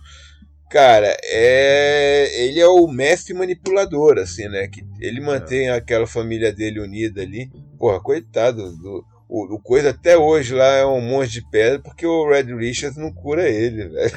cara, 0.69 1.17
é 1.21 2.45
ele 2.45 2.61
é 2.61 2.67
o 2.67 2.87
mestre 2.87 3.33
manipulador, 3.33 4.17
assim, 4.19 4.47
né? 4.47 4.69
Que 4.69 4.85
ele 5.01 5.19
mantém 5.19 5.67
é. 5.67 5.71
aquela 5.71 6.07
família 6.07 6.53
dele 6.53 6.79
unida 6.79 7.23
ali. 7.23 7.51
Porra, 7.77 7.99
coitado 7.99 8.71
do 8.77 9.03
o, 9.29 9.55
o, 9.55 9.59
coisa 9.59 9.91
até 9.91 10.17
hoje 10.17 10.55
lá 10.55 10.65
é 10.65 10.85
um 10.85 10.99
monte 10.99 11.33
de 11.33 11.41
pedra 11.51 11.77
porque 11.77 12.03
o 12.03 12.27
Red 12.27 12.55
Richards 12.55 12.97
não 12.97 13.13
cura 13.13 13.47
ele, 13.47 13.87
velho. 13.87 14.11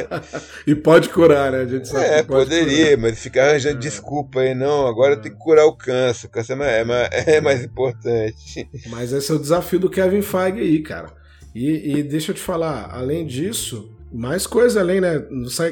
e 0.66 0.74
pode 0.74 1.10
curar, 1.10 1.52
né? 1.52 1.58
A 1.58 1.66
gente 1.66 1.86
sabe 1.86 2.06
é, 2.06 2.22
poderia, 2.22 2.96
curar. 2.96 2.98
mas 2.98 3.18
ficar 3.18 3.50
arranjando 3.50 3.76
é. 3.76 3.80
desculpa 3.80 4.40
aí, 4.40 4.54
não. 4.54 4.86
Agora 4.86 5.12
é. 5.12 5.16
tem 5.16 5.30
que 5.30 5.38
curar 5.38 5.66
o 5.66 5.76
câncer. 5.76 6.28
O 6.28 6.30
câncer 6.30 6.54
é 6.54 6.56
mais, 6.56 6.72
é 6.72 6.84
mais, 6.84 7.10
é 7.28 7.40
mais 7.42 7.62
importante. 7.62 8.70
Mas 8.86 9.12
esse 9.12 9.30
é 9.30 9.34
o 9.34 9.38
desafio 9.38 9.80
do 9.80 9.90
Kevin 9.90 10.22
Feige 10.22 10.60
aí, 10.60 10.82
cara. 10.82 11.12
E, 11.54 11.98
e 11.98 12.02
deixa 12.02 12.30
eu 12.30 12.34
te 12.34 12.40
falar, 12.40 12.88
além 12.90 13.26
disso, 13.26 13.94
mais 14.10 14.46
coisa 14.46 14.80
além, 14.80 15.00
né? 15.00 15.26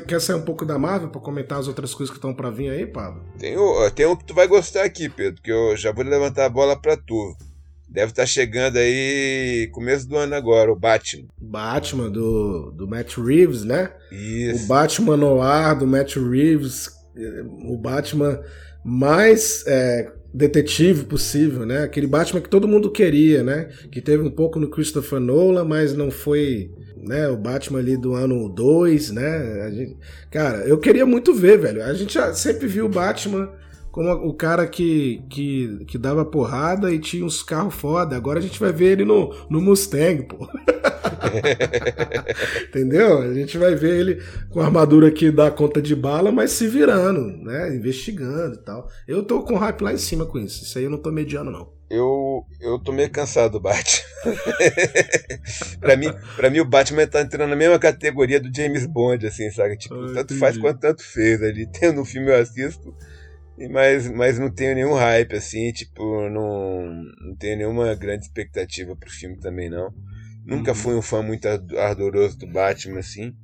Quer 0.06 0.20
sair 0.20 0.36
um 0.36 0.42
pouco 0.42 0.66
da 0.66 0.78
Marvel 0.78 1.08
pra 1.08 1.20
comentar 1.20 1.58
as 1.58 1.66
outras 1.68 1.94
coisas 1.94 2.10
que 2.10 2.18
estão 2.18 2.34
pra 2.34 2.50
vir 2.50 2.68
aí, 2.68 2.86
Pablo? 2.86 3.24
Tem, 3.38 3.56
tem 3.94 4.06
um 4.06 4.16
que 4.16 4.24
tu 4.26 4.34
vai 4.34 4.46
gostar 4.46 4.84
aqui, 4.84 5.08
Pedro, 5.08 5.40
que 5.40 5.50
eu 5.50 5.74
já 5.78 5.92
vou 5.92 6.04
levantar 6.04 6.44
a 6.44 6.50
bola 6.50 6.78
pra 6.78 6.94
tu. 6.94 7.34
Deve 7.88 8.12
estar 8.12 8.22
tá 8.22 8.26
chegando 8.26 8.76
aí 8.76 9.68
começo 9.72 10.08
do 10.08 10.16
ano 10.16 10.34
agora, 10.34 10.72
o 10.72 10.76
Batman. 10.76 11.28
Batman 11.40 12.10
do, 12.10 12.72
do 12.72 12.86
Matt 12.86 13.16
Reeves, 13.16 13.64
né? 13.64 13.90
Isso. 14.10 14.64
O 14.64 14.66
Batman 14.66 15.16
Noir 15.16 15.78
do 15.78 15.86
Matt 15.86 16.16
Reeves. 16.16 16.90
O 17.64 17.78
Batman 17.78 18.40
mais 18.84 19.64
é, 19.66 20.12
detetive 20.32 21.04
possível, 21.04 21.64
né? 21.64 21.84
Aquele 21.84 22.06
Batman 22.06 22.42
que 22.42 22.48
todo 22.48 22.68
mundo 22.68 22.90
queria, 22.90 23.42
né? 23.42 23.70
Que 23.90 24.02
teve 24.02 24.22
um 24.22 24.30
pouco 24.30 24.60
no 24.60 24.68
Christopher 24.68 25.18
Nolan, 25.18 25.64
mas 25.64 25.94
não 25.94 26.10
foi 26.10 26.70
né, 26.96 27.28
o 27.28 27.36
Batman 27.36 27.78
ali 27.78 27.96
do 27.96 28.14
ano 28.14 28.48
2, 28.48 29.12
né? 29.12 29.70
Gente, 29.72 29.96
cara, 30.30 30.58
eu 30.66 30.78
queria 30.78 31.06
muito 31.06 31.32
ver, 31.32 31.58
velho. 31.58 31.82
A 31.82 31.94
gente 31.94 32.14
já 32.14 32.34
sempre 32.34 32.66
viu 32.66 32.86
o 32.86 32.90
Batman 32.90 33.50
como 33.96 34.12
o 34.12 34.34
cara 34.34 34.66
que, 34.66 35.24
que, 35.30 35.82
que 35.86 35.96
dava 35.96 36.22
porrada 36.22 36.92
e 36.92 36.98
tinha 36.98 37.24
uns 37.24 37.42
carros 37.42 37.74
foda. 37.74 38.14
Agora 38.14 38.38
a 38.38 38.42
gente 38.42 38.60
vai 38.60 38.70
ver 38.70 38.92
ele 38.92 39.06
no, 39.06 39.34
no 39.48 39.58
Mustang, 39.58 40.22
pô. 40.24 40.36
Entendeu? 42.68 43.22
A 43.22 43.32
gente 43.32 43.56
vai 43.56 43.74
ver 43.74 43.98
ele 43.98 44.22
com 44.50 44.60
a 44.60 44.66
armadura 44.66 45.10
que 45.10 45.30
dá 45.30 45.50
conta 45.50 45.80
de 45.80 45.96
bala, 45.96 46.30
mas 46.30 46.50
se 46.50 46.68
virando, 46.68 47.22
né? 47.42 47.74
Investigando 47.74 48.56
e 48.56 48.58
tal. 48.58 48.86
Eu 49.08 49.22
tô 49.22 49.42
com 49.42 49.56
hype 49.56 49.80
lá 49.80 49.94
em 49.94 49.96
cima 49.96 50.26
com 50.26 50.38
isso. 50.38 50.64
Isso 50.64 50.76
aí 50.76 50.84
eu 50.84 50.90
não 50.90 50.98
tô 50.98 51.10
mediano, 51.10 51.50
não. 51.50 51.72
Eu, 51.88 52.44
eu 52.60 52.78
tô 52.78 52.92
meio 52.92 53.10
cansado 53.10 53.52
do 53.52 53.60
Batman. 53.60 54.04
pra, 55.80 55.96
mim, 55.96 56.12
pra 56.36 56.50
mim, 56.50 56.60
o 56.60 56.66
Batman 56.66 57.06
tá 57.06 57.22
entrando 57.22 57.48
na 57.48 57.56
mesma 57.56 57.78
categoria 57.78 58.38
do 58.38 58.54
James 58.54 58.84
Bond, 58.84 59.26
assim, 59.26 59.50
sabe? 59.50 59.78
Tipo, 59.78 59.94
ah, 59.94 60.12
tanto 60.12 60.38
faz 60.38 60.58
quanto 60.58 60.80
tanto 60.80 61.02
fez 61.02 61.42
ali. 61.42 61.66
Tendo 61.66 62.02
um 62.02 62.04
filme 62.04 62.28
eu 62.28 62.36
assisto 62.36 62.94
mas, 63.70 64.10
mas 64.10 64.38
não 64.38 64.50
tenho 64.50 64.74
nenhum 64.74 64.94
hype, 64.94 65.34
assim, 65.34 65.72
tipo, 65.72 66.28
não, 66.28 66.92
não 67.20 67.36
tenho 67.36 67.56
nenhuma 67.56 67.94
grande 67.94 68.24
expectativa 68.24 68.94
pro 68.94 69.10
filme 69.10 69.38
também, 69.38 69.70
não. 69.70 69.92
Nunca 70.44 70.70
uhum. 70.70 70.76
fui 70.76 70.94
um 70.94 71.02
fã 71.02 71.22
muito 71.22 71.46
ardoroso 71.76 72.38
do 72.38 72.46
Batman, 72.46 73.00
assim. 73.00 73.34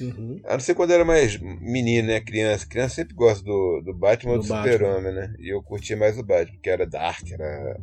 Uhum. 0.00 0.40
A 0.44 0.54
não 0.54 0.60
ser 0.60 0.74
quando 0.74 0.92
era 0.92 1.04
mais 1.04 1.38
menino, 1.38 2.08
né? 2.08 2.20
Criança. 2.20 2.66
Criança 2.66 2.96
sempre 2.96 3.14
gosta 3.14 3.42
do, 3.44 3.80
do 3.84 3.94
Batman 3.94 4.32
ou 4.32 4.38
do, 4.38 4.42
do 4.42 4.46
Super-Homem, 4.46 5.14
né? 5.14 5.34
E 5.38 5.54
eu 5.54 5.62
curtia 5.62 5.96
mais 5.96 6.18
o 6.18 6.22
Batman, 6.22 6.52
porque 6.52 6.68
era 6.68 6.86
dark, 6.86 7.30
era. 7.30 7.80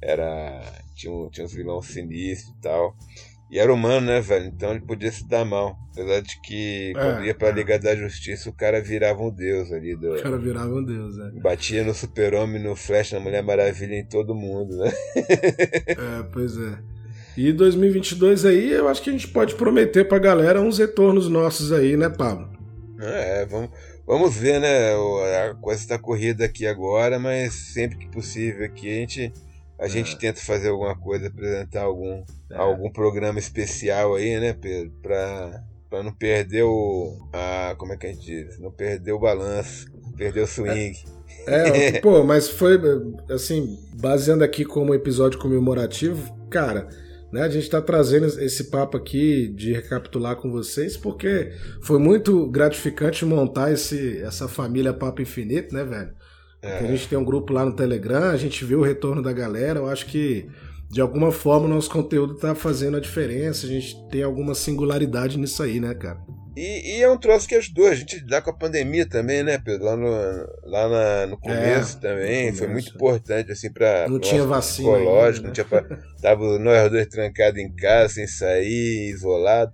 era 0.00 0.82
tinha, 0.94 1.12
tinha 1.30 1.44
uns 1.44 1.52
vilões 1.52 1.86
sinistros 1.86 2.54
e 2.56 2.60
tal. 2.60 2.94
E 3.50 3.58
era 3.58 3.72
humano, 3.72 4.06
né, 4.06 4.20
velho? 4.20 4.46
Então 4.46 4.72
ele 4.72 4.80
podia 4.80 5.10
se 5.10 5.26
dar 5.26 5.44
mal. 5.44 5.78
Apesar 5.92 6.20
de 6.20 6.40
que 6.42 6.92
quando 6.94 7.22
é, 7.22 7.26
ia 7.26 7.34
pra 7.34 7.48
é. 7.48 7.52
Liga 7.52 7.78
da 7.78 7.96
Justiça, 7.96 8.50
o 8.50 8.52
cara 8.52 8.80
virava 8.80 9.22
um 9.22 9.30
deus 9.30 9.72
ali. 9.72 9.96
Do... 9.96 10.14
O 10.14 10.22
cara 10.22 10.36
virava 10.36 10.74
um 10.74 10.84
deus, 10.84 11.16
né? 11.16 11.32
Batia 11.42 11.82
no 11.82 11.94
Super-Homem, 11.94 12.62
no 12.62 12.76
Flash, 12.76 13.12
na 13.12 13.20
Mulher 13.20 13.42
Maravilha, 13.42 13.94
em 13.94 14.04
todo 14.04 14.34
mundo, 14.34 14.76
né? 14.76 14.92
é, 15.16 16.22
pois 16.30 16.58
é. 16.58 16.78
E 17.36 17.52
2022 17.52 18.44
aí, 18.44 18.72
eu 18.72 18.88
acho 18.88 19.00
que 19.00 19.10
a 19.10 19.12
gente 19.12 19.28
pode 19.28 19.54
prometer 19.54 20.06
pra 20.06 20.18
galera 20.18 20.60
uns 20.60 20.78
retornos 20.78 21.28
nossos 21.28 21.72
aí, 21.72 21.96
né, 21.96 22.08
Pablo? 22.08 22.50
É, 23.00 23.46
vamos, 23.46 23.70
vamos 24.06 24.36
ver, 24.36 24.60
né? 24.60 24.92
A 25.48 25.54
coisa 25.54 25.80
está 25.80 25.98
corrida 25.98 26.44
aqui 26.44 26.66
agora, 26.66 27.18
mas 27.18 27.54
sempre 27.54 27.96
que 27.96 28.08
possível 28.08 28.66
aqui 28.66 28.88
a 28.90 29.00
gente 29.00 29.32
a 29.78 29.86
é. 29.86 29.88
gente 29.88 30.18
tenta 30.18 30.40
fazer 30.40 30.68
alguma 30.68 30.96
coisa, 30.96 31.28
apresentar 31.28 31.82
algum, 31.82 32.24
é. 32.50 32.56
algum 32.56 32.90
programa 32.90 33.38
especial 33.38 34.16
aí, 34.16 34.38
né, 34.40 34.52
Pedro? 34.52 34.92
Pra, 35.00 35.64
pra 35.88 36.02
não 36.02 36.12
perder 36.12 36.64
o. 36.64 37.16
A, 37.32 37.74
como 37.78 37.92
é 37.92 37.96
que 37.96 38.06
a 38.06 38.12
gente 38.12 38.24
diz? 38.24 38.58
Não 38.58 38.72
perder 38.72 39.12
o 39.12 39.20
balanço, 39.20 39.86
perder 40.16 40.42
o 40.42 40.46
swing. 40.46 40.96
É, 41.46 41.86
é 41.86 42.00
pô, 42.02 42.24
mas 42.24 42.48
foi 42.48 42.78
assim, 43.30 43.78
baseando 44.00 44.42
aqui 44.42 44.64
como 44.64 44.94
episódio 44.94 45.38
comemorativo, 45.38 46.34
cara. 46.50 46.88
Né, 47.30 47.42
a 47.42 47.48
gente 47.48 47.64
está 47.64 47.82
trazendo 47.82 48.24
esse 48.24 48.64
papo 48.70 48.96
aqui 48.96 49.48
de 49.48 49.74
recapitular 49.74 50.36
com 50.36 50.50
vocês, 50.50 50.96
porque 50.96 51.52
foi 51.82 51.98
muito 51.98 52.48
gratificante 52.48 53.22
montar 53.26 53.70
esse, 53.70 54.18
essa 54.22 54.48
família 54.48 54.94
Papo 54.94 55.20
Infinito, 55.20 55.74
né, 55.74 55.84
velho? 55.84 56.10
É. 56.62 56.78
A 56.78 56.82
gente 56.82 57.08
tem 57.08 57.18
um 57.18 57.24
grupo 57.24 57.52
lá 57.52 57.64
no 57.64 57.72
Telegram, 57.72 58.30
a 58.30 58.36
gente 58.36 58.64
viu 58.64 58.80
o 58.80 58.84
retorno 58.84 59.22
da 59.22 59.32
galera, 59.32 59.80
eu 59.80 59.88
acho 59.88 60.06
que 60.06 60.48
de 60.90 61.00
alguma 61.00 61.30
forma 61.30 61.66
o 61.66 61.68
nosso 61.68 61.90
conteúdo 61.90 62.34
tá 62.34 62.54
fazendo 62.54 62.96
a 62.96 63.00
diferença, 63.00 63.66
a 63.66 63.68
gente 63.68 63.96
tem 64.08 64.22
alguma 64.22 64.54
singularidade 64.54 65.38
nisso 65.38 65.62
aí, 65.62 65.78
né, 65.78 65.94
cara? 65.94 66.18
E, 66.56 66.96
e 66.96 67.02
é 67.02 67.08
um 67.08 67.16
troço 67.16 67.46
que 67.46 67.54
ajudou 67.54 67.86
a 67.86 67.94
gente 67.94 68.24
lá 68.28 68.42
com 68.42 68.50
a 68.50 68.56
pandemia 68.56 69.08
também, 69.08 69.44
né, 69.44 69.58
Pedro? 69.58 69.84
Lá 69.84 69.96
no, 69.96 70.10
lá 70.64 70.88
na, 70.88 71.26
no 71.28 71.38
começo 71.38 71.98
é, 71.98 72.00
também, 72.00 72.26
no 72.50 72.56
começo. 72.56 72.58
foi 72.58 72.68
muito 72.68 72.94
importante, 72.94 73.52
assim, 73.52 73.72
para 73.72 74.08
Não 74.08 74.18
tinha 74.18 74.44
vacina. 74.44 74.90
Psicológico, 74.90 75.46
não 75.46 75.52
tinha 75.52 75.64
pra, 75.64 75.84
tava 76.20 76.58
nós 76.58 76.90
dois 76.90 77.06
trancados 77.06 77.60
em 77.60 77.72
casa, 77.72 78.14
sem 78.14 78.26
sair, 78.26 79.10
isolado. 79.10 79.72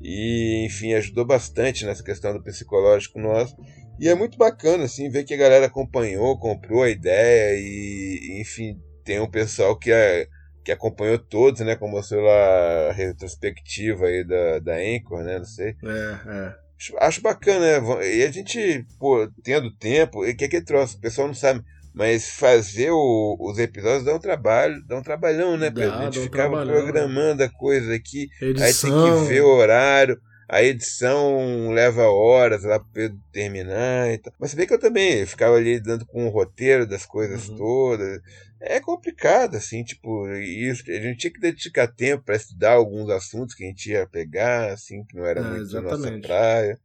E, 0.00 0.64
enfim, 0.64 0.94
ajudou 0.94 1.26
bastante 1.26 1.84
nessa 1.84 2.02
questão 2.02 2.32
do 2.32 2.42
psicológico 2.42 3.20
nosso. 3.20 3.54
E 4.02 4.08
é 4.08 4.16
muito 4.16 4.36
bacana, 4.36 4.82
assim, 4.82 5.08
ver 5.08 5.22
que 5.22 5.32
a 5.32 5.36
galera 5.36 5.66
acompanhou, 5.66 6.36
comprou 6.36 6.82
a 6.82 6.88
ideia 6.88 7.56
e, 7.56 8.40
enfim, 8.40 8.76
tem 9.04 9.20
um 9.20 9.30
pessoal 9.30 9.78
que, 9.78 9.92
é, 9.92 10.26
que 10.64 10.72
acompanhou 10.72 11.16
todos, 11.20 11.60
né? 11.60 11.76
Como 11.76 11.96
a 11.96 12.92
retrospectiva 12.92 14.06
aí 14.06 14.24
da, 14.24 14.58
da 14.58 14.74
Anchor, 14.74 15.22
né? 15.22 15.38
Não 15.38 15.44
sei. 15.44 15.76
É, 15.84 15.88
é. 15.88 16.54
Acho, 16.76 16.96
acho 16.98 17.22
bacana, 17.22 17.80
né? 17.80 18.16
E 18.16 18.24
a 18.24 18.30
gente, 18.32 18.84
pô, 18.98 19.30
tendo 19.44 19.72
tempo, 19.76 20.26
e 20.26 20.34
que 20.34 20.46
é 20.46 20.48
que 20.48 20.64
trouxe? 20.64 20.96
O 20.96 21.00
pessoal 21.00 21.28
não 21.28 21.34
sabe. 21.34 21.62
Mas 21.94 22.28
fazer 22.28 22.90
o, 22.90 23.36
os 23.38 23.56
episódios 23.60 24.04
dá 24.04 24.12
um 24.12 24.18
trabalho, 24.18 24.82
dá 24.84 24.96
um 24.96 25.02
trabalhão, 25.02 25.56
né, 25.56 25.70
Pedro? 25.70 25.92
Dá, 25.92 26.00
a 26.00 26.04
gente 26.06 26.18
ficava 26.22 26.60
um 26.60 26.66
programando 26.66 27.44
a 27.44 27.48
coisa 27.48 27.94
aqui, 27.94 28.28
Edição. 28.40 28.66
aí 28.66 28.74
tem 28.74 29.22
que 29.22 29.28
ver 29.28 29.42
o 29.42 29.54
horário. 29.54 30.20
A 30.52 30.62
edição 30.62 31.72
leva 31.72 32.02
horas 32.02 32.64
lá 32.64 32.78
para 32.78 33.10
terminar 33.32 34.12
e 34.12 34.18
tal. 34.18 34.34
Mas 34.38 34.50
você 34.50 34.56
vê 34.58 34.66
que 34.66 34.74
eu 34.74 34.78
também 34.78 35.24
ficava 35.24 35.56
ali 35.56 35.80
dando 35.80 36.04
com 36.04 36.26
o 36.26 36.28
roteiro 36.28 36.86
das 36.86 37.06
coisas 37.06 37.48
uhum. 37.48 37.56
todas. 37.56 38.20
É 38.60 38.78
complicado, 38.78 39.56
assim, 39.56 39.82
tipo, 39.82 40.28
isso, 40.36 40.84
a 40.90 41.00
gente 41.00 41.20
tinha 41.20 41.32
que 41.32 41.40
dedicar 41.40 41.86
tempo 41.86 42.24
para 42.24 42.36
estudar 42.36 42.72
alguns 42.72 43.08
assuntos 43.08 43.54
que 43.54 43.64
a 43.64 43.66
gente 43.66 43.92
ia 43.92 44.06
pegar, 44.06 44.74
assim, 44.74 45.02
que 45.04 45.16
não 45.16 45.24
era 45.24 45.40
é, 45.40 45.42
muito 45.42 45.78
a 45.78 45.80
nossa 45.80 46.18
praia. 46.18 46.78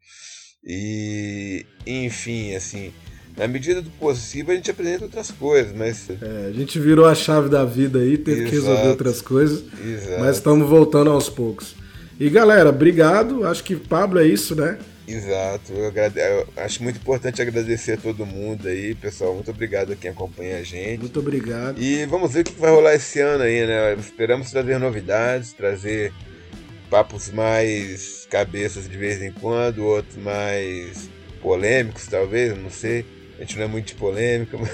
E, 0.64 1.66
enfim, 1.86 2.56
assim, 2.56 2.94
na 3.36 3.50
medida 3.50 3.82
do 3.82 3.90
possível 3.90 4.54
a 4.54 4.56
gente 4.56 4.72
apresenta 4.72 5.04
outras 5.04 5.30
coisas, 5.30 5.76
mas. 5.76 6.10
É, 6.10 6.48
a 6.48 6.54
gente 6.54 6.80
virou 6.80 7.06
a 7.06 7.14
chave 7.14 7.50
da 7.50 7.66
vida 7.66 8.00
aí, 8.00 8.18
teve 8.18 8.44
Exato. 8.44 8.50
que 8.50 8.56
resolver 8.56 8.88
outras 8.88 9.22
coisas. 9.22 9.62
Exato. 9.86 10.22
Mas 10.22 10.38
estamos 10.38 10.70
voltando 10.70 11.12
aos 11.12 11.30
poucos. 11.30 11.76
E 12.20 12.30
galera, 12.32 12.70
obrigado. 12.70 13.46
Acho 13.46 13.64
que 13.64 13.76
Pablo 13.76 14.20
é 14.20 14.26
isso, 14.26 14.56
né? 14.56 14.80
Exato. 15.08 15.72
Eu, 15.72 15.88
agrade... 15.88 16.20
eu 16.20 16.48
acho 16.58 16.82
muito 16.82 16.98
importante 16.98 17.42
agradecer 17.42 17.94
a 17.94 17.98
todo 17.98 18.26
mundo 18.26 18.68
aí, 18.68 18.96
pessoal. 18.96 19.36
Muito 19.36 19.52
obrigado 19.52 19.94
a 19.94 19.96
quem 19.96 20.10
acompanha 20.10 20.58
a 20.58 20.64
gente. 20.64 21.00
Muito 21.00 21.20
obrigado. 21.20 21.80
E 21.80 22.06
vamos 22.06 22.34
ver 22.34 22.42
o 22.42 22.44
que 22.44 22.60
vai 22.60 22.72
rolar 22.72 22.96
esse 22.96 23.20
ano 23.20 23.44
aí, 23.44 23.66
né? 23.68 23.94
Esperamos 23.94 24.50
trazer 24.50 24.80
novidades, 24.80 25.54
trazer 25.54 26.12
papos 26.90 27.30
mais 27.30 28.28
cabeças 28.32 28.90
de 28.90 28.98
vez 28.98 29.22
em 29.22 29.32
quando, 29.32 29.86
outros 29.86 30.18
mais 30.18 31.10
polêmicos, 31.40 32.08
talvez, 32.08 32.58
não 32.58 32.72
sei. 32.72 33.06
A 33.38 33.42
gente 33.42 33.58
não 33.58 33.66
é 33.66 33.68
muito 33.68 33.90
de 33.90 33.94
polêmica, 33.94 34.58
mas... 34.58 34.72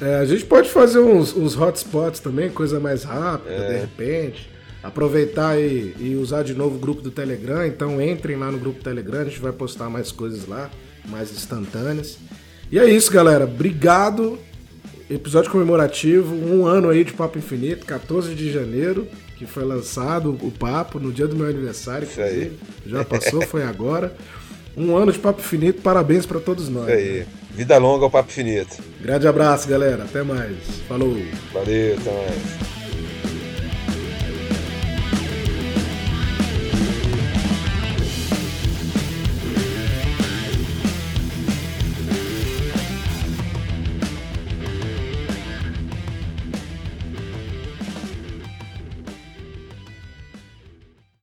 é, 0.00 0.14
a 0.14 0.24
gente 0.24 0.46
pode 0.46 0.70
fazer 0.70 1.00
uns, 1.00 1.36
uns 1.36 1.54
hotspots 1.54 2.20
também, 2.20 2.48
coisa 2.48 2.80
mais 2.80 3.04
rápida, 3.04 3.54
é. 3.54 3.72
de 3.74 3.80
repente 3.80 4.57
aproveitar 4.82 5.58
e, 5.58 5.94
e, 5.98 6.16
usar 6.16 6.42
de 6.42 6.54
novo 6.54 6.76
o 6.76 6.78
grupo 6.78 7.02
do 7.02 7.10
Telegram. 7.10 7.66
Então 7.66 8.00
entrem 8.00 8.36
lá 8.36 8.50
no 8.50 8.58
grupo 8.58 8.78
do 8.78 8.84
Telegram, 8.84 9.20
a 9.20 9.24
gente 9.24 9.40
vai 9.40 9.52
postar 9.52 9.88
mais 9.88 10.12
coisas 10.12 10.46
lá, 10.46 10.70
mais 11.08 11.32
instantâneas. 11.32 12.18
E 12.70 12.78
é 12.78 12.88
isso, 12.88 13.10
galera. 13.10 13.44
Obrigado. 13.44 14.38
Episódio 15.10 15.50
comemorativo, 15.50 16.34
um 16.34 16.66
ano 16.66 16.90
aí 16.90 17.02
de 17.02 17.14
Papo 17.14 17.38
Infinito, 17.38 17.86
14 17.86 18.34
de 18.34 18.52
janeiro, 18.52 19.08
que 19.38 19.46
foi 19.46 19.64
lançado 19.64 20.36
o 20.42 20.50
papo 20.50 20.98
no 20.98 21.10
dia 21.10 21.26
do 21.26 21.34
meu 21.34 21.48
aniversário, 21.48 22.06
inclusive. 22.06 22.58
Já 22.86 23.02
passou, 23.06 23.40
foi 23.46 23.62
agora. 23.62 24.14
Um 24.76 24.94
ano 24.94 25.10
de 25.10 25.18
Papo 25.18 25.40
Infinito, 25.40 25.80
parabéns 25.80 26.26
para 26.26 26.40
todos 26.40 26.68
nós. 26.68 26.88
Isso 26.88 26.96
aí. 26.96 27.18
Né? 27.20 27.26
Vida 27.52 27.78
longa 27.78 28.04
ao 28.04 28.10
Papo 28.10 28.28
Infinito. 28.28 28.76
Grande 29.00 29.26
abraço, 29.26 29.66
galera. 29.66 30.04
Até 30.04 30.22
mais. 30.22 30.58
Falou. 30.86 31.16
Valeu, 31.54 31.96
até 31.96 32.10
mais. 32.10 32.77